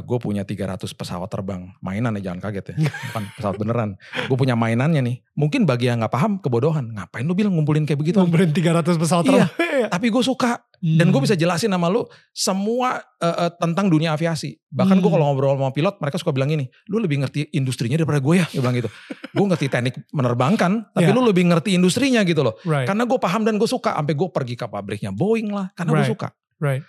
gue 0.00 0.16
punya 0.16 0.42
300 0.42 0.80
pesawat 0.90 1.28
terbang. 1.28 1.68
Mainan 1.78 2.16
ya 2.16 2.32
jangan 2.32 2.40
kaget 2.40 2.72
ya, 2.72 2.74
bukan 3.10 3.22
pesawat 3.36 3.56
beneran. 3.56 3.90
Gue 4.26 4.36
punya 4.36 4.56
mainannya 4.56 5.04
nih. 5.04 5.16
Mungkin 5.36 5.64
bagi 5.64 5.86
yang 5.86 6.00
gak 6.00 6.14
paham 6.14 6.32
kebodohan. 6.38 6.94
Ngapain 6.94 7.22
lu 7.22 7.34
bilang 7.34 7.52
ngumpulin 7.52 7.84
kayak 7.84 8.00
begitu? 8.00 8.16
Ngumpulin 8.18 8.48
300 8.50 8.96
pesawat 8.96 9.24
Iya. 9.24 9.28
terbang. 9.28 9.50
Tapi 9.94 10.06
gue 10.08 10.22
suka. 10.22 10.64
Dan 10.80 11.08
gue 11.08 11.16
Hmm. 11.16 11.24
bisa 11.24 11.32
jelasin 11.32 11.68
sama 11.68 11.88
lu 11.88 12.04
semua 12.30 13.00
eh, 13.18 13.48
eh, 13.48 13.50
tentang 13.56 13.88
dunia 13.88 14.12
aviasi. 14.12 14.52
Bahkan 14.68 15.00
gue 15.00 15.08
Hmm. 15.08 15.16
kalau 15.16 15.24
ngobrol 15.32 15.56
sama 15.56 15.72
pilot, 15.72 15.96
mereka 15.96 16.16
suka 16.16 16.28
bilang 16.30 16.52
ini, 16.52 16.68
lu 16.88 17.00
lebih 17.00 17.24
ngerti 17.24 17.48
industrinya 17.52 17.96
daripada 17.96 18.20
gue 18.20 18.34
ya. 18.36 18.46
Dia 18.48 18.60
bilang 18.60 18.76
gitu. 18.76 18.90
gue 19.34 19.46
ngerti 19.48 19.66
teknik 19.66 19.94
menerbangkan, 20.12 20.92
tapi 20.92 21.08
Iya. 21.08 21.16
lu 21.16 21.24
lebih 21.24 21.48
ngerti 21.48 21.74
industrinya 21.74 22.20
gitu 22.22 22.44
loh. 22.44 22.54
Right. 22.62 22.84
Karena 22.86 23.02
gue 23.04 23.18
paham 23.18 23.42
dan 23.42 23.56
gue 23.56 23.66
suka. 23.66 23.96
Sampai 23.96 24.14
gue 24.14 24.28
pergi 24.28 24.54
ke 24.54 24.66
pabriknya 24.68 25.10
Boeing 25.10 25.50
lah. 25.50 25.72
Karena 25.74 25.90
gue 25.90 26.00
Right. 26.04 26.12
suka. 26.12 26.28
Right. 26.62 26.82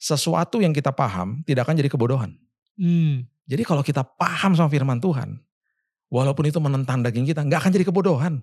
Sesuatu 0.00 0.64
yang 0.64 0.72
kita 0.72 0.96
paham 0.96 1.44
tidak 1.44 1.68
akan 1.68 1.76
jadi 1.76 1.92
kebodohan. 1.92 2.32
Hmm. 2.80 3.28
Jadi 3.44 3.62
kalau 3.68 3.84
kita 3.84 4.00
paham 4.00 4.56
sama 4.56 4.72
firman 4.72 4.96
Tuhan, 4.96 5.36
walaupun 6.08 6.48
itu 6.48 6.56
menentang 6.56 7.04
daging 7.04 7.28
kita, 7.28 7.44
nggak 7.44 7.60
akan 7.60 7.72
jadi 7.76 7.84
kebodohan. 7.84 8.40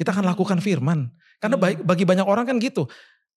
Kita 0.00 0.16
akan 0.16 0.24
lakukan 0.24 0.64
firman. 0.64 1.12
Karena 1.36 1.60
Hmm. 1.60 1.64
baik 1.68 1.78
bagi 1.84 2.04
banyak 2.08 2.24
orang 2.24 2.48
kan 2.48 2.56
gitu. 2.56 2.88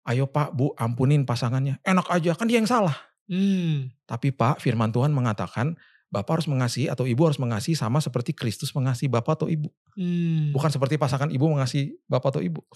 Ayo 0.06 0.30
pak, 0.30 0.54
bu, 0.54 0.70
ampunin 0.78 1.26
pasangannya. 1.26 1.82
Enak 1.82 2.06
aja, 2.06 2.38
kan 2.38 2.46
dia 2.46 2.62
yang 2.62 2.70
salah. 2.70 2.94
Hmm. 3.26 3.90
Tapi 4.06 4.30
pak, 4.30 4.62
firman 4.62 4.94
Tuhan 4.94 5.10
mengatakan, 5.10 5.74
Bapak 6.10 6.42
harus 6.42 6.50
mengasihi 6.50 6.90
atau 6.90 7.06
ibu 7.06 7.22
harus 7.22 7.38
mengasihi 7.38 7.78
sama 7.78 8.02
seperti 8.02 8.34
Kristus 8.34 8.74
mengasihi 8.74 9.06
bapak 9.06 9.38
atau 9.38 9.46
ibu. 9.46 9.70
Hmm. 9.94 10.50
Bukan 10.50 10.66
seperti 10.66 10.98
pasangan 10.98 11.30
ibu 11.30 11.46
mengasihi 11.46 11.94
bapak 12.10 12.34
atau 12.34 12.42
ibu. 12.42 12.66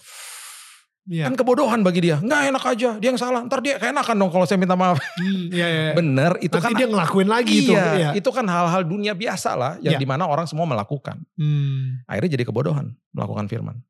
Iya. 1.05 1.29
Kan 1.29 1.37
kebodohan 1.37 1.85
bagi 1.85 2.01
dia. 2.01 2.17
Nggak 2.17 2.41
enak 2.49 2.63
aja, 2.65 2.89
dia 2.97 3.09
yang 3.13 3.21
salah. 3.21 3.45
Ntar 3.45 3.61
dia 3.61 3.77
keenakan 3.77 4.17
dong 4.17 4.31
kalau 4.33 4.41
saya 4.43 4.57
minta 4.57 4.73
maaf. 4.73 4.97
Hmm, 5.21 5.53
Iya, 5.53 5.67
iya. 5.69 5.91
Bener, 5.93 6.33
itu 6.41 6.49
Nanti 6.51 6.65
kan 6.65 6.71
dia 6.73 6.87
ngelakuin 6.89 7.29
lagi 7.29 7.55
itu. 7.61 7.71
iya, 7.71 7.85
Iya. 7.93 8.09
itu 8.17 8.29
kan 8.29 8.41
hal-hal 8.43 8.81
dunia 8.81 9.13
biasa 9.13 9.53
lah 9.53 9.77
yang 9.79 9.93
Iya. 9.93 10.01
di 10.01 10.07
mana 10.07 10.25
orang 10.25 10.49
semua 10.49 10.65
melakukan. 10.65 11.21
Hmm. 11.37 12.01
Akhirnya 12.05 12.33
jadi 12.33 12.43
kebodohan 12.43 12.97
melakukan 13.13 13.45
firman. 13.45 13.85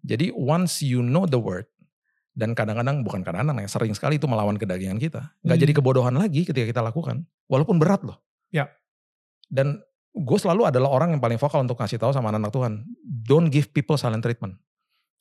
Jadi 0.00 0.32
once 0.32 0.80
you 0.80 1.00
know 1.00 1.24
the 1.24 1.36
word 1.36 1.64
dan 2.32 2.52
kadang-kadang 2.52 3.00
bukan 3.00 3.20
kadang-kadang 3.20 3.64
ya 3.64 3.68
sering 3.68 3.92
sekali 3.92 4.16
itu 4.16 4.28
melawan 4.28 4.56
kedagingan 4.56 5.00
kita. 5.00 5.32
Nggak 5.40 5.56
Hmm. 5.56 5.64
jadi 5.64 5.72
kebodohan 5.72 6.12
lagi 6.12 6.44
ketika 6.44 6.66
kita 6.68 6.80
lakukan, 6.80 7.24
walaupun 7.48 7.80
berat 7.80 8.04
loh. 8.04 8.20
Ya. 8.48 8.68
Dan 9.48 9.80
gue 10.10 10.38
selalu 10.38 10.68
adalah 10.68 10.92
orang 10.92 11.16
yang 11.16 11.20
paling 11.20 11.40
vokal 11.40 11.64
untuk 11.64 11.76
kasih 11.76 11.96
tahu 11.96 12.12
sama 12.12 12.28
anak-anak 12.28 12.52
Tuhan, 12.52 12.72
don't 13.02 13.48
give 13.48 13.72
people 13.72 13.96
silent 13.96 14.20
treatment. 14.20 14.60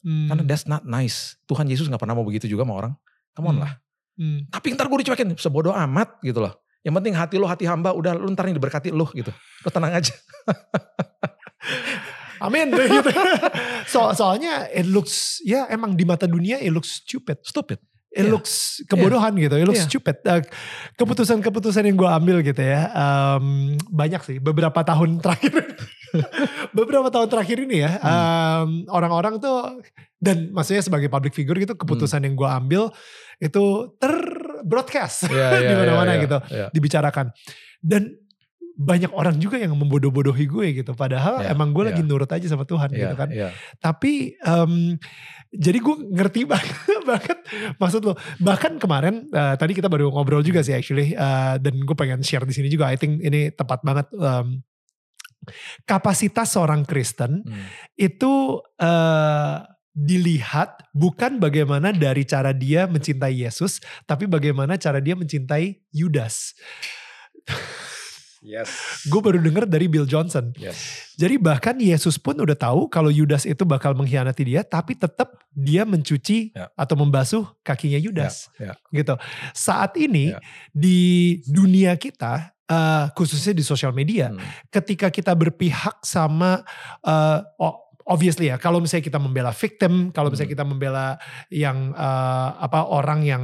Hmm. 0.03 0.27
Karena 0.27 0.43
that's 0.43 0.67
not 0.67 0.83
nice. 0.83 1.39
Tuhan 1.47 1.63
Yesus 1.65 1.87
nggak 1.87 1.97
pernah 1.97 2.13
mau 2.13 2.21
begitu 2.21 2.45
juga 2.45 2.67
sama 2.67 2.75
orang. 2.75 2.93
Come 3.33 3.47
on 3.49 3.55
Hmm. 3.55 3.63
lah. 3.63 3.71
Hmm. 4.13 4.39
Tapi 4.51 4.75
ntar 4.75 4.85
gue 4.85 4.99
dicuekin, 5.01 5.33
sebodoh 5.39 5.73
amat 5.73 6.21
gitu 6.21 6.37
loh. 6.37 6.53
Yang 6.83 6.93
penting 6.99 7.13
hati 7.15 7.35
lo 7.39 7.47
hati 7.47 7.63
hamba, 7.63 7.95
udah 7.95 8.11
lu 8.13 8.27
ntar 8.35 8.45
nih 8.45 8.53
diberkati 8.53 8.91
lu 8.91 9.07
gitu. 9.15 9.31
Lo 9.63 9.69
tenang 9.71 9.95
aja. 9.95 10.11
Amin. 12.43 12.75
gitu. 12.75 13.09
so, 13.87 14.11
soalnya 14.11 14.67
it 14.69 14.83
looks, 14.83 15.39
ya 15.41 15.65
emang 15.71 15.95
di 15.95 16.03
mata 16.03 16.27
dunia 16.27 16.59
it 16.59 16.69
looks 16.69 16.99
stupid. 16.99 17.39
Stupid. 17.41 17.79
It 18.13 18.27
Iya. 18.27 18.29
looks 18.29 18.83
kebodohan 18.85 19.33
gitu, 19.39 19.57
it 19.57 19.65
looks 19.65 19.81
Iya. 19.81 19.89
stupid. 19.89 20.21
Uh, 20.21 20.43
Keputusan-keputusan 20.93 21.81
yang 21.81 21.97
gue 21.97 22.05
ambil 22.05 22.45
gitu 22.45 22.61
ya, 22.61 22.93
um, 22.93 23.73
banyak 23.89 24.21
sih 24.21 24.37
beberapa 24.37 24.85
tahun 24.85 25.17
terakhir. 25.17 25.57
beberapa 26.77 27.09
tahun 27.09 27.27
terakhir 27.29 27.57
ini 27.65 27.83
ya, 27.83 27.91
um, 28.01 28.85
orang-orang 28.89 29.41
tuh, 29.41 29.81
dan 30.17 30.53
maksudnya 30.53 30.83
sebagai 30.85 31.09
public 31.09 31.33
figure 31.33 31.57
gitu, 31.57 31.73
keputusan 31.75 32.23
yang 32.23 32.35
gue 32.37 32.47
ambil 32.47 32.83
itu 33.41 33.63
ter-broadcast 33.99 35.27
Iya, 35.27 35.47
di 35.69 35.73
mana-mana 35.75 36.11
gitu, 36.21 36.37
iya. 36.53 36.67
dibicarakan. 36.71 37.33
Dan 37.83 38.15
banyak 38.73 39.13
orang 39.13 39.37
juga 39.37 39.61
yang 39.61 39.77
membodoh-bodohi 39.77 40.49
gue 40.49 40.67
gitu, 40.81 40.97
padahal 40.97 41.45
Iya, 41.45 41.53
emang 41.53 41.75
gue 41.77 41.85
iya. 41.85 41.89
lagi 41.93 42.01
nurut 42.01 42.29
aja 42.29 42.47
sama 42.49 42.65
Tuhan 42.65 42.89
Iya, 42.89 42.99
gitu 43.05 43.15
kan. 43.17 43.29
iya. 43.29 43.49
Tapi 43.77 44.33
em, 44.41 44.97
jadi 45.53 45.77
gue 45.77 45.95
ngerti 46.09 46.41
banget, 46.51 46.73
banget 47.05 47.37
maksud 47.77 48.01
lo. 48.01 48.17
Bahkan 48.41 48.81
kemarin 48.81 49.29
eh, 49.29 49.55
tadi 49.61 49.77
kita 49.77 49.85
baru 49.91 50.09
ngobrol 50.09 50.41
juga 50.41 50.65
sih 50.65 50.73
actually 50.73 51.13
eh, 51.13 51.55
dan 51.61 51.73
gue 51.85 51.93
pengen 51.93 52.25
share 52.25 52.49
di 52.49 52.53
sini 52.55 52.65
juga. 52.65 52.89
I 52.89 52.97
think 52.97 53.21
ini 53.21 53.53
tepat 53.53 53.85
banget. 53.85 54.09
em, 54.17 54.65
kapasitas 55.87 56.55
seorang 56.55 56.83
Kristen 56.87 57.43
Hmm. 57.43 57.65
itu 57.95 58.61
eh, 58.79 59.57
dilihat 59.93 60.89
bukan 60.89 61.37
bagaimana 61.37 61.93
dari 61.93 62.25
cara 62.25 62.49
dia 62.49 62.89
mencintai 62.89 63.45
Yesus, 63.45 63.77
tapi 64.09 64.25
bagaimana 64.25 64.73
cara 64.81 64.97
dia 64.97 65.13
mencintai 65.13 65.85
Yudas. 65.93 66.57
Yes. 68.43 68.69
Gue 69.07 69.23
baru 69.23 69.39
denger 69.39 69.63
dari 69.65 69.87
Bill 69.87 70.03
Johnson. 70.03 70.51
Yes. 70.59 71.09
Jadi 71.15 71.39
bahkan 71.39 71.79
Yesus 71.79 72.19
pun 72.19 72.35
udah 72.35 72.59
tahu 72.59 72.91
kalau 72.91 73.07
Yudas 73.07 73.47
itu 73.47 73.63
bakal 73.63 73.95
mengkhianati 73.95 74.43
dia, 74.43 74.61
tapi 74.67 74.99
tetap 74.99 75.39
dia 75.55 75.87
mencuci 75.87 76.51
Ya. 76.51 76.67
atau 76.75 76.99
membasuh 76.99 77.47
kakinya 77.63 77.95
Yudas, 77.97 78.51
Ya, 78.59 78.75
gitu. 78.91 79.15
Saat 79.55 79.95
ini 79.95 80.35
Ya. 80.35 80.43
di 80.75 80.99
dunia 81.47 81.95
kita, 81.95 82.51
eh, 82.67 83.05
khususnya 83.15 83.55
di 83.55 83.63
sosial 83.63 83.95
media, 83.95 84.27
Hmm. 84.35 84.43
ketika 84.67 85.07
kita 85.07 85.31
berpihak 85.31 86.03
sama, 86.03 86.67
oh, 87.57 87.79
obviously 88.03 88.51
ya, 88.51 88.59
kalau 88.59 88.83
misalnya 88.83 89.07
kita 89.07 89.19
membela 89.23 89.55
victim, 89.55 90.11
kalau 90.11 90.27
misalnya 90.27 90.51
Hmm. 90.51 90.55
kita 90.59 90.65
membela 90.67 91.07
yang 91.47 91.95
eh, 91.95 92.49
apa 92.59 92.91
orang 92.91 93.23
yang 93.23 93.43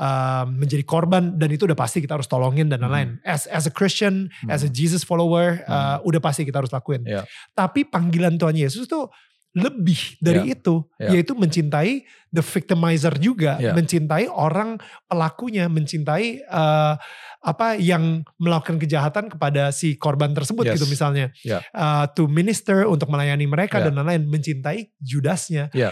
eh, 0.00 0.44
menjadi 0.48 0.80
korban, 0.88 1.36
dan 1.36 1.52
itu 1.52 1.68
udah 1.68 1.76
pasti 1.76 2.00
kita 2.00 2.16
harus 2.16 2.24
tolongin 2.24 2.72
dan 2.72 2.80
lain-lain. 2.80 3.20
As 3.20 3.44
as 3.52 3.68
a 3.68 3.72
Christian, 3.72 4.32
Hmm. 4.40 4.48
as 4.48 4.64
a 4.64 4.70
Jesus 4.72 5.04
follower, 5.04 5.60
eh, 5.60 5.68
Hmm. 5.68 6.08
udah 6.08 6.20
pasti 6.24 6.48
kita 6.48 6.64
harus 6.64 6.72
lakuin. 6.72 7.04
Ya. 7.04 7.28
Tapi 7.52 7.84
panggilan 7.84 8.40
Tuhan 8.40 8.56
Yesus 8.56 8.88
tuh 8.88 9.12
lebih 9.50 10.14
dari 10.22 10.46
Ya. 10.46 10.54
itu, 10.54 10.86
Ya. 10.96 11.10
yaitu 11.10 11.34
mencintai 11.34 12.06
the 12.30 12.38
victimizer 12.38 13.10
juga, 13.18 13.58
Ya. 13.58 13.74
mencintai 13.74 14.30
orang 14.30 14.78
pelakunya, 15.04 15.66
mencintai 15.66 16.46
eh, 16.46 16.94
apa 17.40 17.74
yang 17.74 18.22
melakukan 18.38 18.78
kejahatan 18.78 19.26
kepada 19.26 19.74
si 19.74 19.98
korban 19.98 20.30
tersebut 20.32 20.70
Yes. 20.70 20.78
gitu 20.78 20.86
misalnya, 20.86 21.34
Ya. 21.42 21.60
Eh, 21.74 22.04
to 22.14 22.30
minister 22.30 22.86
untuk 22.86 23.10
melayani 23.10 23.44
mereka 23.50 23.82
Ya. 23.82 23.90
dan 23.90 23.98
lain-lain, 23.98 24.30
mencintai 24.30 24.94
Judasnya. 25.02 25.66
Ya. 25.74 25.90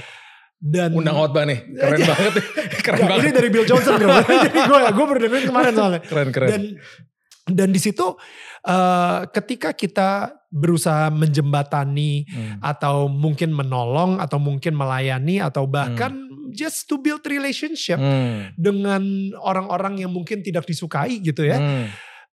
Dan 0.58 0.90
Undang 0.90 1.14
khotbah 1.14 1.46
nih, 1.46 1.70
keren 1.70 2.02
banget. 2.02 2.32
nih. 2.34 2.44
keren 2.84 2.98
Ya, 2.98 3.06
banget. 3.06 3.22
ini 3.22 3.30
dari 3.32 3.48
Bill 3.48 3.62
Johnson 3.64 3.94
bro. 3.94 4.10
Jadi 4.46 4.58
gue 4.58 4.78
gue 4.90 5.04
baru 5.06 5.20
dengerin 5.20 5.46
kemarin 5.46 5.72
soalnya. 5.72 6.00
Keren 6.02 6.28
keren. 6.28 6.48
Dan 6.48 6.62
dan 7.48 7.68
di 7.70 7.78
situ 7.78 8.06
eh, 8.60 9.20
ketika 9.30 9.70
kita 9.70 10.10
berusaha 10.48 11.08
menjembatani 11.08 12.26
Hmm. 12.26 12.58
atau 12.58 13.06
mungkin 13.06 13.52
menolong 13.52 14.18
atau 14.18 14.36
mungkin 14.36 14.74
melayani 14.74 15.38
atau 15.38 15.64
bahkan 15.64 16.26
just 16.50 16.84
to 16.84 16.98
build 16.98 17.22
relationship 17.22 17.96
Hmm. 17.96 18.50
dengan 18.52 19.00
orang-orang 19.38 20.00
yang 20.00 20.10
mungkin 20.10 20.40
tidak 20.40 20.64
disukai 20.64 21.20
gitu 21.20 21.44
ya. 21.44 21.56
Hmm. 21.56 21.86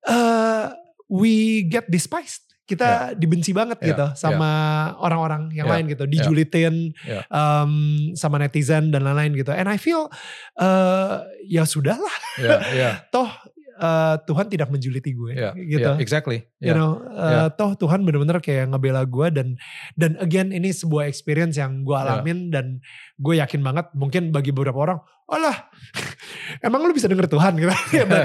eh 0.04 0.66
we 1.08 1.34
get 1.64 1.88
despised. 1.88 2.51
Kita 2.72 2.90
dibenci 3.14 3.52
banget 3.52 3.78
Ya, 3.78 3.88
gitu 3.92 4.06
sama 4.16 4.50
orang-orang 4.98 5.52
yang 5.52 5.68
Ya, 5.68 5.74
lain 5.76 5.86
gitu, 5.88 6.08
dijulitin 6.08 6.96
Ya. 7.04 7.28
em, 7.28 7.72
sama 8.16 8.40
netizen 8.40 8.90
dan 8.90 9.04
lain-lain 9.04 9.36
gitu. 9.36 9.52
And 9.52 9.68
I 9.68 9.76
feel 9.76 10.08
eh 10.56 11.16
ya 11.46 11.64
sudahlah, 11.64 12.16
Ya, 12.40 12.58
ya, 12.72 12.90
toh 13.14 13.28
eh, 13.76 14.16
Tuhan 14.24 14.46
tidak 14.46 14.70
menjuliti 14.70 15.12
gue 15.12 15.32
ya, 15.34 15.52
gitu. 15.52 15.82
ya, 15.82 15.98
exactly. 15.98 16.46
You 16.62 16.72
Ya. 16.72 16.74
know, 16.74 17.02
eh, 17.02 17.50
toh 17.52 17.74
Tuhan 17.74 18.06
bener-bener 18.06 18.38
kayak 18.38 18.70
ngebela 18.70 19.02
gue 19.04 19.28
dan 19.34 19.48
dan 19.96 20.16
again 20.18 20.54
ini 20.54 20.70
sebuah 20.70 21.10
experience 21.10 21.58
yang 21.58 21.82
gue 21.82 21.92
Ya. 21.92 22.06
alamin 22.08 22.54
dan 22.54 22.78
gue 23.18 23.36
yakin 23.36 23.60
banget 23.60 23.90
mungkin 23.92 24.30
bagi 24.30 24.54
beberapa 24.54 24.78
orang, 24.78 25.00
alah 25.26 25.66
emang 26.68 26.86
lu 26.86 26.94
bisa 26.94 27.10
denger 27.10 27.26
Tuhan 27.26 27.58
gitu. 27.62 27.74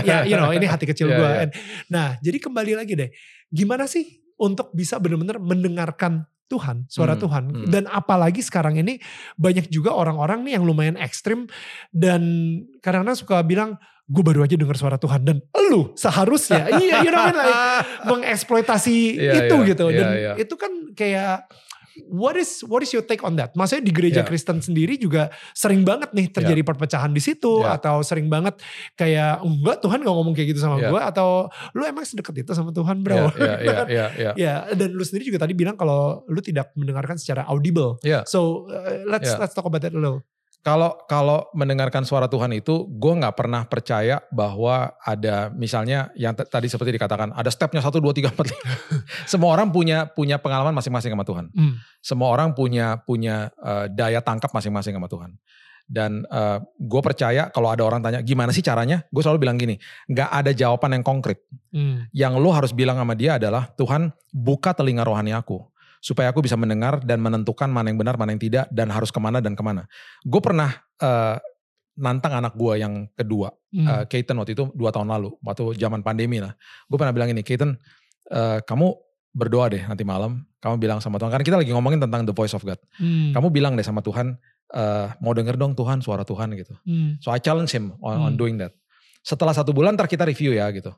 Ya, 0.04 0.22
you 0.22 0.37
know, 0.37 0.52
ini 0.52 0.68
hati 0.68 0.85
kecil 0.85 1.09
Ya, 1.09 1.16
gue. 1.16 1.30
ya. 1.30 1.38
And, 1.42 1.50
Nah, 1.88 2.09
jadi 2.20 2.37
kembali 2.37 2.76
lagi 2.76 2.92
deh, 2.92 3.09
gimana 3.48 3.88
sih 3.88 4.04
untuk 4.37 4.72
bisa 4.72 4.96
bener-bener 4.96 5.37
mendengarkan 5.37 6.25
Tuhan, 6.46 6.87
suara 6.87 7.18
Hmm, 7.18 7.22
Tuhan. 7.27 7.44
hmm. 7.51 7.68
Dan 7.68 7.85
apalagi 7.87 8.38
sekarang 8.38 8.79
ini 8.79 9.03
banyak 9.35 9.66
juga 9.66 9.90
orang-orang 9.90 10.46
nih 10.46 10.55
yang 10.55 10.64
lumayan 10.64 10.94
ekstrim 10.94 11.51
dan 11.90 12.22
kadang-kadang 12.79 13.18
suka 13.18 13.42
bilang, 13.42 13.75
gue 14.07 14.22
baru 14.22 14.46
aja 14.46 14.55
dengar 14.55 14.79
suara 14.79 14.94
Tuhan 14.94 15.27
dan 15.27 15.42
lu 15.75 15.90
seharusnya, 15.99 16.70
iya, 16.79 17.03
you 17.03 17.11
know 17.11 17.18
I 17.18 17.27
mean, 17.27 17.38
like, 17.42 17.59
mengeksploitasi 18.07 18.96
Iya, 19.18 19.33
itu 19.42 19.57
iya, 19.59 19.68
gitu. 19.75 19.85
iya, 19.90 19.99
Dan 19.99 20.09
iya. 20.14 20.33
itu 20.38 20.55
kan 20.55 20.72
kayak 20.94 21.51
what 22.06 22.35
is 22.35 22.61
what 22.64 22.80
is 22.80 22.90
your 22.90 23.00
take 23.00 23.22
on 23.22 23.35
that? 23.35 23.52
Maksudnya 23.54 23.85
di 23.87 23.92
gereja 23.92 24.20
Iya. 24.22 24.28
Kristen 24.28 24.59
sendiri 24.61 24.96
juga 24.96 25.28
sering 25.52 25.82
banget 25.82 26.12
nih 26.12 26.28
terjadi 26.28 26.61
perpecahan 26.61 27.11
di 27.11 27.20
situ 27.20 27.62
Iya. 27.62 27.80
atau 27.80 28.04
sering 28.04 28.28
banget 28.28 28.59
kayak 28.94 29.40
enggak 29.40 29.80
Tuhan 29.80 30.04
gak 30.04 30.14
ngomong 30.14 30.35
kayak 30.35 30.52
gitu 30.52 30.61
sama 30.61 30.76
Iya. 30.78 30.90
gue 30.92 31.00
atau 31.00 31.28
lu 31.72 31.82
emang 31.85 32.04
sedekat 32.04 32.35
itu 32.37 32.52
sama 32.52 32.70
Tuhan 32.70 33.00
bro? 33.00 33.16
Ya, 33.16 33.32
ya, 33.32 33.54
ya, 33.62 33.76
ya, 33.87 34.06
ya. 34.16 34.30
Ya, 34.37 34.54
dan 34.74 34.92
lu 34.92 35.02
sendiri 35.02 35.32
juga 35.32 35.40
tadi 35.42 35.56
bilang 35.56 35.74
kalau 35.74 36.24
lu 36.26 36.40
tidak 36.40 36.72
mendengarkan 36.76 37.16
secara 37.16 37.48
audible. 37.48 37.96
Ya. 38.04 38.22
So 38.28 38.68
uh, 38.68 39.06
let's 39.09 39.32
Ya. 39.32 39.40
let's 39.40 39.54
talk 39.54 39.64
about 39.64 39.80
that 39.80 39.92
a 39.92 39.98
little. 39.98 40.20
Kalau 40.66 40.98
kalau 41.07 41.46
mendengarkan 41.55 42.02
suara 42.02 42.26
Tuhan 42.26 42.50
itu, 42.50 42.90
gue 42.90 43.12
nggak 43.22 43.38
pernah 43.38 43.62
percaya 43.70 44.18
bahwa 44.35 44.98
ada 44.98 45.46
misalnya 45.55 46.11
yang 46.18 46.35
tadi 46.35 46.66
seperti 46.66 46.98
dikatakan 46.98 47.31
ada 47.31 47.46
stepnya 47.55 47.79
satu 47.79 48.02
dua 48.02 48.11
tiga 48.11 48.35
empat. 48.35 48.50
Semua 49.31 49.55
orang 49.55 49.70
punya 49.70 50.11
punya 50.11 50.42
pengalaman 50.42 50.74
masing-masing 50.74 51.14
sama 51.14 51.22
Tuhan. 51.22 51.55
Hmm. 51.55 51.79
Semua 52.02 52.35
orang 52.35 52.50
punya 52.50 52.98
punya 52.98 53.55
eh, 53.62 53.87
daya 53.94 54.18
tangkap 54.18 54.50
masing-masing 54.50 54.98
sama 54.98 55.07
Tuhan. 55.07 55.38
Dan 55.87 56.26
gue 56.83 56.98
percaya 56.98 57.46
kalau 57.55 57.70
ada 57.70 57.87
orang 57.87 58.02
tanya 58.02 58.18
gimana 58.18 58.50
sih 58.50 58.59
caranya, 58.59 59.07
gue 59.07 59.22
selalu 59.22 59.46
bilang 59.46 59.55
gini, 59.55 59.79
nggak 60.11 60.31
ada 60.35 60.50
jawaban 60.50 60.98
yang 60.98 61.07
konkret. 61.07 61.46
Hmm. 61.70 62.11
Yang 62.11 62.42
lo 62.42 62.50
harus 62.50 62.74
bilang 62.74 62.98
sama 62.98 63.14
dia 63.14 63.38
adalah 63.38 63.70
Tuhan 63.79 64.11
buka 64.35 64.74
telinga 64.74 65.07
rohani 65.07 65.31
aku 65.31 65.62
supaya 66.07 66.31
aku 66.31 66.38
bisa 66.38 66.55
mendengar 66.55 67.03
dan 67.03 67.19
menentukan 67.19 67.66
mana 67.66 67.90
yang 67.90 67.99
benar 67.99 68.14
mana 68.14 68.31
yang 68.31 68.38
tidak 68.38 68.71
dan 68.71 68.95
harus 68.95 69.11
ke 69.11 69.19
mana 69.19 69.42
dan 69.42 69.59
ke 69.59 69.62
mana. 69.66 69.90
Gue 70.23 70.38
pernah 70.38 70.71
eh, 71.03 71.37
nantang 71.99 72.38
anak 72.38 72.55
gue 72.55 72.73
yang 72.79 73.11
kedua, 73.19 73.51
Hmm. 73.75 73.88
eh, 73.90 74.05
Keaton 74.07 74.38
waktu 74.38 74.55
itu 74.55 74.71
dua 74.73 74.95
tahun 74.95 75.11
lalu 75.11 75.35
waktu 75.42 75.75
zaman 75.77 76.07
pandemi 76.07 76.38
lah. 76.38 76.55
Gue 76.87 76.97
pernah 76.97 77.11
bilang 77.11 77.29
ini, 77.35 77.42
Keaton, 77.42 77.75
eh, 78.31 78.59
kamu 78.62 78.87
berdoa 79.35 79.66
deh 79.69 79.83
nanti 79.85 80.07
malam. 80.07 80.47
Kamu 80.62 80.79
bilang 80.81 80.99
sama 81.03 81.19
Tuhan, 81.19 81.29
karena 81.35 81.45
kita 81.45 81.59
lagi 81.61 81.71
ngomongin 81.75 82.01
tentang 82.01 82.23
the 82.25 82.33
voice 82.33 82.55
of 82.55 82.62
God. 82.62 82.79
Hmm. 82.97 83.35
Kamu 83.35 83.49
bilang 83.53 83.75
deh 83.77 83.85
sama 83.85 84.01
Tuhan, 84.01 84.38
eh, 84.73 85.07
mau 85.21 85.33
denger 85.35 85.59
dong 85.59 85.75
Tuhan 85.75 86.01
suara 86.01 86.23
Tuhan 86.23 86.55
gitu. 86.55 86.73
Hmm. 86.87 87.19
So 87.19 87.35
I 87.35 87.40
challenge 87.42 87.73
him 87.75 87.92
on, 88.01 88.16
on 88.16 88.33
Hmm. 88.33 88.40
doing 88.40 88.57
that. 88.62 88.73
Setelah 89.21 89.53
satu 89.53 89.75
bulan 89.75 89.99
ntar 89.99 90.07
kita 90.07 90.23
review 90.23 90.55
ya 90.55 90.71
gitu. 90.71 90.95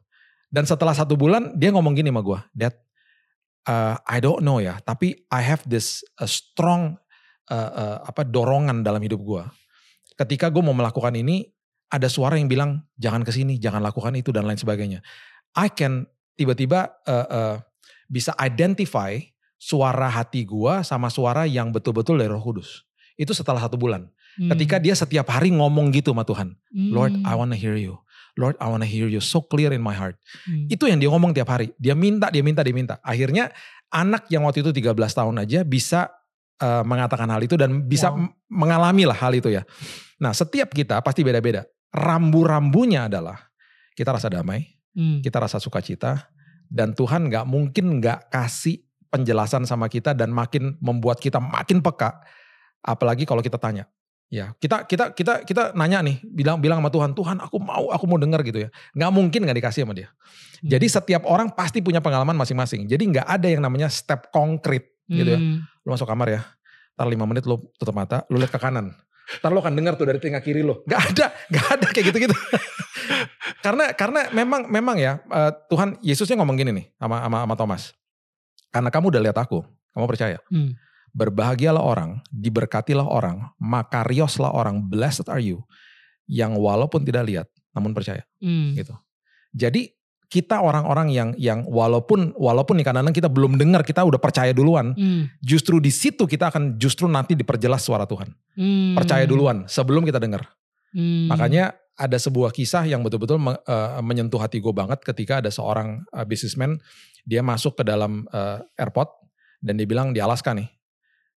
Dan 0.48 0.64
setelah 0.64 0.92
satu 0.92 1.16
bulan 1.16 1.54
dia 1.56 1.70
ngomong 1.70 1.92
gini 1.94 2.08
sama 2.10 2.22
gue, 2.22 2.38
Dad, 2.54 2.74
uh, 3.68 3.94
I 4.08 4.18
don't 4.18 4.40
know 4.40 4.58
ya, 4.58 4.80
tapi 4.82 5.28
I 5.28 5.44
have 5.44 5.62
this 5.68 6.00
a 6.16 6.24
strong 6.24 6.96
uh, 7.52 7.70
uh, 7.76 7.96
apa 8.08 8.24
dorongan 8.24 8.80
dalam 8.80 9.04
hidup 9.04 9.20
gue. 9.20 9.44
Ketika 10.16 10.48
gue 10.48 10.64
mau 10.64 10.74
melakukan 10.74 11.14
ini, 11.14 11.46
ada 11.92 12.08
suara 12.08 12.40
yang 12.40 12.48
bilang 12.48 12.82
jangan 12.96 13.22
ke 13.22 13.30
sini, 13.30 13.60
jangan 13.60 13.84
lakukan 13.84 14.16
itu 14.16 14.32
dan 14.32 14.48
lain 14.48 14.58
sebagainya. 14.58 15.04
I 15.54 15.68
can 15.70 16.08
tiba-tiba 16.34 16.90
uh, 17.06 17.28
uh, 17.28 17.56
bisa 18.08 18.32
identify 18.40 19.20
suara 19.60 20.08
hati 20.08 20.48
gue 20.48 20.74
sama 20.82 21.12
suara 21.12 21.44
yang 21.44 21.70
betul-betul 21.70 22.18
dari 22.18 22.30
Roh 22.30 22.42
Kudus. 22.42 22.88
Itu 23.18 23.34
setelah 23.34 23.58
satu 23.58 23.74
bulan. 23.74 24.06
Hmm. 24.38 24.54
Ketika 24.54 24.78
dia 24.78 24.94
setiap 24.94 25.26
hari 25.34 25.50
ngomong 25.50 25.90
gitu 25.90 26.14
sama 26.14 26.22
Tuhan. 26.22 26.54
Lord, 26.70 27.18
Hmm. 27.18 27.26
I 27.26 27.34
wanna 27.34 27.58
hear 27.58 27.74
you. 27.74 27.98
Lord, 28.38 28.54
I 28.62 28.70
wanna 28.70 28.86
hear 28.86 29.10
you 29.10 29.18
so 29.18 29.42
clear 29.42 29.74
in 29.74 29.82
my 29.82 29.92
heart. 29.92 30.14
Hmm. 30.46 30.70
Itu 30.70 30.86
yang 30.86 31.02
dia 31.02 31.10
ngomong 31.10 31.34
tiap 31.34 31.50
hari. 31.50 31.74
Dia 31.74 31.98
minta, 31.98 32.30
dia 32.30 32.40
minta, 32.46 32.62
dia 32.62 32.70
minta. 32.70 32.94
Akhirnya 33.02 33.50
anak 33.90 34.30
yang 34.30 34.46
waktu 34.46 34.62
itu 34.62 34.70
13 34.70 34.94
tahun 34.94 35.42
aja 35.42 35.66
bisa 35.66 36.06
uh, 36.62 36.86
mengatakan 36.86 37.26
hal 37.26 37.42
itu 37.42 37.58
dan 37.58 37.82
bisa 37.84 38.14
Wow. 38.14 38.30
mengalami 38.46 39.10
lah 39.10 39.18
hal 39.18 39.34
itu 39.34 39.50
ya. 39.50 39.66
Nah 40.22 40.30
setiap 40.30 40.70
kita 40.70 41.02
pasti 41.02 41.26
beda-beda. 41.26 41.66
Rambu-rambunya 41.90 43.10
adalah 43.10 43.36
kita 43.98 44.14
rasa 44.14 44.30
damai, 44.30 44.78
Hmm. 44.94 45.18
kita 45.18 45.38
rasa 45.42 45.58
sukacita, 45.58 46.30
dan 46.70 46.94
Tuhan 46.94 47.26
nggak 47.26 47.42
mungkin 47.46 47.98
nggak 47.98 48.30
kasih 48.30 48.82
penjelasan 49.08 49.64
sama 49.64 49.88
kita 49.88 50.12
dan 50.12 50.30
makin 50.30 50.76
membuat 50.78 51.18
kita 51.18 51.40
makin 51.40 51.80
peka. 51.80 52.22
Apalagi 52.84 53.26
kalau 53.26 53.42
kita 53.42 53.58
tanya. 53.58 53.88
Ya, 54.28 54.52
kita 54.60 54.84
kita 54.84 55.16
kita 55.16 55.40
kita 55.40 55.62
nanya 55.72 56.04
nih, 56.04 56.20
bilang 56.20 56.60
bilang 56.60 56.84
sama 56.84 56.92
Tuhan, 56.92 57.10
Tuhan 57.16 57.36
aku 57.40 57.56
mau 57.64 57.88
aku 57.88 58.04
mau 58.04 58.20
dengar 58.20 58.44
gitu 58.44 58.60
ya. 58.60 58.68
Nggak 58.92 59.10
mungkin 59.16 59.40
nggak 59.48 59.56
dikasih 59.56 59.88
sama 59.88 59.96
dia. 59.96 60.12
Hmm. 60.12 60.68
Jadi 60.68 60.86
setiap 60.86 61.24
orang 61.24 61.48
pasti 61.56 61.80
punya 61.80 62.04
pengalaman 62.04 62.36
masing-masing. 62.36 62.84
Jadi 62.84 63.08
nggak 63.08 63.24
ada 63.24 63.48
yang 63.48 63.64
namanya 63.64 63.88
step 63.88 64.28
konkret 64.28 65.00
gitu 65.08 65.32
ya. 65.32 65.40
Hmm. 65.40 65.64
Lu 65.80 65.88
masuk 65.96 66.04
kamar 66.04 66.28
ya, 66.28 66.40
ntar 66.92 67.08
5 67.08 67.16
menit 67.24 67.48
lu 67.48 67.56
tutup 67.80 67.96
mata, 67.96 68.28
lu 68.28 68.36
lihat 68.36 68.52
ke 68.52 68.60
kanan. 68.60 68.92
Ntar 69.40 69.48
lu 69.48 69.64
akan 69.64 69.72
dengar 69.72 69.96
tuh 69.96 70.04
dari 70.04 70.20
telinga 70.20 70.44
kiri 70.44 70.60
lu. 70.60 70.76
Gak 70.84 71.16
ada, 71.16 71.32
gak 71.48 71.66
ada 71.80 71.86
kayak 71.88 72.12
gitu-gitu. 72.12 72.36
karena 73.64 73.96
karena 73.96 74.28
memang 74.36 74.68
memang 74.68 74.96
ya 75.00 75.24
eh, 75.24 75.52
Tuhan 75.72 75.96
Yesusnya 76.04 76.36
ngomong 76.36 76.56
gini 76.60 76.70
nih 76.76 76.86
sama 77.00 77.24
sama, 77.24 77.36
sama 77.48 77.54
Thomas. 77.56 77.82
Karena 78.68 78.92
kamu 78.92 79.08
udah 79.08 79.22
lihat 79.24 79.38
aku, 79.40 79.64
kamu 79.96 80.04
percaya. 80.04 80.36
Hmm. 80.52 80.76
Berbahagialah 81.16 81.80
orang, 81.82 82.20
diberkatilah 82.30 83.06
orang, 83.06 83.50
makarioslah 83.58 84.52
orang, 84.52 84.84
blessed 84.86 85.26
are 85.28 85.42
you. 85.42 85.64
Yang 86.28 86.60
walaupun 86.60 87.04
tidak 87.08 87.24
lihat, 87.24 87.46
namun 87.72 87.96
percaya 87.96 88.22
Hmm. 88.38 88.76
gitu. 88.76 88.92
Jadi 89.56 89.96
kita 90.28 90.60
orang-orang 90.60 91.08
yang 91.08 91.32
yang 91.40 91.64
walaupun 91.64 92.36
walaupun 92.36 92.76
nih 92.76 92.84
kadang-kadang 92.84 93.16
kita 93.16 93.32
belum 93.32 93.56
dengar, 93.56 93.80
kita 93.80 94.04
udah 94.04 94.20
percaya 94.20 94.52
duluan. 94.52 94.92
Hmm. 94.92 95.32
Justru 95.40 95.80
di 95.80 95.88
situ 95.88 96.28
kita 96.28 96.52
akan 96.52 96.76
justru 96.76 97.08
nanti 97.08 97.32
diperjelas 97.32 97.80
suara 97.80 98.04
Tuhan. 98.04 98.28
Hmm. 98.52 98.92
Percaya 98.92 99.24
duluan 99.24 99.64
sebelum 99.64 100.04
kita 100.04 100.20
dengar. 100.20 100.44
Hmm. 100.92 101.32
Makanya 101.32 101.72
ada 101.98 102.14
sebuah 102.14 102.52
kisah 102.52 102.84
yang 102.86 103.00
betul-betul 103.02 103.40
me- 103.40 103.58
eh, 103.58 104.00
menyentuh 104.04 104.38
hati 104.38 104.60
gue 104.60 104.70
banget 104.70 105.00
ketika 105.00 105.40
ada 105.40 105.48
seorang 105.48 106.04
eh, 106.12 106.22
businessman 106.28 106.76
dia 107.24 107.40
masuk 107.40 107.80
ke 107.80 107.82
dalam 107.88 108.28
eh, 108.28 108.60
airport 108.76 109.08
dan 109.58 109.80
dia 109.80 109.88
bilang 109.88 110.12
di 110.14 110.20
Alaska 110.22 110.54
nih, 110.54 110.68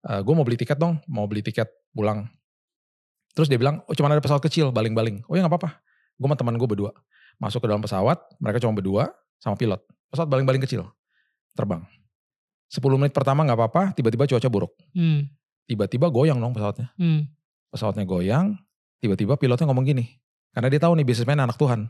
gue 0.01 0.33
mau 0.33 0.45
beli 0.45 0.57
tiket 0.57 0.77
dong, 0.77 0.97
mau 1.05 1.25
beli 1.29 1.45
tiket 1.45 1.69
pulang. 1.93 2.25
Terus 3.31 3.47
dia 3.47 3.55
bilang, 3.55 3.85
oh 3.87 3.93
cuma 3.95 4.11
ada 4.11 4.19
pesawat 4.19 4.43
kecil, 4.43 4.73
baling-baling. 4.73 5.23
Oh 5.29 5.37
ya 5.37 5.45
nggak 5.45 5.53
apa-apa. 5.55 5.79
Gue 6.19 6.27
sama 6.27 6.35
teman 6.35 6.55
gue 6.59 6.67
berdua 6.67 6.91
masuk 7.41 7.65
ke 7.65 7.67
dalam 7.67 7.81
pesawat, 7.81 8.21
mereka 8.37 8.61
cuma 8.61 8.77
berdua 8.77 9.09
sama 9.41 9.57
pilot. 9.57 9.81
Pesawat 10.13 10.29
baling-baling 10.29 10.61
kecil, 10.61 10.85
terbang. 11.57 11.81
10 12.69 12.79
menit 13.01 13.11
pertama 13.11 13.41
nggak 13.43 13.57
apa-apa, 13.57 13.81
tiba-tiba 13.97 14.29
cuaca 14.29 14.47
buruk. 14.47 14.71
Hmm. 14.93 15.25
Tiba-tiba 15.65 16.07
goyang 16.13 16.37
dong 16.37 16.53
pesawatnya 16.53 16.93
Hmm. 16.99 17.25
pesawatnya 17.73 18.05
goyang, 18.05 18.59
tiba-tiba 19.01 19.35
pilotnya 19.41 19.65
ngomong 19.67 19.89
gini. 19.89 20.05
Karena 20.51 20.67
dia 20.67 20.79
tahu 20.83 20.99
nih 20.99 21.05
businessman 21.07 21.41
anak 21.41 21.57
Tuhan. 21.57 21.87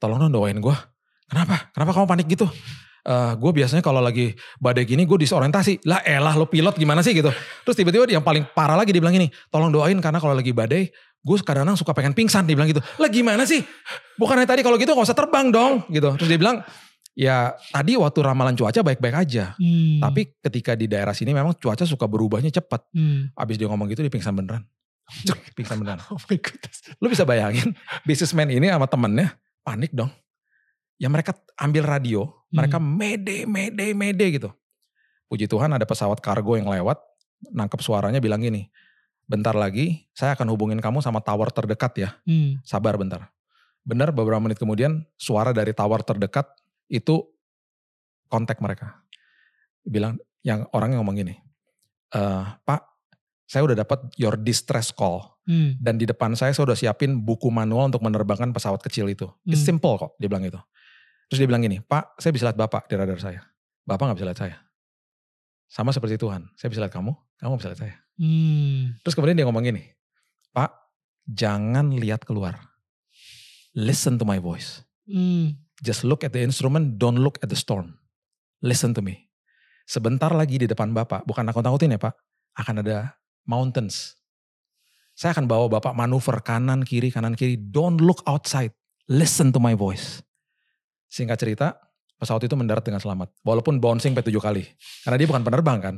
Tolong 0.00 0.18
dong 0.18 0.32
doain 0.34 0.58
gue. 0.58 0.76
Kenapa? 1.28 1.70
Kenapa 1.76 1.90
kamu 1.94 2.06
panik 2.08 2.26
gitu? 2.28 2.48
Eh 3.02 3.32
gue 3.34 3.50
biasanya 3.50 3.82
kalau 3.82 3.98
lagi 3.98 4.30
badai 4.62 4.86
gini 4.86 5.02
gue 5.02 5.18
disorientasi. 5.26 5.82
Lah 5.90 6.06
elah 6.06 6.38
lo 6.38 6.46
pilot 6.46 6.78
gimana 6.78 7.02
sih 7.02 7.10
gitu. 7.10 7.34
Terus 7.66 7.74
tiba-tiba 7.74 8.06
yang 8.06 8.22
paling 8.22 8.46
parah 8.54 8.78
lagi 8.78 8.94
dia 8.94 9.02
bilang 9.02 9.14
gini. 9.14 9.26
Tolong 9.50 9.74
doain 9.74 9.98
karena 9.98 10.22
kalau 10.22 10.38
lagi 10.38 10.54
badai 10.54 10.86
gue 11.22 11.36
kadang-kadang 11.42 11.74
suka 11.74 11.90
pengen 11.98 12.14
pingsan. 12.14 12.46
Dia 12.46 12.54
bilang 12.54 12.70
gitu. 12.70 12.78
Lah 13.02 13.10
gimana 13.10 13.42
sih? 13.42 13.58
Bukannya 14.14 14.46
tadi 14.46 14.62
kalau 14.62 14.78
gitu 14.78 14.94
gak 14.94 15.06
usah 15.10 15.18
terbang 15.18 15.50
dong 15.50 15.82
gitu. 15.90 16.14
Terus 16.14 16.28
dia 16.30 16.38
bilang 16.38 16.62
ya 17.18 17.58
tadi 17.74 17.98
waktu 17.98 18.18
ramalan 18.22 18.54
cuaca 18.54 18.80
baik-baik 18.86 19.16
aja. 19.18 19.58
Hmm. 19.58 19.98
Tapi 19.98 20.38
ketika 20.38 20.78
di 20.78 20.86
daerah 20.86 21.12
sini 21.12 21.34
memang 21.34 21.58
cuaca 21.58 21.82
suka 21.82 22.06
berubahnya 22.06 22.54
cepat. 22.54 22.86
Hmm. 22.94 23.34
Abis 23.34 23.58
dia 23.58 23.66
ngomong 23.66 23.90
gitu 23.90 24.06
dia 24.06 24.14
pingsan 24.14 24.30
beneran. 24.38 24.62
Cuk, 25.26 25.38
pingsan 25.58 25.82
beneran. 25.82 25.98
Oh 26.14 26.22
my 26.30 26.38
goodness. 26.38 26.86
Lu 27.02 27.10
bisa 27.10 27.26
bayangin 27.26 27.74
businessman 28.06 28.46
ini 28.46 28.70
sama 28.70 28.86
temennya 28.86 29.34
panik 29.66 29.90
dong. 29.90 30.14
Ya 31.02 31.10
mereka 31.10 31.34
ambil 31.58 31.82
radio, 31.82 32.30
mereka 32.54 32.78
mede, 32.78 33.42
mede, 33.42 33.90
mede 33.90 34.26
gitu. 34.38 34.54
Puji 35.26 35.50
Tuhan 35.50 35.74
ada 35.74 35.82
pesawat 35.82 36.22
kargo 36.22 36.54
yang 36.54 36.70
lewat, 36.70 37.02
nangkep 37.50 37.82
suaranya 37.82 38.22
bilang 38.22 38.38
gini, 38.38 38.70
bentar 39.26 39.56
lagi 39.58 40.06
saya 40.14 40.38
akan 40.38 40.46
hubungin 40.54 40.78
kamu 40.78 41.02
sama 41.02 41.18
tower 41.18 41.50
terdekat 41.50 41.92
ya. 41.98 42.10
Hmm. 42.22 42.62
Sabar 42.62 42.94
bentar. 42.94 43.34
Benar 43.82 44.14
beberapa 44.14 44.38
menit 44.38 44.62
kemudian 44.62 45.02
suara 45.18 45.50
dari 45.50 45.74
tower 45.74 46.06
terdekat 46.06 46.46
itu 46.86 47.26
kontak 48.30 48.62
mereka. 48.62 49.02
Bilang 49.82 50.22
yang 50.46 50.70
orang 50.70 50.94
yang 50.94 51.02
ngomong 51.02 51.18
gini, 51.18 51.34
"Eh, 52.14 52.44
Pak, 52.62 52.80
saya 53.50 53.66
udah 53.66 53.76
dapat 53.82 54.06
your 54.16 54.38
distress 54.38 54.94
call 54.94 55.32
Hmm. 55.42 55.74
dan 55.82 55.98
di 55.98 56.06
depan 56.06 56.38
saya 56.38 56.54
saya 56.54 56.70
udah 56.70 56.78
siapin 56.78 57.18
buku 57.18 57.50
manual 57.50 57.90
untuk 57.90 58.06
menerbangkan 58.06 58.54
pesawat 58.54 58.78
kecil 58.78 59.10
itu. 59.10 59.26
It's 59.42 59.66
Hmm. 59.66 59.74
simple 59.74 59.98
kok, 59.98 60.14
dia 60.22 60.30
bilang 60.30 60.46
itu. 60.46 60.60
Terus 61.32 61.40
dia 61.40 61.48
bilang 61.48 61.64
gini, 61.64 61.80
Pak, 61.80 62.20
saya 62.20 62.28
bisa 62.28 62.44
lihat 62.44 62.60
Bapak 62.60 62.92
di 62.92 62.94
radar 63.00 63.16
saya. 63.16 63.40
Bapak 63.88 64.04
nggak 64.04 64.20
bisa 64.20 64.28
lihat 64.28 64.40
saya. 64.44 64.56
Sama 65.64 65.88
seperti 65.88 66.20
Tuhan, 66.20 66.44
saya 66.60 66.68
bisa 66.68 66.84
lihat 66.84 66.92
kamu, 66.92 67.08
kamu 67.40 67.56
bisa 67.56 67.72
lihat 67.72 67.80
saya. 67.80 67.96
Hmm. 68.20 69.00
Terus 69.00 69.16
kemudian 69.16 69.40
dia 69.40 69.48
ngomong 69.48 69.64
gini, 69.64 69.80
Pak, 70.52 70.68
jangan 71.24 71.88
lihat 71.96 72.28
keluar. 72.28 72.60
Listen 73.72 74.20
to 74.20 74.28
my 74.28 74.36
voice. 74.36 74.84
Hmm. 75.08 75.56
Just 75.80 76.04
look 76.04 76.20
at 76.20 76.36
the 76.36 76.44
instrument, 76.44 77.00
don't 77.00 77.16
look 77.16 77.40
at 77.40 77.48
the 77.48 77.56
storm. 77.56 77.96
Listen 78.60 78.92
to 78.92 79.00
me. 79.00 79.32
Sebentar 79.88 80.36
lagi 80.36 80.60
di 80.60 80.68
depan 80.68 80.92
Bapak, 80.92 81.24
bukan 81.24 81.48
aku 81.48 81.64
takutin 81.64 81.96
ya 81.96 82.00
Pak, 82.04 82.12
akan 82.60 82.84
ada 82.84 83.16
mountains. 83.48 84.20
Saya 85.16 85.32
akan 85.32 85.48
bawa 85.48 85.80
Bapak 85.80 85.96
manuver 85.96 86.44
kanan 86.44 86.84
kiri 86.84 87.08
kanan 87.08 87.32
kiri. 87.32 87.56
Don't 87.56 88.04
look 88.04 88.20
outside. 88.28 88.76
Listen 89.08 89.48
to 89.48 89.56
my 89.56 89.72
voice. 89.72 90.20
Singkat 91.12 91.36
cerita, 91.36 91.76
pesawat 92.16 92.48
itu 92.48 92.56
mendarat 92.56 92.80
dengan 92.80 93.04
selamat. 93.04 93.28
Walaupun 93.44 93.76
bouncing 93.76 94.16
sampai 94.16 94.24
tujuh 94.24 94.40
kali. 94.40 94.64
Karena 95.04 95.20
dia 95.20 95.28
bukan 95.28 95.44
penerbang 95.44 95.78
kan. 95.84 95.96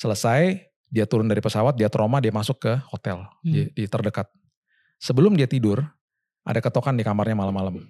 Selesai, 0.00 0.64
dia 0.88 1.04
turun 1.04 1.28
dari 1.28 1.44
pesawat, 1.44 1.76
dia 1.76 1.92
trauma, 1.92 2.24
dia 2.24 2.32
masuk 2.32 2.56
ke 2.64 2.72
hotel 2.88 3.28
di, 3.44 3.68
di 3.68 3.84
terdekat. 3.84 4.32
Sebelum 4.96 5.36
dia 5.36 5.44
tidur, 5.44 5.84
ada 6.40 6.56
ketokan 6.64 6.96
di 6.96 7.04
kamarnya 7.04 7.36
malam-malam. 7.36 7.84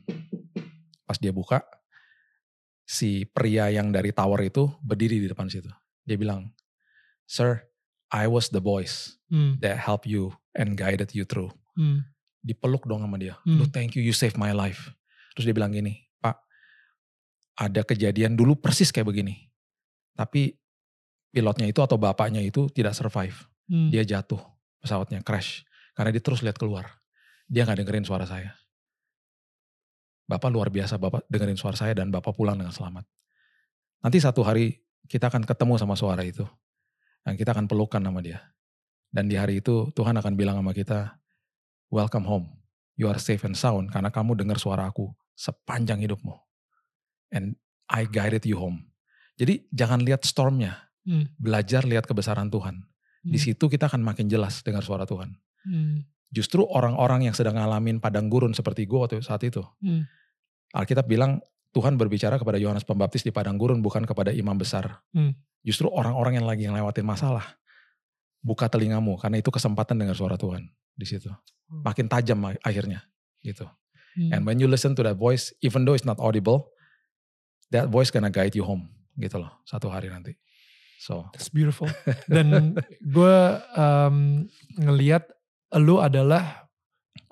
Pas 1.07 1.14
dia 1.22 1.30
buka, 1.30 1.62
si 2.82 3.22
pria 3.30 3.70
yang 3.70 3.94
dari 3.94 4.11
tower 4.11 4.42
itu 4.42 4.66
berdiri 4.82 5.22
di 5.22 5.30
depan 5.30 5.46
situ. 5.46 5.70
Dia 6.03 6.18
bilang, 6.18 6.51
Sir, 7.30 7.62
I 8.11 8.26
was 8.26 8.51
the 8.51 8.59
voice 8.59 9.14
Hmm. 9.30 9.62
that 9.62 9.78
helped 9.78 10.11
you 10.11 10.34
and 10.59 10.74
guided 10.74 11.14
you 11.14 11.22
through. 11.22 11.55
Hmm. 11.78 12.03
Dipeluk 12.42 12.82
dong 12.90 13.07
sama 13.07 13.14
dia. 13.14 13.38
Hmm. 13.46 13.62
Thank 13.70 13.94
you, 13.94 14.03
you 14.03 14.11
saved 14.11 14.34
my 14.34 14.51
life. 14.51 14.90
Terus 15.38 15.46
dia 15.46 15.55
bilang 15.55 15.70
gini, 15.70 16.03
ada 17.61 17.85
kejadian 17.85 18.33
dulu 18.33 18.57
persis 18.57 18.89
kayak 18.89 19.13
begini. 19.13 19.53
Tapi 20.17 20.57
pilotnya 21.29 21.69
itu 21.69 21.85
atau 21.85 22.01
bapaknya 22.01 22.41
itu 22.41 22.73
tidak 22.73 22.97
survive. 22.97 23.37
Hmm. 23.69 23.93
Dia 23.93 24.01
jatuh, 24.01 24.41
pesawatnya 24.81 25.21
crash. 25.21 25.69
Karena 25.93 26.09
dia 26.17 26.25
terus 26.25 26.41
lihat 26.41 26.57
keluar. 26.57 26.89
Dia 27.45 27.69
nggak 27.69 27.85
dengerin 27.85 28.09
suara 28.09 28.25
saya. 28.25 28.57
Bapak 30.25 30.49
luar 30.49 30.73
biasa, 30.73 30.97
Bapak 30.97 31.29
dengerin 31.29 31.61
suara 31.61 31.77
saya 31.77 31.93
dan 31.93 32.09
Bapak 32.09 32.33
pulang 32.33 32.57
dengan 32.57 32.73
selamat. 32.73 33.05
Nanti 34.01 34.17
satu 34.23 34.41
hari 34.41 34.81
kita 35.05 35.29
akan 35.29 35.45
ketemu 35.45 35.77
sama 35.77 36.01
suara 36.01 36.25
itu. 36.25 36.49
Dan 37.21 37.37
kita 37.37 37.53
akan 37.53 37.69
pelukan 37.69 38.01
sama 38.01 38.25
dia. 38.25 38.41
Dan 39.13 39.29
di 39.29 39.37
hari 39.37 39.61
itu 39.61 39.93
Tuhan 39.93 40.17
akan 40.17 40.33
bilang 40.33 40.57
sama 40.57 40.73
kita, 40.73 41.21
welcome 41.93 42.25
home. 42.25 42.49
You 42.97 43.13
are 43.13 43.21
safe 43.21 43.45
and 43.45 43.59
sound 43.59 43.93
karena 43.93 44.09
kamu 44.09 44.39
dengar 44.39 44.57
suara 44.57 44.89
aku 44.89 45.13
sepanjang 45.37 46.01
hidupmu. 46.01 46.49
And 47.31 47.55
I 47.87 48.07
guided 48.07 48.47
you 48.47 48.59
home. 48.59 48.87
Jadi 49.39 49.66
jangan 49.72 50.05
lihat 50.05 50.22
stormnya, 50.26 50.91
Hmm. 51.01 51.33
belajar 51.41 51.83
lihat 51.89 52.05
kebesaran 52.05 52.53
Tuhan. 52.53 52.85
Di 53.24 53.41
Hmm. 53.41 53.45
situ 53.51 53.64
kita 53.72 53.89
akan 53.89 54.05
makin 54.05 54.28
jelas 54.28 54.61
dengar 54.61 54.85
suara 54.85 55.09
Tuhan. 55.09 55.33
Hmm. 55.64 56.05
Justru 56.31 56.62
orang-orang 56.62 57.26
yang 57.26 57.35
sedang 57.35 57.57
ngalamin 57.59 57.99
padang 57.99 58.28
gurun 58.31 58.53
seperti 58.55 58.85
gue 58.87 59.01
waktu 59.01 59.18
saat 59.24 59.43
itu. 59.43 59.64
Hmm. 59.83 60.05
Alkitab 60.76 61.09
bilang 61.11 61.41
Tuhan 61.74 61.99
berbicara 61.99 62.39
kepada 62.39 62.59
Yohanes 62.59 62.87
Pembaptis 62.87 63.22
di 63.22 63.33
padang 63.35 63.59
gurun 63.59 63.83
bukan 63.83 64.05
kepada 64.07 64.31
imam 64.31 64.55
besar. 64.55 65.03
Hmm. 65.14 65.35
Justru 65.66 65.89
orang-orang 65.91 66.39
yang 66.41 66.47
lagi 66.47 66.66
ngelewatin 66.68 67.07
masalah. 67.07 67.59
Buka 68.41 68.72
telingamu 68.72 69.20
karena 69.20 69.37
itu 69.37 69.53
kesempatan 69.53 70.01
dengar 70.01 70.16
suara 70.16 70.41
Tuhan 70.41 70.64
di 70.97 71.05
situ. 71.05 71.28
Makin 71.68 72.09
tajam 72.09 72.41
akhirnya 72.64 73.05
gitu. 73.45 73.68
Hmm. 74.16 74.31
And 74.33 74.41
when 74.49 74.57
you 74.61 74.68
listen 74.68 74.97
to 74.97 75.03
that 75.05 75.20
voice, 75.20 75.53
even 75.61 75.85
though 75.85 75.93
it's 75.97 76.09
not 76.09 76.16
audible, 76.20 76.72
that 77.71 77.89
voice 77.89 78.11
gonna 78.11 78.31
guide 78.31 78.53
you 78.53 78.62
home 78.62 78.87
gitu 79.16 79.39
loh 79.39 79.51
satu 79.64 79.89
hari 79.89 80.09
nanti. 80.09 80.35
So, 81.01 81.33
That's 81.33 81.49
beautiful. 81.49 81.89
Dan 82.29 82.77
gue 83.01 83.37
um, 83.73 84.45
ngeliat 84.77 85.25
lu 85.81 85.97
adalah 85.97 86.68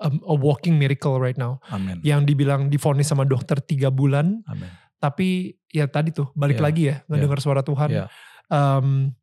um, 0.01 0.17
a 0.25 0.33
walking 0.33 0.73
miracle 0.73 1.21
right 1.21 1.37
now. 1.37 1.61
amin. 1.69 2.01
Yang 2.01 2.33
dibilang 2.33 2.65
difonis 2.67 3.05
sama 3.05 3.29
dokter 3.29 3.61
tiga 3.61 3.93
bulan, 3.93 4.41
Amin. 4.49 4.73
tapi 4.97 5.53
ya 5.69 5.85
tadi 5.85 6.09
tuh 6.09 6.33
balik 6.33 6.57
Iya, 6.57 6.65
lagi 6.65 6.83
ya 6.89 6.95
ngedengar 7.05 7.39
suara 7.39 7.61
Tuhan. 7.61 7.89
Iya. 7.93 8.05
Um, 8.49 9.13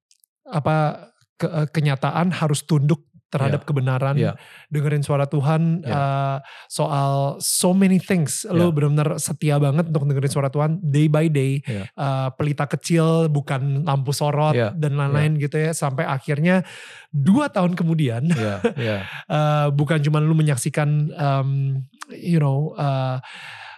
apa 0.47 1.11
ke- 1.35 1.51
eh, 1.51 1.67
kenyataan 1.67 2.31
harus 2.31 2.63
tunduk 2.63 3.06
terhadap 3.27 3.67
kebenaran, 3.67 4.15
Iya. 4.15 4.39
dengerin 4.71 5.03
suara 5.03 5.27
Tuhan 5.27 5.83
Iya. 5.83 5.93
uh, 5.93 6.37
soal 6.71 7.37
so 7.43 7.75
many 7.75 7.99
things. 7.99 8.47
Lo 8.47 8.71
Iya. 8.71 8.75
benar-benar 8.75 9.09
setia 9.19 9.59
banget 9.59 9.91
untuk 9.91 10.07
dengerin 10.07 10.31
suara 10.31 10.49
Tuhan 10.49 10.79
day 10.79 11.11
by 11.11 11.27
day. 11.27 11.59
Iya. 11.67 11.91
Uh, 11.99 12.29
pelita 12.39 12.65
kecil 12.65 13.27
bukan 13.29 13.83
lampu 13.83 14.15
sorot 14.15 14.55
Iya. 14.55 14.71
dan 14.79 14.95
lain-lain 14.95 15.37
gitu 15.37 15.59
ya. 15.59 15.75
Sampai 15.75 16.07
akhirnya 16.07 16.63
dua 17.11 17.51
tahun 17.51 17.75
kemudian 17.75 18.31
Iya, 18.33 18.57
iya. 18.79 18.99
uh, 19.27 19.67
bukan 19.75 19.99
cuma 20.01 20.23
lu 20.23 20.39
menyaksikan 20.39 20.89
um, 21.13 21.83
you 22.15 22.39
know 22.39 22.73
uh, 22.79 23.19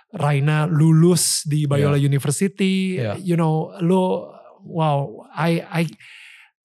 Raina 0.09 0.65
lulus 0.65 1.45
di 1.45 1.69
Biola 1.69 2.01
University, 2.01 2.97
Iya. 2.97 3.21
you 3.21 3.37
know 3.37 3.77
lu 3.85 4.25
wow 4.65 5.29
I 5.33 5.61
I 5.61 5.85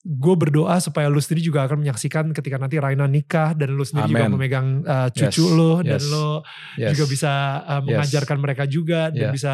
gue 0.04 0.36
berdoa 0.36 0.84
supaya 0.84 1.08
lu 1.08 1.16
sendiri 1.16 1.40
juga 1.40 1.64
akan 1.64 1.80
menyaksikan 1.80 2.36
ketika 2.36 2.60
nanti 2.60 2.76
Raina 2.76 3.08
nikah 3.08 3.56
dan 3.56 3.72
lu 3.72 3.88
sendiri 3.88 4.12
juga 4.12 4.28
Amen. 4.28 4.36
memegang 4.36 4.68
uh, 4.84 5.08
cucu 5.08 5.48
Yes, 5.48 5.56
lu 5.56 5.72
dan 5.80 5.96
yes, 5.96 6.12
lu 6.12 6.28
Yes. 6.76 6.92
juga 6.92 7.06
bisa 7.08 7.32
uh, 7.64 7.80
Yes. 7.80 7.84
mengajarkan 7.88 8.38
mereka 8.38 8.64
juga 8.68 9.08
dan 9.16 9.32
Yeah. 9.32 9.32
bisa 9.32 9.54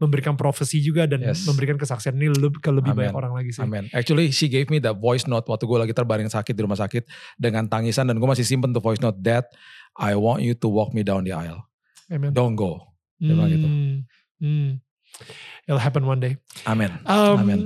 memberikan 0.00 0.40
profesi 0.40 0.80
juga 0.80 1.04
dan 1.04 1.20
Yes. 1.20 1.44
memberikan 1.44 1.76
kesaksian 1.76 2.16
ini 2.16 2.32
lebih- 2.32 2.64
ke 2.64 2.72
lebih 2.72 2.96
banyak 2.96 3.12
Amen. 3.12 3.20
orang 3.20 3.32
lagi 3.36 3.52
sih. 3.52 3.60
Amin. 3.60 3.92
Actually, 3.92 4.32
she 4.32 4.48
gave 4.48 4.72
me 4.72 4.80
the 4.80 4.96
voice 4.96 5.28
note 5.28 5.44
waktu 5.44 5.68
gue 5.68 5.78
lagi 5.78 5.92
terbaring 5.92 6.32
sakit 6.32 6.56
di 6.56 6.62
rumah 6.64 6.80
sakit 6.80 7.04
dengan 7.36 7.68
tangisan 7.68 8.08
dan 8.08 8.16
gue 8.16 8.24
masih 8.24 8.48
simpen 8.48 8.72
tuh 8.72 8.80
voice 8.80 9.04
note. 9.04 9.20
Dad, 9.20 9.44
I 10.00 10.16
want 10.16 10.40
you 10.40 10.56
to 10.56 10.68
walk 10.72 10.96
me 10.96 11.04
down 11.04 11.28
the 11.28 11.36
aisle. 11.36 11.68
Amen. 12.08 12.32
Don't 12.32 12.56
go. 12.56 12.88
Dia 13.20 13.36
bilang 13.36 13.52
gitu. 13.52 13.68
Hmm, 13.68 13.96
hmm. 14.40 14.68
It'll 15.68 15.78
happen 15.78 16.02
one 16.02 16.18
day. 16.18 16.34
Amin. 16.66 16.90
Um, 17.06 17.46
Amin. 17.46 17.60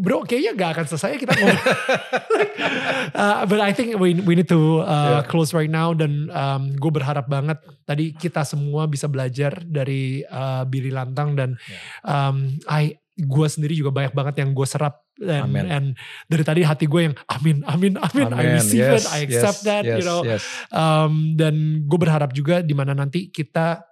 Bro, 0.00 0.24
kayaknya 0.24 0.56
gak 0.56 0.70
akan 0.80 0.86
selesai 0.86 1.20
kita 1.20 1.34
ngomong. 1.36 1.60
uh, 3.20 3.44
but 3.44 3.60
I 3.60 3.74
think 3.74 3.98
we 4.00 4.16
we 4.22 4.32
need 4.38 4.48
to 4.48 4.80
uh, 4.80 5.20
Yeah. 5.20 5.22
close 5.26 5.50
right 5.52 5.68
now 5.68 5.92
dan 5.92 6.30
um, 6.30 6.72
gue 6.78 6.92
berharap 6.92 7.26
banget 7.26 7.58
tadi 7.84 8.14
kita 8.14 8.46
semua 8.46 8.86
bisa 8.86 9.10
belajar 9.10 9.60
dari 9.66 10.22
uh, 10.24 10.62
Billy 10.64 10.88
Lantang 10.94 11.34
dan 11.36 11.58
um, 12.06 12.54
I 12.70 12.96
gue 13.20 13.46
sendiri 13.50 13.76
juga 13.76 13.92
banyak 13.92 14.16
banget 14.16 14.40
yang 14.40 14.56
gue 14.56 14.64
serap 14.64 15.04
dan 15.20 15.52
Amin. 15.52 15.66
and 15.68 15.86
dari 16.24 16.40
tadi 16.40 16.64
hati 16.64 16.88
gue 16.88 17.12
yang 17.12 17.14
amin 17.28 17.60
amin 17.68 18.00
amin, 18.00 18.28
I 18.32 18.40
Amin. 18.40 18.56
receive 18.56 18.80
Yes, 18.80 19.04
it 19.04 19.12
I 19.12 19.18
accept 19.28 19.60
yes, 19.60 19.68
that 19.68 19.84
yes, 19.84 19.98
you 20.00 20.06
know 20.08 20.24
Yes. 20.24 20.40
Um, 20.72 21.36
dan 21.36 21.84
gue 21.84 21.98
berharap 22.00 22.32
juga 22.32 22.64
di 22.64 22.72
mana 22.72 22.96
nanti 22.96 23.28
kita 23.28 23.89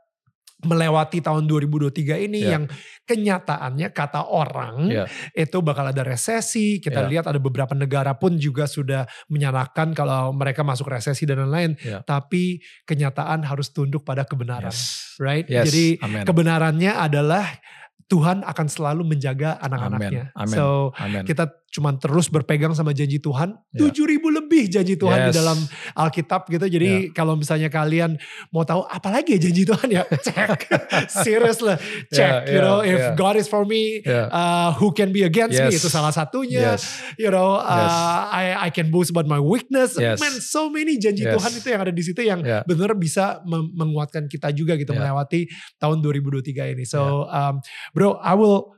melewati 0.59 1.23
tahun 1.23 1.47
2023 1.47 2.19
ini 2.19 2.43
Ya. 2.43 2.59
yang 2.59 2.65
kenyataannya 3.07 3.95
kata 3.95 4.27
orang 4.27 4.91
Ya. 4.91 5.05
itu 5.31 5.63
bakal 5.63 5.87
ada 5.95 6.03
resesi. 6.03 6.83
Kita 6.83 7.07
Ya. 7.07 7.09
lihat 7.09 7.25
ada 7.31 7.39
beberapa 7.39 7.79
negara 7.79 8.19
pun 8.19 8.35
juga 8.37 8.67
sudah 8.67 9.07
menyatakan 9.31 9.95
kalau 9.95 10.35
mereka 10.35 10.67
masuk 10.67 10.91
resesi 10.91 11.25
dan 11.25 11.47
lain-lain. 11.47 11.79
Ya. 11.79 12.03
Tapi 12.03 12.59
kenyataan 12.85 13.47
harus 13.47 13.71
tunduk 13.71 14.03
pada 14.03 14.27
kebenaran, 14.27 14.75
Yes. 14.75 15.15
right? 15.23 15.47
Yes. 15.47 15.71
Jadi 15.71 16.03
Amin. 16.03 16.27
kebenarannya 16.27 16.91
adalah 16.91 17.47
Tuhan 18.09 18.41
akan 18.41 18.67
selalu 18.73 19.05
menjaga 19.05 19.61
anak-anaknya. 19.61 20.33
So 20.49 20.97
Amin. 20.97 21.29
kita 21.29 21.45
cuma 21.69 21.93
terus 21.95 22.27
berpegang 22.27 22.73
sama 22.73 22.91
janji 22.91 23.21
Tuhan. 23.21 23.53
Ya. 23.77 23.93
7000 23.93 24.25
lebih 24.41 24.73
janji 24.73 24.97
Tuhan 24.97 25.29
di 25.29 25.31
Yes. 25.31 25.37
dalam 25.37 25.59
Alkitab 25.95 26.49
gitu. 26.49 26.65
Jadi 26.65 27.13
kalau 27.13 27.37
misalnya 27.37 27.69
kalian 27.69 28.17
mau 28.49 28.65
tahu 28.65 28.83
apa 28.83 29.13
lagi 29.13 29.37
ya 29.37 29.41
janji 29.45 29.69
Tuhan 29.69 29.89
ya 29.93 30.03
cek. 30.27 30.65
Serius 31.13 31.61
lah. 31.61 31.77
Cek. 32.09 32.49
Ya, 32.49 32.49
you 32.49 32.59
ya, 32.59 32.65
know 32.65 32.79
if 32.81 32.97
ya. 32.97 33.13
God 33.13 33.37
is 33.37 33.47
for 33.47 33.63
me 33.63 34.01
Ya. 34.01 34.27
uh, 34.29 34.73
who 34.77 34.91
can 34.91 35.13
be 35.13 35.23
against 35.23 35.55
me 35.55 35.69
Yes. 35.69 35.79
itu 35.79 35.89
salah 35.89 36.09
satunya. 36.09 36.73
Yes. 36.73 36.89
You 37.21 37.29
know 37.29 37.61
uh, 37.61 37.69
Yes. 37.69 37.95
I 38.33 38.45
I 38.57 38.71
can 38.73 38.89
boast 38.89 39.13
about 39.13 39.29
my 39.29 39.37
weakness. 39.39 39.93
Yes. 39.95 40.17
Man 40.19 40.41
so 40.41 40.69
many 40.69 40.97
janji 40.97 41.23
Yes. 41.23 41.37
Tuhan 41.37 41.53
itu 41.53 41.69
yang 41.69 41.83
ada 41.85 41.93
di 41.93 42.01
situ 42.01 42.21
yang 42.25 42.41
Ya. 42.41 42.65
benar 42.65 42.97
bisa 42.97 43.45
menguatkan 43.45 44.25
kita 44.25 44.49
juga 44.51 44.73
gitu 44.75 44.91
Ya. 44.91 45.05
melewati 45.05 45.53
tahun 45.77 46.01
2023 46.01 46.73
ini. 46.73 46.89
So 46.89 47.29
um, 47.29 47.61
bro 47.93 48.17
I 48.19 48.33
will 48.33 48.78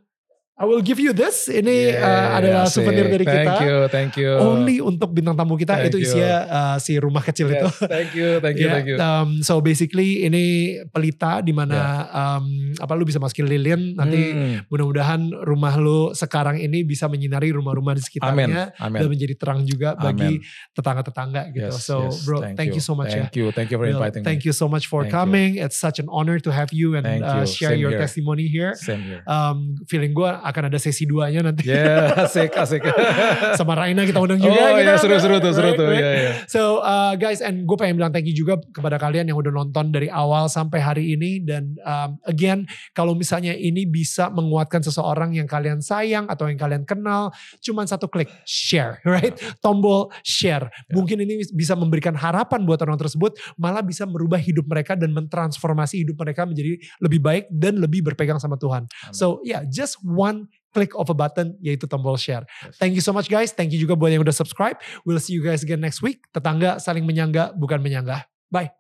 I 0.61 0.69
will 0.69 0.85
give 0.85 1.01
you 1.01 1.11
this. 1.11 1.49
Ini 1.49 1.73
Yeah, 1.91 2.05
uh, 2.05 2.37
adalah 2.37 2.63
asik. 2.63 2.85
souvenir 2.85 3.09
dari 3.09 3.25
thank 3.25 3.49
kita. 3.49 3.55
you 3.59 3.77
thank 3.89 4.13
you 4.15 4.31
Only 4.37 4.77
untuk 4.79 5.09
bintang 5.11 5.33
tamu 5.33 5.57
kita 5.57 5.73
Thank 5.75 5.89
itu 5.89 5.97
you. 5.97 6.05
isinya 6.05 6.35
uh, 6.45 6.77
si 6.77 6.93
rumah 6.95 7.25
kecil 7.25 7.49
itu. 7.49 7.65
Yes, 7.65 7.81
thank 7.83 8.11
you 8.13 8.29
thank 8.39 8.57
you 8.57 8.69
Yeah, 8.69 8.75
thank 8.77 8.87
you 8.87 8.97
um, 8.97 9.41
so 9.41 9.59
basically 9.59 10.23
ini 10.23 10.45
pelita 10.87 11.41
di 11.41 11.51
mana 11.51 11.81
um, 12.07 12.45
apa 12.77 12.93
lu 12.93 13.03
bisa 13.03 13.17
masukin 13.17 13.49
lilin 13.49 13.97
nanti 13.97 14.21
Hmm. 14.21 14.61
mudah-mudahan 14.69 15.33
rumah 15.43 15.75
lu 15.75 16.13
sekarang 16.13 16.61
ini 16.61 16.85
bisa 16.85 17.09
menyinari 17.09 17.51
rumah-rumah 17.51 17.97
di 17.97 18.05
sekitarnya 18.05 18.77
amin 18.77 19.01
dan 19.01 19.09
menjadi 19.09 19.35
terang 19.35 19.65
juga 19.65 19.97
bagi 19.97 20.45
tetangga-tetangga 20.75 21.51
gitu. 21.51 21.73
Yes, 21.73 21.81
so 21.81 22.07
yes, 22.07 22.21
bro, 22.23 22.39
thank, 22.45 22.71
you. 22.71 22.81
so 22.81 22.93
much 22.93 23.11
ya. 23.11 23.27
thank 23.27 23.35
you 23.35 23.49
thank 23.51 23.69
you 23.69 23.77
for 23.77 23.87
Bill, 23.87 23.97
inviting 23.97 24.23
thank 24.23 24.43
me 24.43 24.47
you 24.47 24.55
so 24.55 24.67
much 24.67 24.87
for 24.87 25.03
Thank 25.03 25.13
you. 25.13 25.19
coming. 25.19 25.51
It's 25.57 25.77
such 25.77 25.99
an 25.99 26.09
honor 26.09 26.37
to 26.39 26.51
have 26.51 26.71
you 26.71 26.95
and 26.95 27.05
Thank 27.05 27.25
uh, 27.25 27.43
you. 27.43 27.49
share 27.49 27.73
Same 27.75 27.81
your 27.81 27.93
here. 27.93 28.03
testimony 28.03 28.45
here. 28.47 28.73
same 28.77 29.01
here 29.01 29.23
Um, 29.25 29.81
feeling 29.87 30.13
gue 30.13 30.31
akan 30.51 30.69
ada 30.69 30.79
sesi 30.79 31.07
duanya 31.07 31.47
nanti 31.47 31.71
yeah 31.71 32.13
asik 32.27 32.53
asik 32.59 32.83
sama 33.59 33.79
Raina 33.79 34.05
kita 34.05 34.19
undang 34.21 34.43
oh 34.43 34.51
juga. 34.51 34.61
ya 34.77 34.95
kita. 34.95 34.95
seru 34.99 35.17
seru 35.23 35.37
tuh 35.39 35.53
seru 35.55 35.71
tuh 35.79 35.89
right. 35.89 36.03
ya 36.03 36.11
ya 36.11 36.31
So 36.47 36.81
uh, 36.81 37.15
guys, 37.19 37.43
and 37.45 37.67
gue 37.67 37.77
pengen 37.77 38.01
bilang 38.01 38.13
thank 38.15 38.27
you 38.27 38.35
juga 38.35 38.59
kepada 38.73 38.97
kalian 38.97 39.29
yang 39.29 39.39
udah 39.39 39.53
nonton 39.53 39.93
dari 39.93 40.09
awal 40.09 40.49
sampai 40.49 40.81
hari 40.81 41.05
ini. 41.15 41.43
Dan 41.43 41.77
um, 41.85 42.17
again, 42.25 42.65
kalau 42.95 43.13
misalnya 43.13 43.53
ini 43.53 43.85
bisa 43.85 44.31
menguatkan 44.33 44.81
seseorang 44.81 45.37
yang 45.37 45.47
kalian 45.51 45.85
sayang 45.85 46.27
atau 46.31 46.49
yang 46.49 46.57
kalian 46.57 46.83
kenal, 46.87 47.35
cuman 47.61 47.85
satu 47.87 48.07
klik 48.07 48.31
share, 48.47 49.03
right? 49.09 49.37
Tombol 49.61 50.11
share. 50.25 50.71
Ya. 50.89 50.95
Mungkin 50.97 51.21
ini 51.23 51.45
bisa 51.53 51.75
memberikan 51.75 52.17
harapan 52.17 52.65
buat 52.65 52.81
orang 52.83 52.99
tersebut, 52.99 53.37
malah 53.59 53.85
bisa 53.85 54.07
merubah 54.09 54.41
hidup 54.41 54.65
mereka 54.67 54.95
dan 54.97 55.13
mentransformasi 55.13 56.03
hidup 56.07 56.17
mereka 56.21 56.47
menjadi 56.47 56.79
lebih 57.03 57.21
baik 57.21 57.45
dan 57.53 57.79
lebih 57.79 58.05
berpegang 58.05 58.41
sama 58.41 58.57
Tuhan. 58.57 58.87
Amin. 58.87 59.15
So 59.17 59.41
yeah, 59.45 59.65
just 59.67 60.01
one 60.03 60.40
click 60.71 60.95
of 60.97 61.11
a 61.11 61.17
button 61.17 61.55
yaitu 61.63 61.87
tombol 61.87 62.17
share. 62.17 62.47
Thank 62.79 62.95
you 62.97 63.05
so 63.05 63.11
much 63.15 63.27
guys. 63.27 63.51
Thank 63.55 63.75
you 63.75 63.79
juga 63.83 63.99
buat 63.99 64.11
yang 64.15 64.23
udah 64.23 64.35
subscribe. 64.35 64.79
We'll 65.03 65.23
see 65.23 65.35
you 65.37 65.43
guys 65.43 65.63
again 65.63 65.83
next 65.83 66.01
week. 66.01 66.27
Tetangga 66.31 66.79
saling 66.79 67.05
menyangga 67.05 67.55
bukan 67.59 67.83
menyanggah. 67.83 68.27
Bye. 68.51 68.75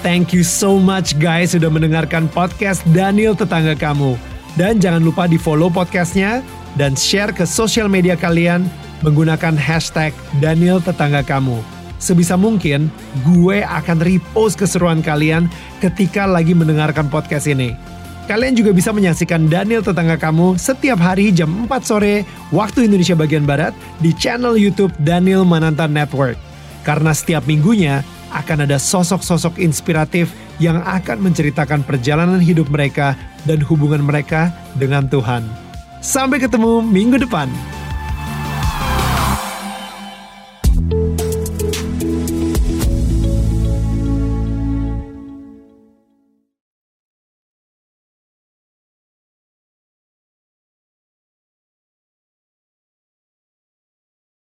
Thank 0.00 0.30
you 0.30 0.46
so 0.46 0.78
much 0.78 1.18
guys 1.18 1.58
sudah 1.58 1.68
mendengarkan 1.68 2.30
podcast 2.30 2.86
Daniel 2.94 3.34
Tetangga 3.34 3.74
Kamu. 3.74 4.14
Dan 4.54 4.78
jangan 4.78 5.02
lupa 5.02 5.26
di 5.26 5.36
follow 5.36 5.68
podcastnya 5.68 6.40
dan 6.78 6.94
share 6.94 7.34
ke 7.34 7.42
sosial 7.44 7.90
media 7.90 8.14
kalian 8.14 8.66
menggunakan 9.02 9.58
hashtag 9.58 10.14
Daniel 10.38 10.78
Tetangga 10.78 11.26
Kamu. 11.26 11.60
Sebisa 11.98 12.38
mungkin 12.38 12.86
gue 13.26 13.66
akan 13.66 13.98
repost 13.98 14.54
keseruan 14.54 15.02
kalian 15.02 15.50
ketika 15.82 16.30
lagi 16.30 16.54
mendengarkan 16.54 17.10
podcast 17.10 17.50
ini. 17.50 17.74
Kalian 18.28 18.60
juga 18.60 18.76
bisa 18.76 18.92
menyaksikan 18.92 19.48
Daniel 19.48 19.80
Tetangga 19.80 20.20
Kamu 20.20 20.60
setiap 20.60 21.00
hari 21.00 21.32
jam 21.32 21.64
4 21.64 21.80
sore 21.80 22.28
waktu 22.52 22.84
Indonesia 22.84 23.16
bagian 23.16 23.48
Barat 23.48 23.72
di 24.04 24.12
channel 24.12 24.60
YouTube 24.60 24.92
Daniel 25.00 25.48
Mananta 25.48 25.88
Network. 25.88 26.36
Karena 26.84 27.16
setiap 27.16 27.48
minggunya 27.48 28.04
akan 28.36 28.68
ada 28.68 28.76
sosok-sosok 28.76 29.56
inspiratif 29.56 30.28
yang 30.60 30.76
akan 30.84 31.24
menceritakan 31.24 31.80
perjalanan 31.88 32.36
hidup 32.36 32.68
mereka 32.68 33.16
dan 33.48 33.64
hubungan 33.64 34.04
mereka 34.04 34.52
dengan 34.76 35.08
Tuhan. 35.08 35.48
Sampai 36.04 36.36
ketemu 36.36 36.84
minggu 36.84 37.24
depan. 37.24 37.48